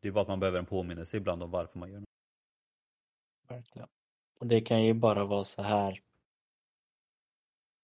Det 0.00 0.08
är 0.08 0.12
bara 0.12 0.22
att 0.22 0.28
man 0.28 0.40
behöver 0.40 0.58
en 0.58 0.66
påminnelse 0.66 1.16
ibland 1.16 1.42
om 1.42 1.50
varför 1.50 1.78
man 1.78 1.90
gör 1.90 2.00
det. 2.00 2.06
Verkligen. 3.54 3.88
Och 4.38 4.46
det 4.46 4.60
kan 4.60 4.84
ju 4.84 4.94
bara 4.94 5.24
vara 5.24 5.44
så 5.44 5.62
här. 5.62 6.00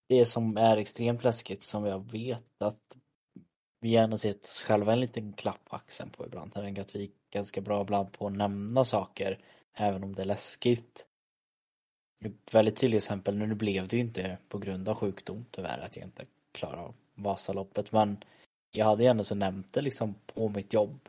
Det 0.06 0.24
som 0.24 0.56
är 0.56 0.76
extremt 0.76 1.24
läskigt 1.24 1.62
som 1.62 1.84
jag 1.84 2.10
vet 2.12 2.62
att 2.62 2.96
vi 3.80 3.90
gärna 3.90 4.18
sett 4.18 4.42
oss 4.42 4.62
själva 4.62 4.92
en 4.92 5.00
liten 5.00 5.32
klapp 5.32 5.64
på 5.64 5.76
axeln 5.76 6.10
på 6.10 6.26
ibland. 6.26 6.52
Tänk 6.54 6.78
att 6.78 6.94
vi 6.94 7.12
ganska 7.30 7.60
bra 7.60 7.82
ibland 7.82 8.12
på 8.12 8.26
att 8.26 8.32
nämna 8.32 8.84
saker 8.84 9.38
även 9.74 10.04
om 10.04 10.14
det 10.14 10.22
är 10.22 10.26
läskigt. 10.26 11.06
Ett 12.24 12.54
väldigt 12.54 12.76
tydligt 12.76 13.02
exempel, 13.02 13.36
nu 13.36 13.54
blev 13.54 13.88
det 13.88 13.96
ju 13.96 14.02
inte 14.02 14.38
på 14.48 14.58
grund 14.58 14.88
av 14.88 14.94
sjukdom 14.94 15.46
tyvärr 15.50 15.78
att 15.78 15.96
jag 15.96 16.04
inte 16.04 16.26
klarade 16.52 16.82
av 16.82 16.94
Vasaloppet 17.14 17.92
men 17.92 18.24
jag 18.70 18.86
hade 18.86 19.02
ju 19.02 19.08
ändå 19.08 19.24
så 19.24 19.34
nämnt 19.34 19.72
det 19.72 19.80
liksom 19.80 20.14
på 20.26 20.48
mitt 20.48 20.72
jobb. 20.72 21.08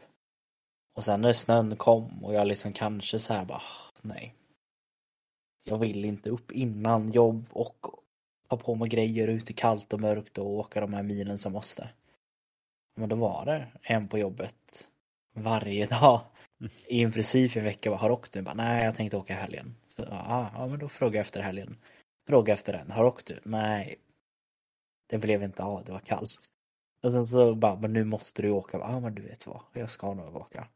Och 0.95 1.03
sen 1.03 1.21
när 1.21 1.33
snön 1.33 1.75
kom 1.75 2.25
och 2.25 2.33
jag 2.33 2.47
liksom 2.47 2.73
kanske 2.73 3.19
så 3.19 3.33
här 3.33 3.45
bara, 3.45 3.57
ah, 3.57 3.91
nej, 4.01 4.35
jag 5.63 5.77
vill 5.77 6.05
inte 6.05 6.29
upp 6.29 6.51
innan 6.51 7.11
jobb 7.11 7.45
och 7.51 7.85
ha 8.49 8.57
på 8.57 8.75
mig 8.75 8.89
grejer 8.89 9.27
ute 9.27 9.53
kallt 9.53 9.93
och 9.93 9.99
mörkt 9.99 10.37
och 10.37 10.49
åka 10.49 10.81
de 10.81 10.93
här 10.93 11.03
milen 11.03 11.37
som 11.37 11.53
måste. 11.53 11.89
Men 12.95 13.09
då 13.09 13.15
var 13.15 13.45
det 13.45 13.67
en 13.81 14.07
på 14.07 14.17
jobbet 14.17 14.87
varje 15.43 15.85
dag 15.87 16.21
i 16.87 17.03
en 17.03 17.11
princip 17.11 17.55
en 17.55 17.63
vecka. 17.63 17.95
Har 17.95 18.09
du 18.09 18.15
åkt 18.15 18.35
nu? 18.35 18.41
Bara, 18.41 18.53
Nej, 18.53 18.85
jag 18.85 18.95
tänkte 18.95 19.17
åka 19.17 19.35
helgen. 19.35 19.75
Så, 19.87 20.01
ja, 20.11 20.51
ja, 20.53 20.67
men 20.67 20.79
då 20.79 20.89
frågar 20.89 21.15
jag 21.15 21.21
efter 21.21 21.41
helgen. 21.41 21.77
Fråga 22.27 22.53
efter 22.53 22.73
den. 22.73 22.91
Har 22.91 23.03
du 23.03 23.09
åkt 23.09 23.25
du? 23.25 23.39
Nej. 23.43 23.95
Det 25.09 25.17
blev 25.17 25.43
inte 25.43 25.63
av, 25.63 25.85
det 25.85 25.91
var 25.91 25.99
kallt. 25.99 26.49
Och 27.03 27.11
sen 27.11 27.25
så 27.25 27.55
bara, 27.55 27.75
men 27.75 27.93
nu 27.93 28.03
måste 28.03 28.41
du 28.41 28.49
åka. 28.49 28.77
Ja, 28.77 28.99
men 28.99 29.15
du 29.15 29.21
vet 29.21 29.47
vad, 29.47 29.61
jag 29.73 29.89
ska 29.89 30.13
nog 30.13 30.35
åka. 30.35 30.67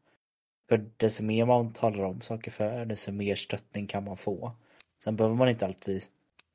För 0.69 0.89
desto 0.97 1.23
mer 1.23 1.45
man 1.45 1.73
talar 1.73 2.03
om 2.03 2.21
saker 2.21 2.51
för, 2.51 2.85
desto 2.85 3.11
mer 3.11 3.35
stöttning 3.35 3.87
kan 3.87 4.03
man 4.03 4.17
få. 4.17 4.51
Sen 5.03 5.15
behöver 5.15 5.35
man 5.35 5.49
inte 5.49 5.65
alltid 5.65 6.05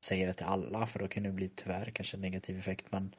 säga 0.05 0.27
det 0.27 0.35
till 0.35 0.47
alla 0.47 0.87
för 0.87 0.99
då 0.99 1.09
kan 1.09 1.23
det 1.23 1.31
bli 1.31 1.49
tyvärr 1.49 1.91
kanske 1.91 2.17
en 2.17 2.21
negativ 2.21 2.59
effekt 2.59 2.87
men 2.91 3.15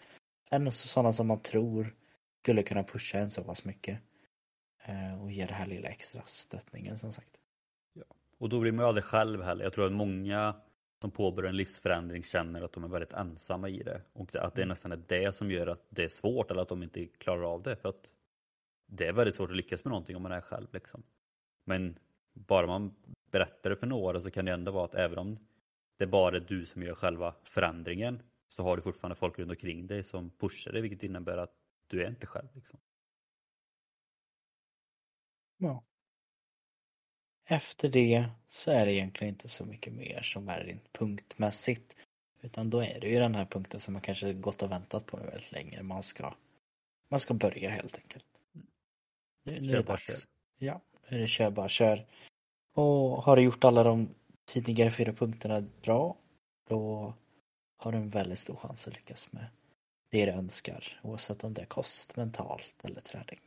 ändå 0.51 0.71
sådana 0.71 1.13
som 1.13 1.27
man 1.27 1.39
tror 1.39 1.95
skulle 2.41 2.63
kunna 2.63 2.83
pusha 2.83 3.17
en 3.17 3.29
så 3.29 3.43
pass 3.43 3.65
mycket 3.65 3.99
och 5.21 5.31
ge 5.31 5.45
det 5.45 5.53
här 5.53 5.65
lilla 5.65 5.89
extra 5.89 6.21
stöttningen 6.25 6.97
som 6.97 7.13
sagt. 7.13 7.39
Ja. 7.93 8.03
Och 8.37 8.49
då 8.49 8.59
blir 8.59 8.71
man 8.71 8.85
ju 8.85 8.87
aldrig 8.87 9.03
själv 9.03 9.41
heller. 9.41 9.63
Jag 9.63 9.73
tror 9.73 9.85
att 9.85 9.91
många 9.91 10.55
som 11.01 11.11
påbörjar 11.11 11.49
en 11.49 11.57
livsförändring 11.57 12.23
känner 12.23 12.61
att 12.61 12.73
de 12.73 12.83
är 12.83 12.87
väldigt 12.87 13.13
ensamma 13.13 13.69
i 13.69 13.83
det 13.83 14.01
och 14.13 14.35
att 14.35 14.55
det 14.55 14.61
är 14.61 14.63
mm. 14.63 14.69
nästan 14.69 14.91
är 14.91 15.03
det 15.07 15.35
som 15.35 15.51
gör 15.51 15.67
att 15.67 15.85
det 15.89 16.03
är 16.03 16.07
svårt 16.07 16.51
eller 16.51 16.61
att 16.61 16.69
de 16.69 16.83
inte 16.83 17.05
klarar 17.05 17.53
av 17.53 17.63
det 17.63 17.75
för 17.75 17.89
att 17.89 18.11
det 18.85 19.07
är 19.07 19.13
väldigt 19.13 19.35
svårt 19.35 19.49
att 19.49 19.55
lyckas 19.55 19.85
med 19.85 19.89
någonting 19.89 20.15
om 20.15 20.23
man 20.23 20.31
är 20.31 20.41
själv 20.41 20.67
liksom. 20.73 21.03
Men 21.65 21.99
bara 22.33 22.67
man 22.67 22.95
berättar 23.31 23.69
det 23.69 23.75
för 23.75 23.87
några 23.87 24.21
så 24.21 24.31
kan 24.31 24.45
det 24.45 24.51
ändå 24.51 24.71
vara 24.71 24.85
att 24.85 24.95
även 24.95 25.17
om 25.17 25.39
det 25.97 26.07
bara 26.07 26.35
är 26.35 26.39
du 26.39 26.65
som 26.65 26.83
gör 26.83 26.95
själva 26.95 27.35
förändringen 27.43 28.21
så 28.49 28.63
har 28.63 28.75
du 28.75 28.81
fortfarande 28.81 29.15
folk 29.15 29.39
runt 29.39 29.49
omkring 29.49 29.87
dig 29.87 30.03
som 30.03 30.29
pushar 30.29 30.71
dig 30.71 30.81
vilket 30.81 31.03
innebär 31.03 31.37
att 31.37 31.53
du 31.87 32.03
är 32.03 32.09
inte 32.09 32.27
själv. 32.27 32.47
Liksom. 32.53 32.79
Ja. 35.59 35.83
Efter 37.49 37.87
det 37.87 38.29
så 38.47 38.71
är 38.71 38.85
det 38.85 38.93
egentligen 38.93 39.33
inte 39.33 39.47
så 39.47 39.65
mycket 39.65 39.93
mer 39.93 40.21
som 40.21 40.49
är 40.49 40.63
rent 40.63 40.93
punktmässigt. 40.93 41.95
Utan 42.41 42.69
då 42.69 42.83
är 42.83 42.99
det 42.99 43.09
ju 43.09 43.19
den 43.19 43.35
här 43.35 43.45
punkten 43.45 43.79
som 43.79 43.93
man 43.93 44.01
kanske 44.01 44.33
gått 44.33 44.61
och 44.61 44.71
väntat 44.71 45.05
på 45.05 45.17
väldigt 45.17 45.51
länge. 45.51 45.83
Man 45.83 46.03
ska, 46.03 46.33
man 47.09 47.19
ska 47.19 47.33
börja 47.33 47.69
helt 47.69 47.97
enkelt. 47.97 48.25
Nu, 49.43 49.59
nu 49.61 49.71
är 49.71 49.77
det 49.77 49.83
dags. 49.83 50.05
Kör. 50.05 50.15
Ja, 50.57 50.81
nu 51.09 51.17
är 51.17 51.21
det 51.21 51.27
kör 51.27 51.51
bara 51.51 51.69
kör. 51.69 52.07
Och 52.73 53.23
har 53.23 53.35
du 53.35 53.41
gjort 53.41 53.63
alla 53.63 53.83
de 53.83 54.15
tidigare 54.45 54.91
fyra 54.91 55.13
punkterna 55.13 55.61
bra, 55.81 56.17
då 56.69 57.13
har 57.77 57.91
du 57.91 57.97
en 57.97 58.09
väldigt 58.09 58.39
stor 58.39 58.55
chans 58.55 58.87
att 58.87 58.93
lyckas 58.93 59.31
med 59.31 59.45
det 60.11 60.25
du 60.25 60.31
önskar, 60.31 60.99
oavsett 61.03 61.43
om 61.43 61.53
det 61.53 61.61
är 61.61 61.65
kost, 61.65 62.15
mentalt 62.15 62.75
eller 62.83 63.01
träning. 63.01 63.39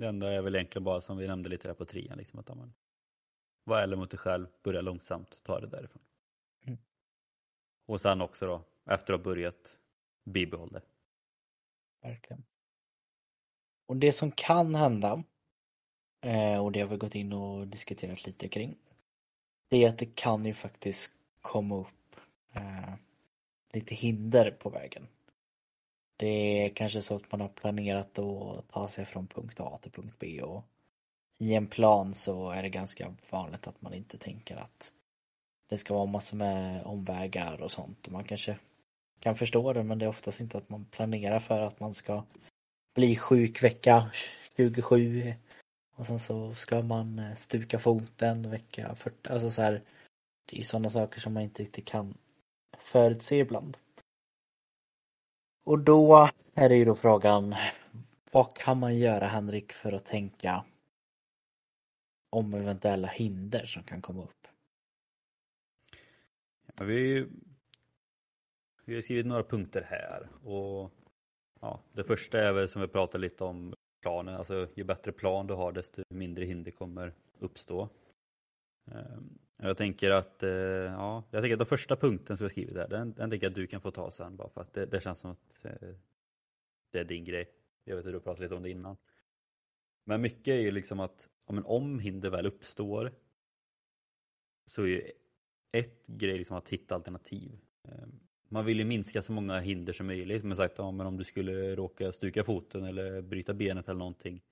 Det 0.00 0.08
enda 0.08 0.32
är 0.32 0.42
väl 0.42 0.54
egentligen 0.54 0.84
bara 0.84 1.00
som 1.00 1.16
vi 1.16 1.26
nämnde 1.26 1.48
lite 1.48 1.68
där 1.68 1.74
på 1.74 1.84
trean, 1.84 2.18
liksom 2.18 2.38
att 2.38 2.48
man 2.48 2.72
var 3.64 3.82
ärlig 3.82 3.98
mot 3.98 4.10
dig 4.10 4.18
själv, 4.18 4.46
börja 4.62 4.80
långsamt, 4.80 5.40
ta 5.42 5.60
det 5.60 5.66
därifrån. 5.66 6.02
Mm. 6.66 6.78
Och 7.86 8.00
sen 8.00 8.20
också 8.20 8.46
då, 8.46 8.62
efter 8.84 9.12
att 9.12 9.20
ha 9.20 9.24
börjat, 9.24 9.76
bibehåll 10.24 10.72
det. 10.72 10.82
Verkligen. 12.02 12.44
Och 13.86 13.96
det 13.96 14.12
som 14.12 14.30
kan 14.30 14.74
hända 14.74 15.24
Eh, 16.20 16.64
och 16.64 16.72
det 16.72 16.80
har 16.80 16.88
vi 16.88 16.96
gått 16.96 17.14
in 17.14 17.32
och 17.32 17.66
diskuterat 17.66 18.26
lite 18.26 18.48
kring. 18.48 18.76
Det 19.68 19.84
är 19.84 19.88
att 19.88 19.98
det 19.98 20.14
kan 20.14 20.46
ju 20.46 20.54
faktiskt 20.54 21.12
komma 21.40 21.76
upp 21.76 22.16
eh, 22.52 22.94
lite 23.72 23.94
hinder 23.94 24.50
på 24.50 24.70
vägen. 24.70 25.08
Det 26.20 26.64
är 26.64 26.68
kanske 26.68 27.02
så 27.02 27.16
att 27.16 27.32
man 27.32 27.40
har 27.40 27.48
planerat 27.48 28.18
att 28.18 28.68
ta 28.68 28.88
sig 28.88 29.04
från 29.04 29.26
punkt 29.26 29.60
A 29.60 29.78
till 29.82 29.92
punkt 29.92 30.14
B 30.18 30.42
och 30.42 30.64
i 31.38 31.54
en 31.54 31.66
plan 31.66 32.14
så 32.14 32.50
är 32.50 32.62
det 32.62 32.68
ganska 32.68 33.14
vanligt 33.30 33.66
att 33.66 33.82
man 33.82 33.94
inte 33.94 34.18
tänker 34.18 34.56
att 34.56 34.92
det 35.68 35.78
ska 35.78 35.94
vara 35.94 36.06
massor 36.06 36.36
med 36.36 36.84
omvägar 36.84 37.62
och 37.62 37.70
sånt. 37.72 38.06
Och 38.06 38.12
man 38.12 38.24
kanske 38.24 38.58
kan 39.20 39.36
förstå 39.36 39.72
det 39.72 39.82
men 39.82 39.98
det 39.98 40.04
är 40.04 40.08
oftast 40.08 40.40
inte 40.40 40.58
att 40.58 40.68
man 40.68 40.84
planerar 40.84 41.40
för 41.40 41.60
att 41.60 41.80
man 41.80 41.94
ska 41.94 42.24
bli 42.94 43.16
sjuk 43.16 43.62
vecka 43.62 44.10
27 44.56 45.34
och 45.96 46.06
sen 46.06 46.18
så 46.18 46.54
ska 46.54 46.82
man 46.82 47.18
eh, 47.18 47.34
stuka 47.34 47.78
foten 47.78 48.50
vecka 48.50 48.94
40. 48.94 49.28
Alltså 49.28 49.50
så 49.50 49.62
här, 49.62 49.82
det 50.46 50.56
är 50.56 50.58
ju 50.58 50.64
sådana 50.64 50.90
saker 50.90 51.20
som 51.20 51.34
man 51.34 51.42
inte 51.42 51.62
riktigt 51.62 51.84
kan 51.86 52.14
förutse 52.78 53.36
ibland. 53.36 53.76
Och 55.64 55.78
då 55.78 56.30
är 56.54 56.68
det 56.68 56.76
ju 56.76 56.84
då 56.84 56.94
frågan, 56.94 57.54
vad 58.32 58.56
kan 58.56 58.78
man 58.78 58.98
göra 58.98 59.26
Henrik 59.26 59.72
för 59.72 59.92
att 59.92 60.04
tänka 60.04 60.64
om 62.30 62.54
eventuella 62.54 63.08
hinder 63.08 63.64
som 63.64 63.82
kan 63.82 64.02
komma 64.02 64.22
upp? 64.22 64.46
Ja, 66.76 66.84
vi, 66.84 67.26
vi 68.84 68.94
har 68.94 69.02
skrivit 69.02 69.26
några 69.26 69.42
punkter 69.44 69.82
här 69.82 70.28
och 70.48 70.92
ja, 71.60 71.80
det 71.92 72.04
första 72.04 72.40
är 72.40 72.52
väl 72.52 72.68
som 72.68 72.82
vi 72.82 72.88
pratade 72.88 73.22
lite 73.22 73.44
om 73.44 73.74
planen. 74.02 74.34
Alltså 74.34 74.68
ju 74.74 74.84
bättre 74.84 75.12
plan 75.12 75.46
du 75.46 75.54
har 75.54 75.72
desto 75.72 76.02
mindre 76.08 76.44
hinder 76.44 76.70
kommer 76.70 77.14
uppstå. 77.38 77.88
Ehm, 78.94 79.38
jag 79.56 79.76
tänker 79.76 80.10
att, 80.10 80.42
eh, 80.42 80.50
ja, 80.50 81.24
jag 81.30 81.42
tänker 81.42 81.52
att 81.52 81.58
den 81.58 81.66
första 81.66 81.96
punkten 81.96 82.36
som 82.36 82.44
jag 82.44 82.50
skrivit 82.50 82.74
där, 82.74 82.88
den, 82.88 83.12
den 83.12 83.30
tänker 83.30 83.46
jag 83.46 83.50
att 83.50 83.54
du 83.54 83.66
kan 83.66 83.80
få 83.80 83.90
ta 83.90 84.10
sen 84.10 84.36
bara 84.36 84.48
för 84.48 84.60
att 84.60 84.72
det, 84.72 84.86
det 84.86 85.00
känns 85.00 85.18
som 85.18 85.30
att 85.30 85.64
eh, 85.64 85.94
det 86.90 86.98
är 86.98 87.04
din 87.04 87.24
grej. 87.24 87.50
Jag 87.84 87.96
vet 87.96 88.06
att 88.06 88.12
du 88.12 88.20
pratade 88.20 88.42
lite 88.42 88.54
om 88.54 88.62
det 88.62 88.70
innan. 88.70 88.96
Men 90.04 90.20
mycket 90.20 90.48
är 90.48 90.60
ju 90.60 90.70
liksom 90.70 91.00
att 91.00 91.28
ja, 91.46 91.52
men 91.52 91.64
om 91.64 91.98
hinder 91.98 92.30
väl 92.30 92.46
uppstår 92.46 93.12
så 94.66 94.82
är 94.82 94.86
ju 94.86 95.12
ett 95.72 96.06
grej 96.06 96.38
liksom 96.38 96.56
att 96.56 96.68
hitta 96.68 96.94
alternativ. 96.94 97.58
Ehm, 97.88 98.20
man 98.48 98.64
vill 98.64 98.78
ju 98.78 98.84
minska 98.84 99.22
så 99.22 99.32
många 99.32 99.58
hinder 99.58 99.92
som 99.92 100.06
möjligt. 100.06 100.44
Men 100.44 100.56
sagt, 100.56 100.78
ja, 100.78 100.90
men 100.90 101.06
om 101.06 101.16
du 101.16 101.24
skulle 101.24 101.76
råka 101.76 102.12
stuka 102.12 102.44
foten 102.44 102.84
eller 102.84 103.22
bryta 103.22 103.54
benet 103.54 103.88
eller 103.88 103.98
någonting. 103.98 104.42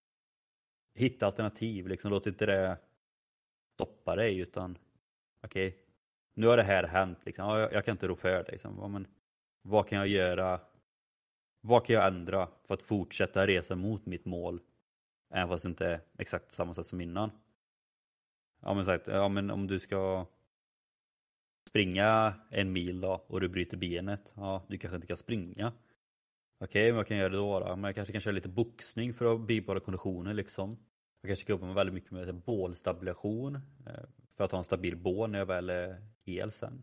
Hitta 0.95 1.26
alternativ, 1.26 1.89
liksom, 1.89 2.11
låt 2.11 2.26
inte 2.26 2.47
det 2.47 2.78
stoppa 3.79 4.16
dig 4.16 4.39
utan 4.39 4.79
okej, 5.43 5.68
okay, 5.68 5.81
nu 6.35 6.47
har 6.47 6.57
det 6.57 6.62
här 6.62 6.85
hänt. 6.85 7.18
Liksom. 7.26 7.45
Ja, 7.45 7.61
jag, 7.61 7.72
jag 7.72 7.85
kan 7.85 7.93
inte 7.93 8.09
rå 8.09 8.16
för 8.16 8.45
det. 8.45 8.53
Liksom. 8.53 8.79
Ja, 8.81 8.89
men, 8.89 9.07
vad 9.62 9.89
kan 9.89 9.99
jag 9.99 10.09
göra? 10.09 10.61
Vad 11.61 11.87
kan 11.87 11.95
jag 11.95 12.07
ändra 12.07 12.49
för 12.64 12.74
att 12.74 12.83
fortsätta 12.83 13.47
resa 13.47 13.74
mot 13.76 14.07
mitt 14.07 14.24
mål? 14.24 14.61
Även 15.31 15.49
fast 15.49 15.62
det 15.62 15.68
inte 15.68 15.87
är 15.87 16.01
exakt 16.18 16.53
samma 16.53 16.74
sätt 16.74 16.87
som 16.87 17.01
innan. 17.01 17.31
Ja 18.61 18.74
men, 18.74 18.85
sagt, 18.85 19.07
ja, 19.07 19.29
men 19.29 19.51
om 19.51 19.66
du 19.66 19.81
ska 19.81 20.26
springa 21.68 22.35
en 22.51 22.72
mil 22.72 23.01
då 23.01 23.24
och 23.26 23.41
du 23.41 23.49
bryter 23.49 23.76
benet. 23.76 24.33
Ja, 24.37 24.62
du 24.68 24.79
kanske 24.79 24.97
inte 24.97 25.07
kan 25.07 25.16
springa. 25.16 25.72
Okej, 26.61 26.83
okay, 26.83 26.87
men 26.87 26.97
vad 26.97 27.07
kan 27.07 27.16
jag 27.16 27.24
göra 27.24 27.43
då, 27.43 27.61
då? 27.61 27.76
Men 27.76 27.85
jag 27.85 27.95
kanske 27.95 28.12
kan 28.12 28.20
köra 28.20 28.35
lite 28.35 28.49
boxning 28.49 29.14
för 29.14 29.35
att 29.35 29.41
bibehålla 29.41 29.81
konditionen 29.81 30.37
liksom. 30.37 30.76
Jag 31.21 31.29
kanske 31.29 31.45
kan 31.45 31.55
jobba 31.55 31.73
väldigt 31.73 31.95
mycket 31.95 32.11
med 32.11 32.35
bålstabilisation 32.35 33.55
eh, 33.87 34.05
för 34.37 34.45
att 34.45 34.53
ha 34.53 34.59
en 34.59 34.64
stabil 34.64 34.97
bål 34.97 35.31
när 35.31 35.39
jag 35.39 35.47
väl 35.47 35.71
är 35.71 36.03
hel 36.21 36.53
sen. 36.53 36.83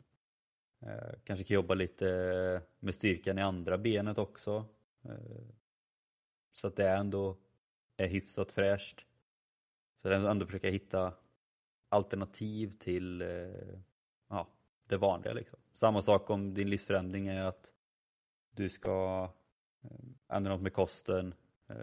Eh, 0.81 1.13
kanske 1.23 1.45
kan 1.45 1.55
jobba 1.55 1.73
lite 1.73 2.61
med 2.79 2.95
styrkan 2.95 3.37
i 3.37 3.41
andra 3.41 3.77
benet 3.77 4.17
också. 4.17 4.65
Eh, 5.03 5.45
så 6.53 6.67
att 6.67 6.75
det 6.75 6.89
ändå 6.89 7.37
är 7.97 8.07
hyfsat 8.07 8.51
fräscht. 8.51 9.05
Så 10.01 10.09
att 10.09 10.25
ändå 10.25 10.45
försöka 10.45 10.69
hitta 10.69 11.13
alternativ 11.89 12.71
till 12.71 13.23
ja, 14.29 14.47
det 14.87 14.97
vanliga. 14.97 15.33
Liksom. 15.33 15.59
Samma 15.73 16.01
sak 16.01 16.29
om 16.29 16.53
din 16.53 16.69
livsförändring 16.69 17.27
är 17.27 17.43
att 17.43 17.71
du 18.51 18.69
ska 18.69 19.29
ändra 20.27 20.51
något 20.51 20.61
med 20.61 20.73
kosten, 20.73 21.33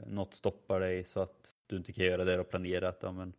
något 0.06 0.34
stoppar 0.34 0.80
dig 0.80 1.04
så 1.04 1.20
att 1.20 1.51
du 1.66 1.76
inte 1.76 1.92
kan 1.92 2.04
göra 2.04 2.24
det 2.24 2.40
och 2.40 2.48
planera 2.48 2.80
planerat. 2.80 2.98
Ja, 3.02 3.12
men 3.12 3.34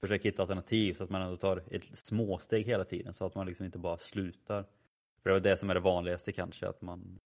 försök 0.00 0.24
hitta 0.24 0.42
alternativ 0.42 0.94
så 0.94 1.04
att 1.04 1.10
man 1.10 1.22
ändå 1.22 1.36
tar 1.36 1.62
ett 1.70 1.98
småsteg 1.98 2.66
hela 2.66 2.84
tiden 2.84 3.14
så 3.14 3.26
att 3.26 3.34
man 3.34 3.46
liksom 3.46 3.66
inte 3.66 3.78
bara 3.78 3.98
slutar. 3.98 4.64
För 5.22 5.30
det 5.30 5.36
är 5.36 5.40
det 5.40 5.56
som 5.56 5.70
är 5.70 5.74
det 5.74 5.80
vanligaste 5.80 6.32
kanske 6.32 6.68
att 6.68 6.82
man 6.82 7.20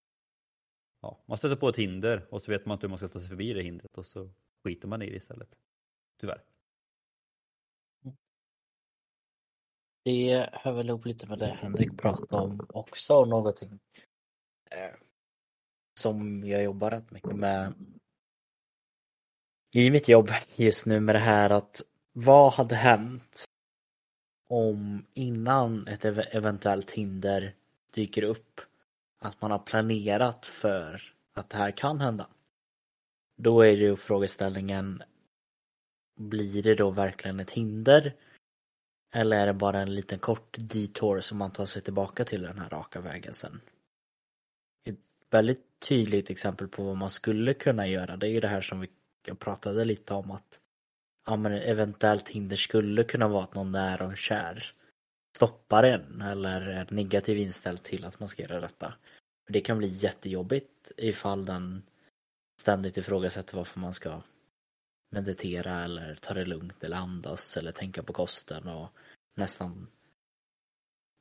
ja, 1.00 1.24
man 1.26 1.38
stöter 1.38 1.56
på 1.56 1.68
ett 1.68 1.76
hinder 1.76 2.26
och 2.30 2.42
så 2.42 2.50
vet 2.50 2.66
man 2.66 2.74
inte 2.74 2.86
hur 2.86 2.90
man 2.90 2.98
ska 2.98 3.08
ta 3.08 3.20
sig 3.20 3.28
förbi 3.28 3.52
det 3.52 3.62
hindret 3.62 3.98
och 3.98 4.06
så 4.06 4.30
skiter 4.64 4.88
man 4.88 5.02
i 5.02 5.10
det 5.10 5.16
istället. 5.16 5.58
Tyvärr. 6.20 6.42
Det 10.04 10.50
hör 10.52 10.72
väl 10.72 10.88
ihop 10.88 11.06
lite 11.06 11.26
med 11.26 11.38
det 11.38 11.46
Henrik 11.46 11.98
pratade 11.98 12.42
om 12.42 12.66
också, 12.68 13.24
någonting 13.24 13.78
eh, 14.70 14.94
som 16.00 16.44
jag 16.44 16.62
jobbar 16.62 16.90
rätt 16.90 17.10
mycket 17.10 17.36
med 17.36 17.74
i 19.76 19.90
mitt 19.90 20.08
jobb 20.08 20.30
just 20.56 20.86
nu 20.86 21.00
med 21.00 21.14
det 21.14 21.18
här 21.18 21.50
att 21.50 21.82
vad 22.12 22.52
hade 22.52 22.74
hänt 22.74 23.44
om 24.48 25.06
innan 25.14 25.88
ett 25.88 26.04
eventuellt 26.04 26.90
hinder 26.90 27.54
dyker 27.94 28.22
upp 28.22 28.60
att 29.18 29.40
man 29.40 29.50
har 29.50 29.58
planerat 29.58 30.46
för 30.46 31.02
att 31.32 31.50
det 31.50 31.56
här 31.56 31.70
kan 31.70 32.00
hända. 32.00 32.26
Då 33.36 33.60
är 33.60 33.70
ju 33.70 33.96
frågeställningen 33.96 35.02
blir 36.16 36.62
det 36.62 36.74
då 36.74 36.90
verkligen 36.90 37.40
ett 37.40 37.50
hinder 37.50 38.14
eller 39.14 39.36
är 39.36 39.46
det 39.46 39.52
bara 39.52 39.80
en 39.80 39.94
liten 39.94 40.18
kort 40.18 40.56
detour 40.58 41.20
som 41.20 41.38
man 41.38 41.50
tar 41.50 41.66
sig 41.66 41.82
tillbaka 41.82 42.24
till 42.24 42.42
den 42.42 42.58
här 42.58 42.68
raka 42.68 43.00
vägen 43.00 43.34
sen? 43.34 43.60
Ett 44.84 44.98
väldigt 45.30 45.80
tydligt 45.88 46.30
exempel 46.30 46.68
på 46.68 46.82
vad 46.84 46.96
man 46.96 47.10
skulle 47.10 47.54
kunna 47.54 47.86
göra 47.86 48.16
det 48.16 48.26
är 48.26 48.30
ju 48.30 48.40
det 48.40 48.48
här 48.48 48.60
som 48.60 48.80
vi 48.80 48.88
jag 49.28 49.38
pratade 49.38 49.84
lite 49.84 50.14
om 50.14 50.30
att 50.30 50.60
ja, 51.26 51.36
men 51.36 51.52
eventuellt 51.52 52.28
hinder 52.28 52.56
skulle 52.56 53.04
kunna 53.04 53.28
vara 53.28 53.42
att 53.42 53.54
någon 53.54 53.72
nära 53.72 54.06
och 54.06 54.16
kär 54.16 54.72
stoppar 55.36 55.82
en 55.82 56.22
eller 56.22 56.60
är 56.60 56.86
negativ 56.90 57.38
inställd 57.38 57.82
till 57.82 58.04
att 58.04 58.20
man 58.20 58.28
ska 58.28 58.42
göra 58.42 58.60
detta. 58.60 58.94
Det 59.48 59.60
kan 59.60 59.78
bli 59.78 59.88
jättejobbigt 59.88 60.92
ifall 60.96 61.44
den 61.44 61.82
ständigt 62.60 62.96
ifrågasätter 62.96 63.56
varför 63.56 63.80
man 63.80 63.94
ska 63.94 64.22
meditera 65.10 65.84
eller 65.84 66.14
ta 66.14 66.34
det 66.34 66.44
lugnt 66.44 66.84
eller 66.84 66.96
andas 66.96 67.56
eller 67.56 67.72
tänka 67.72 68.02
på 68.02 68.12
kosten 68.12 68.68
och 68.68 68.88
nästan 69.36 69.86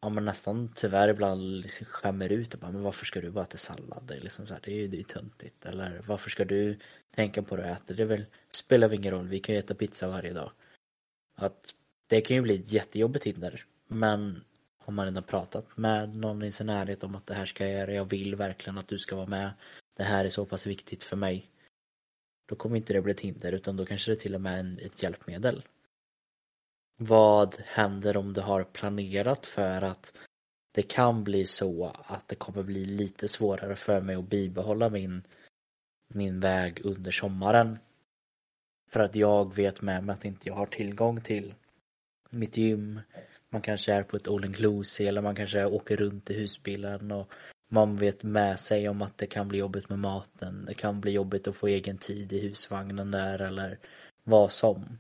ja 0.04 0.10
men 0.10 0.26
nästan 0.26 0.70
tyvärr 0.76 1.10
ibland 1.10 1.62
liksom 1.62 1.86
skämmer 1.86 2.32
ut 2.32 2.54
och 2.54 2.60
bara, 2.60 2.72
men 2.72 2.84
varför 2.84 3.06
ska 3.06 3.22
du 3.22 3.30
bara 3.32 3.44
äta 3.44 3.58
sallad? 3.58 4.04
Det 4.08 4.14
är, 4.14 4.22
liksom 4.22 4.48
så 4.48 4.54
här, 4.54 4.62
det 4.64 4.72
är 4.72 4.76
ju 4.76 4.88
det 4.88 5.00
är 5.00 5.04
töntigt. 5.04 5.66
Eller 5.66 6.02
varför 6.08 6.30
ska 6.30 6.46
du 6.46 6.78
tänka 7.16 7.42
på 7.44 7.56
det 7.56 7.64
och 7.64 7.70
äta? 7.70 7.94
Det 7.94 8.06
väl, 8.06 8.26
spelar 8.52 8.88
väl 8.88 9.00
ingen 9.00 9.12
roll, 9.12 9.28
vi 9.28 9.40
kan 9.40 9.56
ju 9.56 9.60
äta 9.60 9.76
pizza 9.76 10.08
varje 10.08 10.34
dag. 10.34 10.52
Att 11.36 11.76
det 12.08 12.22
kan 12.22 12.36
ju 12.36 12.42
bli 12.42 12.56
ett 12.56 12.72
jättejobbigt 12.72 13.26
hinder. 13.26 13.66
Men 13.88 14.44
har 14.78 14.94
man 14.94 15.06
redan 15.06 15.24
pratat 15.24 15.78
med 15.78 16.16
någon 16.16 16.44
i 16.44 16.52
sin 16.52 16.68
närhet 16.68 17.04
om 17.04 17.16
att 17.16 17.28
det 17.28 17.34
här 17.34 17.46
ska 17.46 17.68
jag 17.68 17.80
göra, 17.80 17.94
jag 17.94 18.10
vill 18.10 18.36
verkligen 18.36 18.78
att 18.78 18.88
du 18.88 18.98
ska 18.98 19.16
vara 19.16 19.28
med. 19.28 19.52
Det 19.98 20.04
här 20.04 20.26
är 20.26 20.30
så 20.30 20.46
pass 20.46 20.68
viktigt 20.68 21.04
för 21.04 21.16
mig. 21.16 21.50
Då 22.50 22.56
kommer 22.56 22.78
inte 22.78 22.94
det 22.94 23.02
bli 23.02 23.12
ett 23.14 23.20
hinder 23.20 23.52
utan 23.52 23.78
då 23.78 23.86
kanske 23.86 24.12
det 24.12 24.18
till 24.18 24.36
och 24.36 24.42
med 24.42 24.80
är 24.80 24.86
ett 24.86 25.04
hjälpmedel. 25.04 25.64
Vad 26.98 27.56
händer 27.66 28.18
om 28.18 28.34
du 28.34 28.42
har 28.42 28.64
planerat 28.64 29.46
för 29.46 29.82
att 29.82 30.14
det 30.72 30.82
kan 30.82 31.24
bli 31.24 31.46
så 31.46 31.96
att 32.06 32.28
det 32.28 32.36
kommer 32.36 32.64
bli 32.64 32.86
lite 32.86 33.28
svårare 33.28 33.76
för 33.76 34.02
mig 34.02 34.16
att 34.16 34.30
bibehålla 34.30 34.90
min, 34.90 35.24
min 36.08 36.40
väg 36.40 36.82
under 36.84 37.12
sommaren. 37.12 37.80
För 38.92 39.00
att 39.00 39.16
jag 39.16 39.56
vet 39.56 39.82
med 39.82 40.04
mig 40.04 40.14
att 40.14 40.26
inte 40.26 40.50
jag 40.50 40.56
har 40.56 40.66
tillgång 40.66 41.22
till 41.22 41.54
mitt 42.30 42.58
gym. 42.58 43.00
Man 43.50 43.62
kanske 43.62 43.94
är 43.94 44.04
på 44.04 44.18
ett 44.18 44.28
all 44.28 44.46
inclusive 44.46 45.10
eller 45.10 45.22
man 45.22 45.36
kanske 45.36 45.66
åker 45.66 45.98
runt 45.98 46.30
i 46.30 46.34
husbilen 46.34 47.12
och 47.12 47.34
man 47.72 47.98
vet 47.98 48.24
med 48.24 48.60
sig 48.60 48.90
om 48.90 49.02
att 49.02 49.18
det 49.18 49.28
kan 49.28 49.48
bli 49.48 49.60
jobbigt 49.60 49.90
med 49.90 50.00
maten. 50.00 50.66
Det 50.66 50.74
kan 50.74 51.02
bli 51.02 51.12
jobbigt 51.12 51.48
att 51.48 51.56
få 51.56 51.68
egen 51.68 51.98
tid 51.98 52.34
i 52.34 52.40
husvagnen 52.40 53.12
där 53.12 53.42
eller 53.42 53.80
vad 54.24 54.52
som 54.52 55.00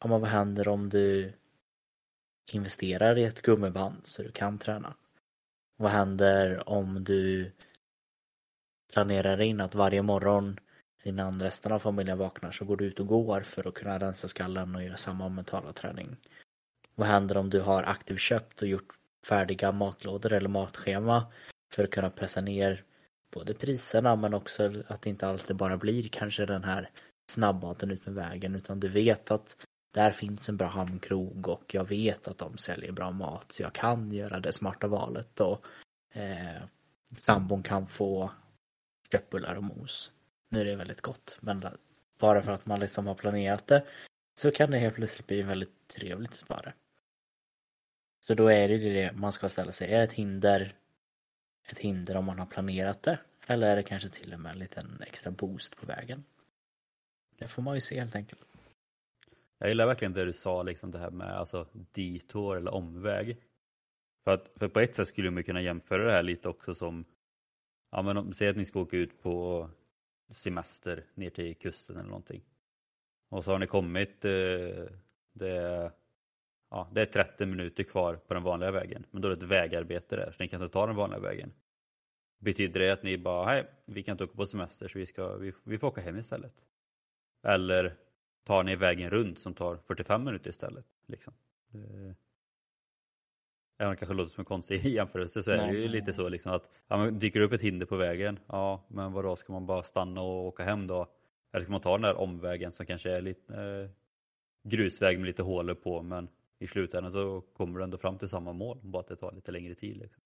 ja, 0.00 0.08
men 0.08 0.20
vad 0.20 0.30
händer 0.30 0.68
om 0.68 0.88
du 0.88 1.32
investerar 2.52 3.18
i 3.18 3.24
ett 3.24 3.42
gummiband 3.42 4.06
så 4.06 4.22
du 4.22 4.32
kan 4.32 4.58
träna? 4.58 4.94
Vad 5.76 5.90
händer 5.90 6.68
om 6.68 7.04
du 7.04 7.52
planerar 8.92 9.40
in 9.40 9.60
att 9.60 9.74
varje 9.74 10.02
morgon 10.02 10.60
innan 11.02 11.42
resten 11.42 11.72
av 11.72 11.78
familjen 11.78 12.18
vaknar 12.18 12.50
så 12.50 12.64
går 12.64 12.76
du 12.76 12.84
ut 12.84 13.00
och 13.00 13.06
går 13.06 13.40
för 13.40 13.68
att 13.68 13.74
kunna 13.74 13.98
rensa 13.98 14.28
skallen 14.28 14.74
och 14.74 14.82
göra 14.82 14.96
samma 14.96 15.28
mentala 15.28 15.72
träning? 15.72 16.16
Vad 16.94 17.08
händer 17.08 17.36
om 17.36 17.50
du 17.50 17.60
har 17.60 17.82
aktivt 17.82 18.20
köpt 18.20 18.62
och 18.62 18.68
gjort 18.68 18.98
färdiga 19.26 19.72
matlådor 19.72 20.32
eller 20.32 20.48
matschema 20.48 21.32
för 21.74 21.84
att 21.84 21.90
kunna 21.90 22.10
pressa 22.10 22.40
ner 22.40 22.84
både 23.30 23.54
priserna 23.54 24.16
men 24.16 24.34
också 24.34 24.72
att 24.86 25.02
det 25.02 25.10
inte 25.10 25.28
alltid 25.28 25.56
bara 25.56 25.76
blir 25.76 26.08
kanske 26.08 26.46
den 26.46 26.64
här 26.64 26.90
snabbmaten 27.30 27.90
ut 27.90 28.06
med 28.06 28.14
vägen 28.14 28.54
utan 28.54 28.80
du 28.80 28.88
vet 28.88 29.30
att 29.30 29.56
där 29.90 30.12
finns 30.12 30.48
en 30.48 30.56
bra 30.56 30.68
hamnkrog 30.68 31.48
och 31.48 31.74
jag 31.74 31.88
vet 31.88 32.28
att 32.28 32.38
de 32.38 32.58
säljer 32.58 32.92
bra 32.92 33.10
mat 33.10 33.52
så 33.52 33.62
jag 33.62 33.72
kan 33.72 34.12
göra 34.12 34.40
det 34.40 34.52
smarta 34.52 34.86
valet 34.86 35.40
och 35.40 35.64
eh, 36.12 36.62
sambon 37.18 37.62
kan 37.62 37.86
få 37.86 38.30
köttbullar 39.12 39.54
och 39.54 39.64
mos. 39.64 40.12
Nu 40.48 40.60
är 40.60 40.64
det 40.64 40.76
väldigt 40.76 41.00
gott 41.00 41.36
men 41.40 41.64
bara 42.18 42.42
för 42.42 42.52
att 42.52 42.66
man 42.66 42.80
liksom 42.80 43.06
har 43.06 43.14
planerat 43.14 43.66
det 43.66 43.84
så 44.40 44.50
kan 44.50 44.70
det 44.70 44.78
helt 44.78 44.94
plötsligt 44.94 45.26
bli 45.26 45.42
väldigt 45.42 45.88
trevligt 45.88 46.48
bara. 46.48 46.72
Så 48.26 48.34
då 48.34 48.48
är 48.48 48.68
det 48.68 48.78
det 48.78 49.12
man 49.12 49.32
ska 49.32 49.48
ställa 49.48 49.72
sig. 49.72 49.92
Är 49.92 50.04
ett 50.04 50.12
hinder 50.12 50.74
ett 51.72 51.78
hinder 51.78 52.16
om 52.16 52.24
man 52.24 52.38
har 52.38 52.46
planerat 52.46 53.02
det? 53.02 53.18
Eller 53.46 53.70
är 53.70 53.76
det 53.76 53.82
kanske 53.82 54.08
till 54.08 54.34
och 54.34 54.40
med 54.40 54.52
en 54.52 54.58
liten 54.58 55.02
extra 55.06 55.30
boost 55.30 55.76
på 55.76 55.86
vägen? 55.86 56.24
Det 57.38 57.48
får 57.48 57.62
man 57.62 57.74
ju 57.74 57.80
se 57.80 58.00
helt 58.00 58.16
enkelt. 58.16 58.47
Jag 59.58 59.68
gillar 59.68 59.86
verkligen 59.86 60.12
det 60.12 60.24
du 60.24 60.32
sa, 60.32 60.62
liksom 60.62 60.90
det 60.90 60.98
här 60.98 61.10
med 61.10 61.38
alltså 61.38 61.66
detour 61.72 62.56
eller 62.56 62.74
omväg. 62.74 63.36
För, 64.24 64.34
att, 64.34 64.52
för 64.56 64.68
på 64.68 64.80
ett 64.80 64.94
sätt 64.94 65.08
skulle 65.08 65.30
man 65.30 65.44
kunna 65.44 65.62
jämföra 65.62 66.04
det 66.04 66.12
här 66.12 66.22
lite 66.22 66.48
också 66.48 66.74
som, 66.74 67.04
ja 67.90 68.02
men 68.02 68.16
om, 68.16 68.32
säg 68.32 68.48
att 68.48 68.56
ni 68.56 68.64
ska 68.64 68.80
åka 68.80 68.96
ut 68.96 69.22
på 69.22 69.68
semester 70.30 71.04
ner 71.14 71.30
till 71.30 71.56
kusten 71.56 71.96
eller 71.96 72.08
någonting. 72.08 72.42
Och 73.28 73.44
så 73.44 73.52
har 73.52 73.58
ni 73.58 73.66
kommit, 73.66 74.24
eh, 74.24 74.84
det, 75.32 75.50
är, 75.50 75.92
ja, 76.70 76.88
det 76.92 77.00
är 77.00 77.06
30 77.06 77.46
minuter 77.46 77.84
kvar 77.84 78.14
på 78.14 78.34
den 78.34 78.42
vanliga 78.42 78.70
vägen, 78.70 79.06
men 79.10 79.22
då 79.22 79.28
är 79.28 79.36
det 79.36 79.44
ett 79.44 79.50
vägarbete 79.50 80.16
där 80.16 80.30
så 80.30 80.42
ni 80.42 80.48
kan 80.48 80.62
inte 80.62 80.72
ta 80.72 80.86
den 80.86 80.96
vanliga 80.96 81.20
vägen. 81.20 81.52
Betyder 82.38 82.80
det 82.80 82.90
att 82.90 83.02
ni 83.02 83.18
bara, 83.18 83.46
nej 83.46 83.66
vi 83.84 84.02
kan 84.02 84.12
inte 84.12 84.24
åka 84.24 84.36
på 84.36 84.46
semester 84.46 84.88
så 84.88 84.98
vi, 84.98 85.06
ska, 85.06 85.36
vi, 85.36 85.52
vi 85.64 85.78
får 85.78 85.88
åka 85.88 86.00
hem 86.00 86.18
istället? 86.18 86.54
Eller 87.42 87.96
tar 88.44 88.62
ni 88.62 88.76
vägen 88.76 89.10
runt 89.10 89.38
som 89.38 89.54
tar 89.54 89.76
45 89.76 90.24
minuter 90.24 90.50
istället. 90.50 90.86
Liksom. 91.06 91.34
även 93.78 93.88
om 93.88 93.90
det 93.90 93.96
kanske 93.96 94.14
låter 94.14 94.32
som 94.32 94.40
en 94.40 94.44
konstig 94.44 94.86
jämförelse 94.94 95.42
så 95.42 95.50
är 95.50 95.56
Nej, 95.56 95.66
det 95.66 95.72
ju 95.72 95.80
nej, 95.80 95.88
lite 95.88 96.12
så 96.12 96.28
liksom 96.28 96.52
att 96.52 96.70
ja, 96.88 96.96
men 96.96 97.18
dyker 97.18 97.40
upp 97.40 97.52
ett 97.52 97.60
hinder 97.60 97.86
på 97.86 97.96
vägen, 97.96 98.38
ja 98.46 98.86
men 98.88 99.12
vadå 99.12 99.36
ska 99.36 99.52
man 99.52 99.66
bara 99.66 99.82
stanna 99.82 100.20
och 100.20 100.46
åka 100.46 100.64
hem 100.64 100.86
då? 100.86 101.06
Eller 101.52 101.64
ska 101.64 101.72
man 101.72 101.80
ta 101.80 101.92
den 101.92 102.02
där 102.02 102.16
omvägen 102.16 102.72
som 102.72 102.86
kanske 102.86 103.10
är 103.10 103.22
lite 103.22 103.54
eh, 103.54 103.90
grusväg 104.70 105.18
med 105.18 105.26
lite 105.26 105.42
hålor 105.42 105.74
på 105.74 106.02
men 106.02 106.28
i 106.58 106.66
slutändan 106.66 107.12
så 107.12 107.40
kommer 107.40 107.78
du 107.78 107.84
ändå 107.84 107.98
fram 107.98 108.18
till 108.18 108.28
samma 108.28 108.52
mål, 108.52 108.78
bara 108.82 109.00
att 109.00 109.08
det 109.08 109.16
tar 109.16 109.32
lite 109.32 109.52
längre 109.52 109.74
tid. 109.74 109.96
Liksom. 109.96 110.22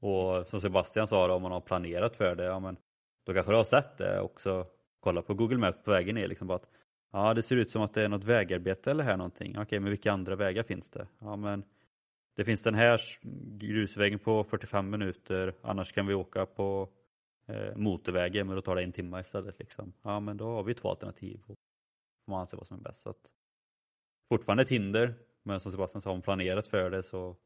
Och 0.00 0.48
som 0.48 0.60
Sebastian 0.60 1.06
sa, 1.06 1.26
då, 1.28 1.34
om 1.34 1.42
man 1.42 1.52
har 1.52 1.60
planerat 1.60 2.16
för 2.16 2.34
det, 2.34 2.44
ja 2.44 2.58
men 2.58 2.76
då 3.24 3.34
kanske 3.34 3.52
du 3.52 3.56
har 3.56 3.64
sett 3.64 3.98
det 3.98 4.20
också. 4.20 4.66
Kolla 5.00 5.22
på 5.22 5.34
Google 5.34 5.58
Maps 5.58 5.82
på 5.82 5.90
vägen 5.90 6.14
ner, 6.14 6.28
liksom 6.28 6.46
bara 6.46 6.56
att 6.56 6.70
ja 7.10 7.34
det 7.34 7.42
ser 7.42 7.56
ut 7.56 7.70
som 7.70 7.82
att 7.82 7.94
det 7.94 8.04
är 8.04 8.08
något 8.08 8.24
vägarbete 8.24 8.90
eller 8.90 9.04
här 9.04 9.16
någonting. 9.16 9.58
Okej, 9.58 9.80
men 9.80 9.90
vilka 9.90 10.12
andra 10.12 10.36
vägar 10.36 10.62
finns 10.62 10.90
det? 10.90 11.06
Ja 11.18 11.36
men 11.36 11.64
det 12.34 12.44
finns 12.44 12.62
den 12.62 12.74
här 12.74 13.00
grusvägen 13.58 14.18
på 14.18 14.44
45 14.44 14.90
minuter, 14.90 15.54
annars 15.62 15.92
kan 15.92 16.06
vi 16.06 16.14
åka 16.14 16.46
på 16.46 16.88
eh, 17.46 17.76
motorvägen 17.76 18.46
men 18.46 18.56
då 18.56 18.62
tar 18.62 18.76
det 18.76 18.82
en 18.82 18.92
timme 18.92 19.20
istället. 19.20 19.58
Liksom. 19.58 19.92
Ja 20.02 20.20
men 20.20 20.36
då 20.36 20.44
har 20.44 20.62
vi 20.62 20.74
två 20.74 20.90
alternativ. 20.90 21.40
Och 21.46 21.56
får 22.24 22.32
man 22.32 22.40
anse 22.40 22.56
vad 22.56 22.66
som 22.66 22.78
är 22.78 22.82
bäst. 22.82 23.00
Så 23.00 23.10
att, 23.10 23.30
fortfarande 24.28 24.62
ett 24.62 24.68
hinder, 24.68 25.14
men 25.42 25.60
som 25.60 25.72
Sebastian 25.72 26.02
sa, 26.02 26.10
om 26.10 26.22
planerat 26.22 26.68
för 26.68 26.90
det 26.90 27.02
så 27.02 27.36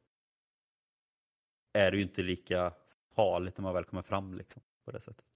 är 1.73 1.91
det 1.91 1.97
ju 1.97 2.03
inte 2.03 2.23
lika 2.23 2.73
farligt 3.15 3.59
när 3.59 3.63
man 3.63 3.75
väl 3.75 3.85
kommer 3.85 4.03
fram 4.03 4.35
liksom, 4.35 4.63
på 4.85 4.91
det 4.91 5.01
sättet. 5.01 5.32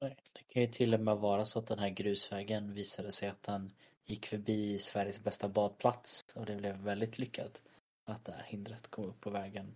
Det 0.00 0.42
kan 0.48 0.62
ju 0.62 0.68
till 0.68 0.94
och 0.94 1.00
med 1.00 1.16
vara 1.16 1.44
så 1.44 1.58
att 1.58 1.66
den 1.66 1.78
här 1.78 1.88
grusvägen 1.88 2.74
visade 2.74 3.12
sig 3.12 3.28
att 3.28 3.42
den 3.42 3.72
gick 4.04 4.26
förbi 4.26 4.78
Sveriges 4.78 5.24
bästa 5.24 5.48
badplats 5.48 6.24
och 6.34 6.46
det 6.46 6.56
blev 6.56 6.76
väldigt 6.76 7.18
lyckat 7.18 7.62
att 8.04 8.24
det 8.24 8.32
här 8.32 8.42
hindret 8.42 8.90
kom 8.90 9.04
upp 9.04 9.20
på 9.20 9.30
vägen. 9.30 9.74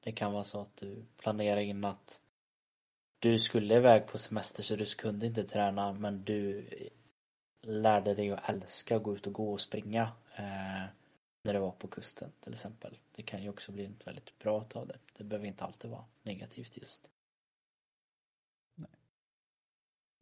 Det 0.00 0.12
kan 0.12 0.32
vara 0.32 0.44
så 0.44 0.60
att 0.60 0.76
du 0.76 1.04
planerar 1.16 1.60
in 1.60 1.84
att 1.84 2.20
du 3.18 3.38
skulle 3.38 3.76
iväg 3.76 4.06
på 4.06 4.18
semester 4.18 4.62
så 4.62 4.76
du 4.76 4.84
kunde 4.84 5.26
inte 5.26 5.44
träna 5.44 5.92
men 5.92 6.24
du 6.24 6.66
lärde 7.60 8.14
dig 8.14 8.30
att 8.30 8.48
älska 8.48 8.96
att 8.96 9.02
gå 9.02 9.14
ut 9.14 9.26
och 9.26 9.32
gå 9.32 9.52
och 9.52 9.60
springa 9.60 10.02
eh, 10.36 10.84
när 11.42 11.52
du 11.54 11.58
var 11.58 11.70
på 11.70 11.88
kusten 11.88 12.32
till 12.40 12.52
exempel. 12.52 12.98
Det 13.12 13.22
kan 13.22 13.42
ju 13.42 13.48
också 13.48 13.72
bli 13.72 13.88
något 13.88 14.06
väldigt 14.06 14.38
bra 14.38 14.66
av 14.74 14.86
det. 14.86 14.98
Det 15.16 15.24
behöver 15.24 15.46
inte 15.46 15.64
alltid 15.64 15.90
vara 15.90 16.04
negativt 16.22 16.76
just. 16.76 17.11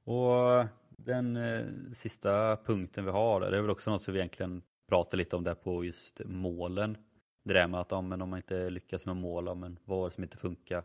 Och 0.04 0.66
den 0.88 1.36
eh, 1.36 1.66
sista 1.92 2.56
punkten 2.56 3.04
vi 3.04 3.10
har, 3.10 3.40
det 3.40 3.56
är 3.56 3.60
väl 3.60 3.70
också 3.70 3.90
något 3.90 4.02
som 4.02 4.14
vi 4.14 4.20
egentligen 4.20 4.62
pratar 4.88 5.18
lite 5.18 5.36
om 5.36 5.44
där 5.44 5.54
på 5.54 5.84
just 5.84 6.20
målen. 6.24 6.96
Det 7.44 7.54
där 7.54 7.66
med 7.66 7.80
att 7.80 7.90
ja, 7.90 8.00
men 8.00 8.22
om 8.22 8.30
man 8.30 8.36
inte 8.38 8.70
lyckas 8.70 9.06
med 9.06 9.16
mål, 9.16 9.46
ja, 9.46 9.54
men 9.54 9.78
vad 9.84 9.98
var 9.98 10.08
det 10.08 10.14
som 10.14 10.24
inte 10.24 10.36
funkar? 10.36 10.84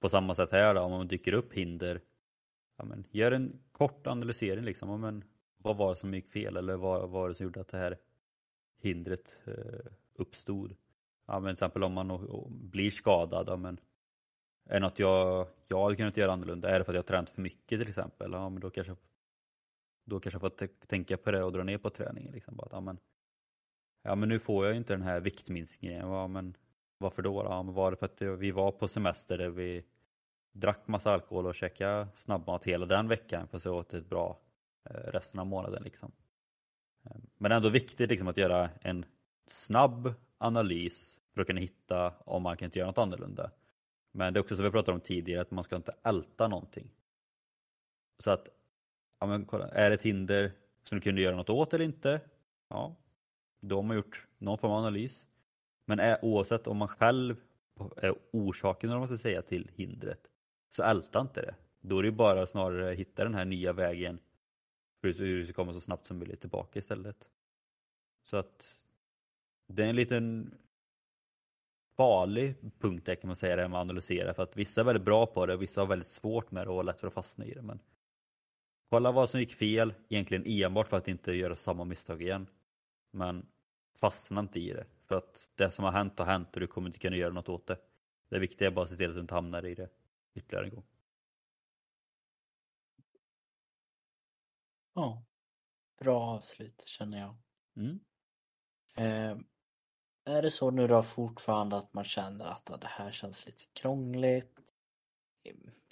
På 0.00 0.08
samma 0.08 0.34
sätt 0.34 0.52
här 0.52 0.74
då, 0.74 0.80
om 0.80 0.90
man 0.90 1.08
dyker 1.08 1.32
upp 1.32 1.52
hinder, 1.52 2.00
ja, 2.78 2.84
men 2.84 3.04
gör 3.10 3.32
en 3.32 3.60
kort 3.72 4.06
analysering 4.06 4.64
liksom. 4.64 4.88
Ja, 4.88 4.96
men 4.96 5.24
vad 5.56 5.76
var 5.76 5.90
det 5.90 5.96
som 6.00 6.14
gick 6.14 6.30
fel 6.30 6.56
eller 6.56 6.76
vad 6.76 7.10
var 7.10 7.28
det 7.28 7.34
som 7.34 7.44
gjorde 7.44 7.60
att 7.60 7.68
det 7.68 7.78
här 7.78 7.98
hindret 8.80 9.38
eh, 9.44 9.92
uppstod? 10.14 10.76
Ja, 11.26 11.40
men 11.40 11.44
till 11.56 11.64
exempel 11.64 11.84
om 11.84 11.92
man 11.92 12.28
blir 12.48 12.90
skadad, 12.90 13.48
ja, 13.48 13.56
men 13.56 13.80
är 14.64 14.74
det 14.74 14.80
något 14.80 14.98
jag, 14.98 15.46
jag 15.68 15.82
hade 15.82 15.96
kunnat 15.96 16.16
göra 16.16 16.32
annorlunda? 16.32 16.70
Är 16.70 16.78
det 16.78 16.84
för 16.84 16.92
att 16.92 16.96
jag 16.96 17.02
har 17.02 17.06
tränat 17.06 17.30
för 17.30 17.42
mycket 17.42 17.80
till 17.80 17.88
exempel? 17.88 18.32
Ja, 18.32 18.48
men 18.48 18.60
då 18.60 18.70
kanske, 18.70 18.96
då 20.04 20.20
kanske 20.20 20.34
jag 20.34 20.40
får 20.40 20.86
tänka 20.86 21.16
på 21.16 21.30
det 21.30 21.42
och 21.42 21.52
dra 21.52 21.62
ner 21.62 21.78
på 21.78 21.90
träningen. 21.90 22.32
Liksom. 22.32 22.56
Bara 22.56 22.66
att, 22.66 22.72
ja, 22.72 22.80
men, 22.80 22.98
ja, 24.02 24.14
men 24.14 24.28
nu 24.28 24.38
får 24.38 24.66
jag 24.66 24.76
inte 24.76 24.92
den 24.92 25.02
här 25.02 25.20
viktminskningen. 25.20 26.08
Ja, 26.08 26.26
men 26.26 26.56
varför 26.98 27.22
då? 27.22 27.44
Ja, 27.44 27.62
men 27.62 27.74
var 27.74 27.90
det 27.90 27.96
för 27.96 28.06
att 28.06 28.22
vi 28.22 28.50
var 28.50 28.72
på 28.72 28.88
semester 28.88 29.38
där 29.38 29.48
vi 29.48 29.84
drack 30.52 30.88
massa 30.88 31.12
alkohol 31.12 31.46
och 31.46 31.54
käkade 31.54 32.08
snabbmat 32.14 32.64
hela 32.64 32.86
den 32.86 33.08
veckan 33.08 33.48
för 33.48 33.56
att 33.56 33.66
åt 33.66 33.94
ett 33.94 34.08
bra 34.08 34.40
eh, 34.84 34.94
resten 34.94 35.40
av 35.40 35.46
månaden. 35.46 35.82
Liksom. 35.82 36.12
det 37.02 37.20
Men 37.38 37.52
ändå 37.52 37.68
viktigt 37.68 38.10
liksom, 38.10 38.28
att 38.28 38.36
göra 38.36 38.70
en 38.80 39.04
snabb 39.46 40.14
analys 40.38 41.18
för 41.34 41.40
att 41.40 41.46
kunna 41.46 41.60
hitta 41.60 42.12
om 42.24 42.42
man 42.42 42.56
kan 42.56 42.66
inte 42.66 42.78
göra 42.78 42.88
något 42.88 42.98
annorlunda. 42.98 43.50
Men 44.12 44.32
det 44.32 44.38
är 44.38 44.42
också 44.42 44.56
som 44.56 44.64
vi 44.64 44.70
pratade 44.70 44.94
om 44.94 45.00
tidigare 45.00 45.40
att 45.40 45.50
man 45.50 45.64
ska 45.64 45.76
inte 45.76 45.94
älta 46.02 46.48
någonting. 46.48 46.90
Så 48.18 48.30
att, 48.30 48.48
ja 49.20 49.26
men 49.26 49.44
kolla, 49.44 49.68
är 49.68 49.90
det 49.90 49.94
ett 49.94 50.02
hinder 50.02 50.52
som 50.82 50.98
du 50.98 51.02
kunde 51.02 51.20
göra 51.20 51.36
något 51.36 51.50
åt 51.50 51.74
eller 51.74 51.84
inte? 51.84 52.20
Ja, 52.68 52.96
då 53.60 53.76
har 53.76 53.82
man 53.82 53.96
gjort 53.96 54.26
någon 54.38 54.58
form 54.58 54.72
av 54.72 54.78
analys. 54.78 55.24
Men 55.84 56.00
är, 56.00 56.24
oavsett 56.24 56.66
om 56.66 56.76
man 56.76 56.88
själv 56.88 57.36
är 57.96 58.14
orsaken, 58.30 58.90
eller 58.90 58.98
man 58.98 59.08
ska 59.08 59.16
säga, 59.16 59.42
till 59.42 59.70
hindret, 59.74 60.30
så 60.70 60.82
älta 60.82 61.20
inte 61.20 61.42
det. 61.42 61.54
Då 61.80 61.98
är 61.98 62.02
det 62.02 62.08
ju 62.08 62.14
bara 62.14 62.46
snarare 62.46 62.94
hitta 62.94 63.24
den 63.24 63.34
här 63.34 63.44
nya 63.44 63.72
vägen 63.72 64.18
för 65.00 65.12
hur 65.12 65.38
du 65.38 65.44
ska 65.44 65.52
komma 65.52 65.72
så 65.72 65.80
snabbt 65.80 66.06
som 66.06 66.18
möjligt 66.18 66.40
tillbaka 66.40 66.78
istället. 66.78 67.28
Så 68.22 68.36
att 68.36 68.78
det 69.66 69.84
är 69.84 69.88
en 69.88 69.96
liten 69.96 70.54
farlig 71.96 72.54
punkt 72.78 73.06
där 73.06 73.14
kan 73.14 73.28
man 73.28 73.36
säga 73.36 73.56
det 73.56 73.62
här 73.62 73.68
med 73.68 73.78
att 73.78 73.84
analysera 73.84 74.34
för 74.34 74.42
att 74.42 74.56
vissa 74.56 74.80
är 74.80 74.84
väldigt 74.84 75.04
bra 75.04 75.26
på 75.26 75.46
det 75.46 75.54
och 75.54 75.62
vissa 75.62 75.80
har 75.80 75.86
väldigt 75.86 76.08
svårt 76.08 76.50
med 76.50 76.66
det 76.66 76.70
och 76.70 76.76
har 76.76 76.84
lätt 76.84 77.00
för 77.00 77.06
att 77.06 77.14
fastna 77.14 77.44
i 77.44 77.54
det. 77.54 77.62
Men 77.62 77.80
kolla 78.90 79.12
vad 79.12 79.30
som 79.30 79.40
gick 79.40 79.54
fel, 79.54 79.94
egentligen 80.08 80.44
enbart 80.46 80.88
för 80.88 80.96
att 80.96 81.08
inte 81.08 81.32
göra 81.32 81.56
samma 81.56 81.84
misstag 81.84 82.22
igen. 82.22 82.46
Men 83.10 83.46
fastna 84.00 84.40
inte 84.40 84.60
i 84.60 84.72
det 84.72 84.86
för 85.06 85.16
att 85.16 85.50
det 85.54 85.70
som 85.70 85.84
har 85.84 85.92
hänt 85.92 86.18
har 86.18 86.26
hänt 86.26 86.54
och 86.54 86.60
du 86.60 86.66
kommer 86.66 86.88
inte 86.88 86.98
kunna 86.98 87.16
göra 87.16 87.32
något 87.32 87.48
åt 87.48 87.66
det. 87.66 87.78
Det 88.28 88.38
viktiga 88.38 88.68
är 88.68 88.72
bara 88.72 88.82
att 88.82 88.88
se 88.88 88.96
till 88.96 89.08
att 89.08 89.14
du 89.14 89.20
inte 89.20 89.34
hamnar 89.34 89.66
i 89.66 89.74
det 89.74 89.88
ytterligare 90.34 90.66
en 90.66 90.74
gång. 90.74 90.84
Ja. 94.94 95.22
Bra 95.98 96.22
avslut 96.22 96.82
känner 96.86 97.18
jag. 97.18 97.36
Mm. 97.76 98.00
Eh, 98.94 99.38
är 100.24 100.42
det 100.42 100.50
så 100.50 100.70
nu 100.70 100.86
då 100.86 101.02
fortfarande 101.02 101.76
att 101.76 101.94
man 101.94 102.04
känner 102.04 102.44
att 102.44 102.70
ah, 102.70 102.76
det 102.76 102.86
här 102.86 103.12
känns 103.12 103.46
lite 103.46 103.64
krångligt? 103.72 104.58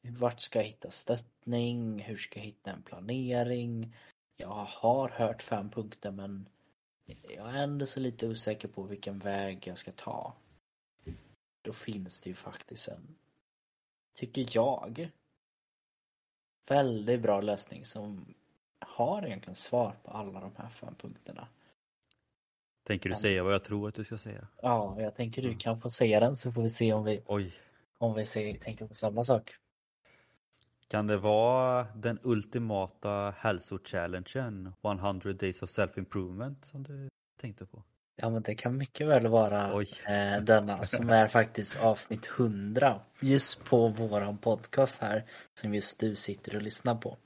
Vart 0.02 0.40
ska 0.40 0.58
jag 0.58 0.66
hitta 0.66 0.90
stöttning? 0.90 2.02
Hur 2.02 2.16
ska 2.16 2.38
jag 2.38 2.46
hitta 2.46 2.70
en 2.70 2.82
planering? 2.82 3.96
Jag 4.36 4.48
har 4.48 5.08
hört 5.08 5.42
fem 5.42 5.70
punkter 5.70 6.10
men 6.10 6.48
jag 7.06 7.48
är 7.48 7.62
ändå 7.62 7.86
så 7.86 8.00
lite 8.00 8.28
osäker 8.28 8.68
på 8.68 8.82
vilken 8.82 9.18
väg 9.18 9.66
jag 9.66 9.78
ska 9.78 9.92
ta. 9.92 10.34
Då 11.62 11.72
finns 11.72 12.20
det 12.20 12.30
ju 12.30 12.34
faktiskt 12.34 12.88
en, 12.88 13.16
tycker 14.14 14.46
jag, 14.50 15.10
väldigt 16.68 17.20
bra 17.20 17.40
lösning 17.40 17.84
som 17.84 18.34
har 18.78 19.26
egentligen 19.26 19.54
svar 19.54 19.96
på 20.02 20.10
alla 20.10 20.40
de 20.40 20.52
här 20.56 20.68
fem 20.68 20.94
punkterna. 20.94 21.48
Tänker 22.90 23.10
du 23.10 23.16
säga 23.16 23.42
vad 23.42 23.54
jag 23.54 23.64
tror 23.64 23.88
att 23.88 23.94
du 23.94 24.04
ska 24.04 24.18
säga? 24.18 24.46
Ja, 24.62 24.96
jag 25.00 25.14
tänker 25.14 25.42
du 25.42 25.54
kan 25.54 25.80
få 25.80 25.90
säga 25.90 26.20
den 26.20 26.36
så 26.36 26.52
får 26.52 26.62
vi 26.62 26.68
se 26.68 26.92
om 26.92 27.04
vi, 27.04 27.22
Oj. 27.26 27.54
om 27.98 28.14
vi 28.14 28.26
ser, 28.26 28.54
tänker 28.54 28.86
på 28.86 28.94
samma 28.94 29.24
sak. 29.24 29.54
Kan 30.88 31.06
det 31.06 31.16
vara 31.16 31.86
den 31.94 32.18
ultimata 32.22 33.34
hälsochallengen 33.38 34.72
100 34.82 35.32
days 35.32 35.62
of 35.62 35.70
self-improvement 35.70 36.64
som 36.64 36.82
du 36.82 37.08
tänkte 37.40 37.66
på? 37.66 37.82
Ja 38.16 38.30
men 38.30 38.42
det 38.42 38.54
kan 38.54 38.76
mycket 38.76 39.06
väl 39.06 39.26
vara 39.26 39.76
Oj. 39.76 39.88
eh, 40.06 40.42
denna 40.42 40.84
som 40.84 41.10
är 41.10 41.28
faktiskt 41.28 41.80
avsnitt 41.80 42.30
100 42.38 43.00
just 43.20 43.64
på 43.64 43.88
våran 43.88 44.38
podcast 44.38 45.00
här 45.00 45.24
som 45.60 45.74
just 45.74 46.00
du 46.00 46.16
sitter 46.16 46.56
och 46.56 46.62
lyssnar 46.62 46.94
på. 46.94 47.16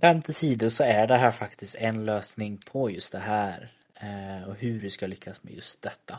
Skämt 0.00 0.28
åsido 0.28 0.70
så 0.70 0.84
är 0.84 1.06
det 1.06 1.16
här 1.16 1.30
faktiskt 1.30 1.74
en 1.74 2.04
lösning 2.04 2.58
på 2.72 2.90
just 2.90 3.12
det 3.12 3.18
här 3.18 3.75
Eh, 4.00 4.48
och 4.48 4.56
hur 4.56 4.80
du 4.80 4.90
ska 4.90 5.06
lyckas 5.06 5.44
med 5.44 5.54
just 5.54 5.82
detta. 5.82 6.18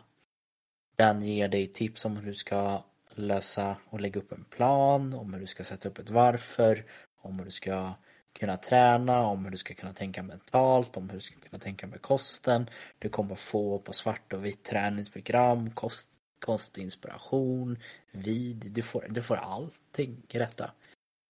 Den 0.95 1.21
ger 1.21 1.47
dig 1.47 1.67
tips 1.67 2.05
om 2.05 2.17
hur 2.17 2.25
du 2.25 2.33
ska 2.33 2.83
lösa 3.15 3.77
och 3.89 4.01
lägga 4.01 4.19
upp 4.19 4.31
en 4.31 4.43
plan, 4.43 5.13
om 5.13 5.33
hur 5.33 5.41
du 5.41 5.47
ska 5.47 5.63
sätta 5.63 5.89
upp 5.89 5.99
ett 5.99 6.09
varför, 6.09 6.85
om 7.21 7.39
hur 7.39 7.45
du 7.45 7.51
ska 7.51 7.93
kunna 8.39 8.57
träna, 8.57 9.21
om 9.25 9.43
hur 9.43 9.51
du 9.51 9.57
ska 9.57 9.73
kunna 9.73 9.93
tänka 9.93 10.23
mentalt, 10.23 10.97
om 10.97 11.09
hur 11.09 11.17
du 11.17 11.21
ska 11.21 11.39
kunna 11.39 11.59
tänka 11.59 11.87
med 11.87 12.01
kosten. 12.01 12.69
Du 12.99 13.09
kommer 13.09 13.35
få 13.35 13.79
på 13.79 13.93
svart 13.93 14.33
och 14.33 14.45
vitt 14.45 14.63
träningsprogram, 14.63 15.71
kost, 15.71 16.09
kostinspiration, 16.39 17.77
vid, 18.11 18.71
du 18.71 18.81
får, 18.81 19.05
du 19.09 19.21
får 19.21 19.35
allting 19.35 20.21
i 20.29 20.37
detta. 20.37 20.71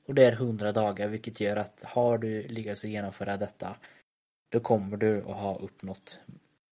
Och 0.05 0.15
det 0.15 0.25
är 0.25 0.31
100 0.31 0.71
dagar 0.71 1.07
vilket 1.07 1.39
gör 1.39 1.55
att 1.55 1.83
har 1.83 2.17
du 2.17 2.47
lyckats 2.47 2.83
genomföra 2.83 3.37
detta 3.37 3.75
då 4.49 4.59
kommer 4.59 4.97
du 4.97 5.19
att 5.19 5.37
ha 5.37 5.57
uppnått 5.57 6.19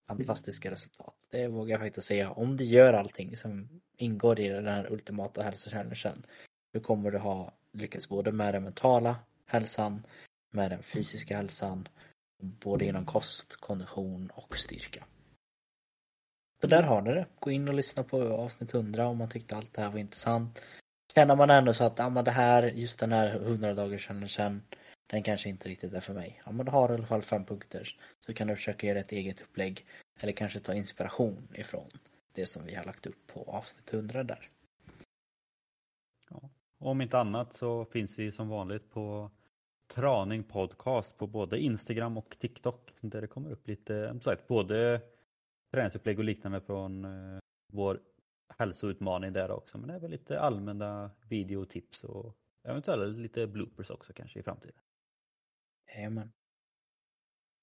fantastiska 0.07 0.71
resultat. 0.71 1.15
Det 1.29 1.47
vågar 1.47 1.71
jag 1.71 1.81
faktiskt 1.81 2.07
säga. 2.07 2.31
Om 2.31 2.57
du 2.57 2.63
gör 2.63 2.93
allting 2.93 3.37
som 3.37 3.69
ingår 3.97 4.39
i 4.39 4.47
den 4.47 4.67
här 4.67 4.91
ultimata 4.91 5.43
hälsochallengen 5.43 6.25
då 6.73 6.79
kommer 6.79 7.11
du 7.11 7.17
ha 7.17 7.53
lyckats 7.71 8.09
både 8.09 8.31
med 8.31 8.53
den 8.53 8.63
mentala 8.63 9.15
hälsan, 9.45 10.07
med 10.51 10.71
den 10.71 10.83
fysiska 10.83 11.37
hälsan, 11.37 11.87
både 12.41 12.85
inom 12.85 13.05
kost, 13.05 13.55
kondition 13.55 14.31
och 14.33 14.57
styrka. 14.57 15.05
Så 16.61 16.67
där 16.67 16.83
har 16.83 17.01
ni 17.01 17.13
det. 17.13 17.25
Gå 17.39 17.51
in 17.51 17.67
och 17.67 17.73
lyssna 17.73 18.03
på 18.03 18.23
avsnitt 18.23 18.73
100 18.73 19.07
om 19.07 19.17
man 19.17 19.29
tyckte 19.29 19.55
allt 19.55 19.73
det 19.73 19.81
här 19.81 19.89
var 19.89 19.99
intressant. 19.99 20.61
Känner 21.15 21.35
man 21.35 21.49
ändå 21.49 21.73
så 21.73 21.83
att, 21.83 21.99
ja 21.99 22.09
men 22.09 22.25
det 22.25 22.31
här, 22.31 22.63
just 22.63 22.99
den 22.99 23.11
här 23.11 23.35
100 23.35 23.73
dagars 23.73 24.07
challengen 24.07 24.61
den 25.07 25.23
kanske 25.23 25.49
inte 25.49 25.69
riktigt 25.69 25.93
är 25.93 25.99
för 25.99 26.13
mig. 26.13 26.41
Ja 26.45 26.51
men 26.51 26.65
du 26.65 26.71
har 26.71 26.91
i 26.91 26.93
alla 26.93 27.05
fall 27.05 27.21
fem 27.21 27.45
punkter. 27.45 27.97
Så 28.25 28.33
kan 28.33 28.47
du 28.47 28.55
försöka 28.55 28.87
göra 28.87 28.99
ett 28.99 29.11
eget 29.11 29.41
upplägg. 29.41 29.85
Eller 30.19 30.33
kanske 30.33 30.59
ta 30.59 30.73
inspiration 30.73 31.47
ifrån 31.53 31.89
det 32.33 32.45
som 32.45 32.65
vi 32.65 32.75
har 32.75 32.83
lagt 32.83 33.05
upp 33.05 33.27
på 33.27 33.43
avsnitt 33.43 33.93
100 33.93 34.23
där. 34.23 34.49
Ja. 36.29 36.49
Om 36.79 37.01
inte 37.01 37.19
annat 37.19 37.53
så 37.53 37.85
finns 37.85 38.19
vi 38.19 38.31
som 38.31 38.49
vanligt 38.49 38.89
på 38.89 39.31
Traning 39.93 40.43
Podcast 40.43 41.17
på 41.17 41.27
både 41.27 41.59
Instagram 41.59 42.17
och 42.17 42.35
TikTok 42.39 42.93
där 43.01 43.21
det 43.21 43.27
kommer 43.27 43.51
upp 43.51 43.67
lite, 43.67 44.09
som 44.09 44.21
sagt, 44.21 44.47
både 44.47 45.01
träningsupplägg 45.71 46.19
och 46.19 46.25
liknande 46.25 46.61
från 46.61 47.05
eh, 47.05 47.39
vår 47.73 47.99
hälsoutmaning 48.57 49.33
där 49.33 49.51
också. 49.51 49.77
Men 49.77 49.89
även 49.89 50.11
lite 50.11 50.39
allmänna 50.39 51.11
videotips 51.29 52.03
och 52.03 52.35
eventuellt 52.63 53.17
lite 53.17 53.47
bloopers 53.47 53.89
också 53.89 54.13
kanske 54.13 54.39
i 54.39 54.43
framtiden. 54.43 54.75
Jajamän. 55.95 56.31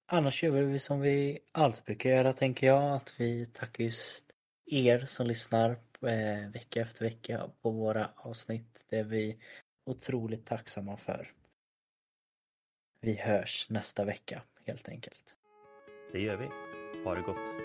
Annars 0.07 0.43
gör 0.43 0.51
vi 0.51 0.79
som 0.79 1.01
vi 1.01 1.39
alltid 1.53 1.85
brukar 1.85 2.11
göra 2.11 2.33
tänker 2.33 2.67
jag, 2.67 2.93
att 2.93 3.15
vi 3.21 3.47
tackar 3.47 3.85
just 3.85 4.25
er 4.67 5.01
som 5.01 5.27
lyssnar 5.27 5.71
eh, 6.03 6.51
vecka 6.53 6.81
efter 6.81 7.05
vecka 7.05 7.51
på 7.63 7.71
våra 7.71 8.11
avsnitt. 8.17 8.85
Det 8.89 8.99
är 8.99 9.05
vi 9.05 9.39
otroligt 9.87 10.47
tacksamma 10.47 10.97
för. 10.97 11.33
Vi 13.01 13.15
hörs 13.15 13.67
nästa 13.71 14.05
vecka 14.05 14.43
helt 14.67 14.89
enkelt. 14.89 15.35
Det 16.13 16.21
gör 16.21 16.37
vi. 16.37 16.49
Ha 17.05 17.15
det 17.15 17.23
gott. 17.23 17.62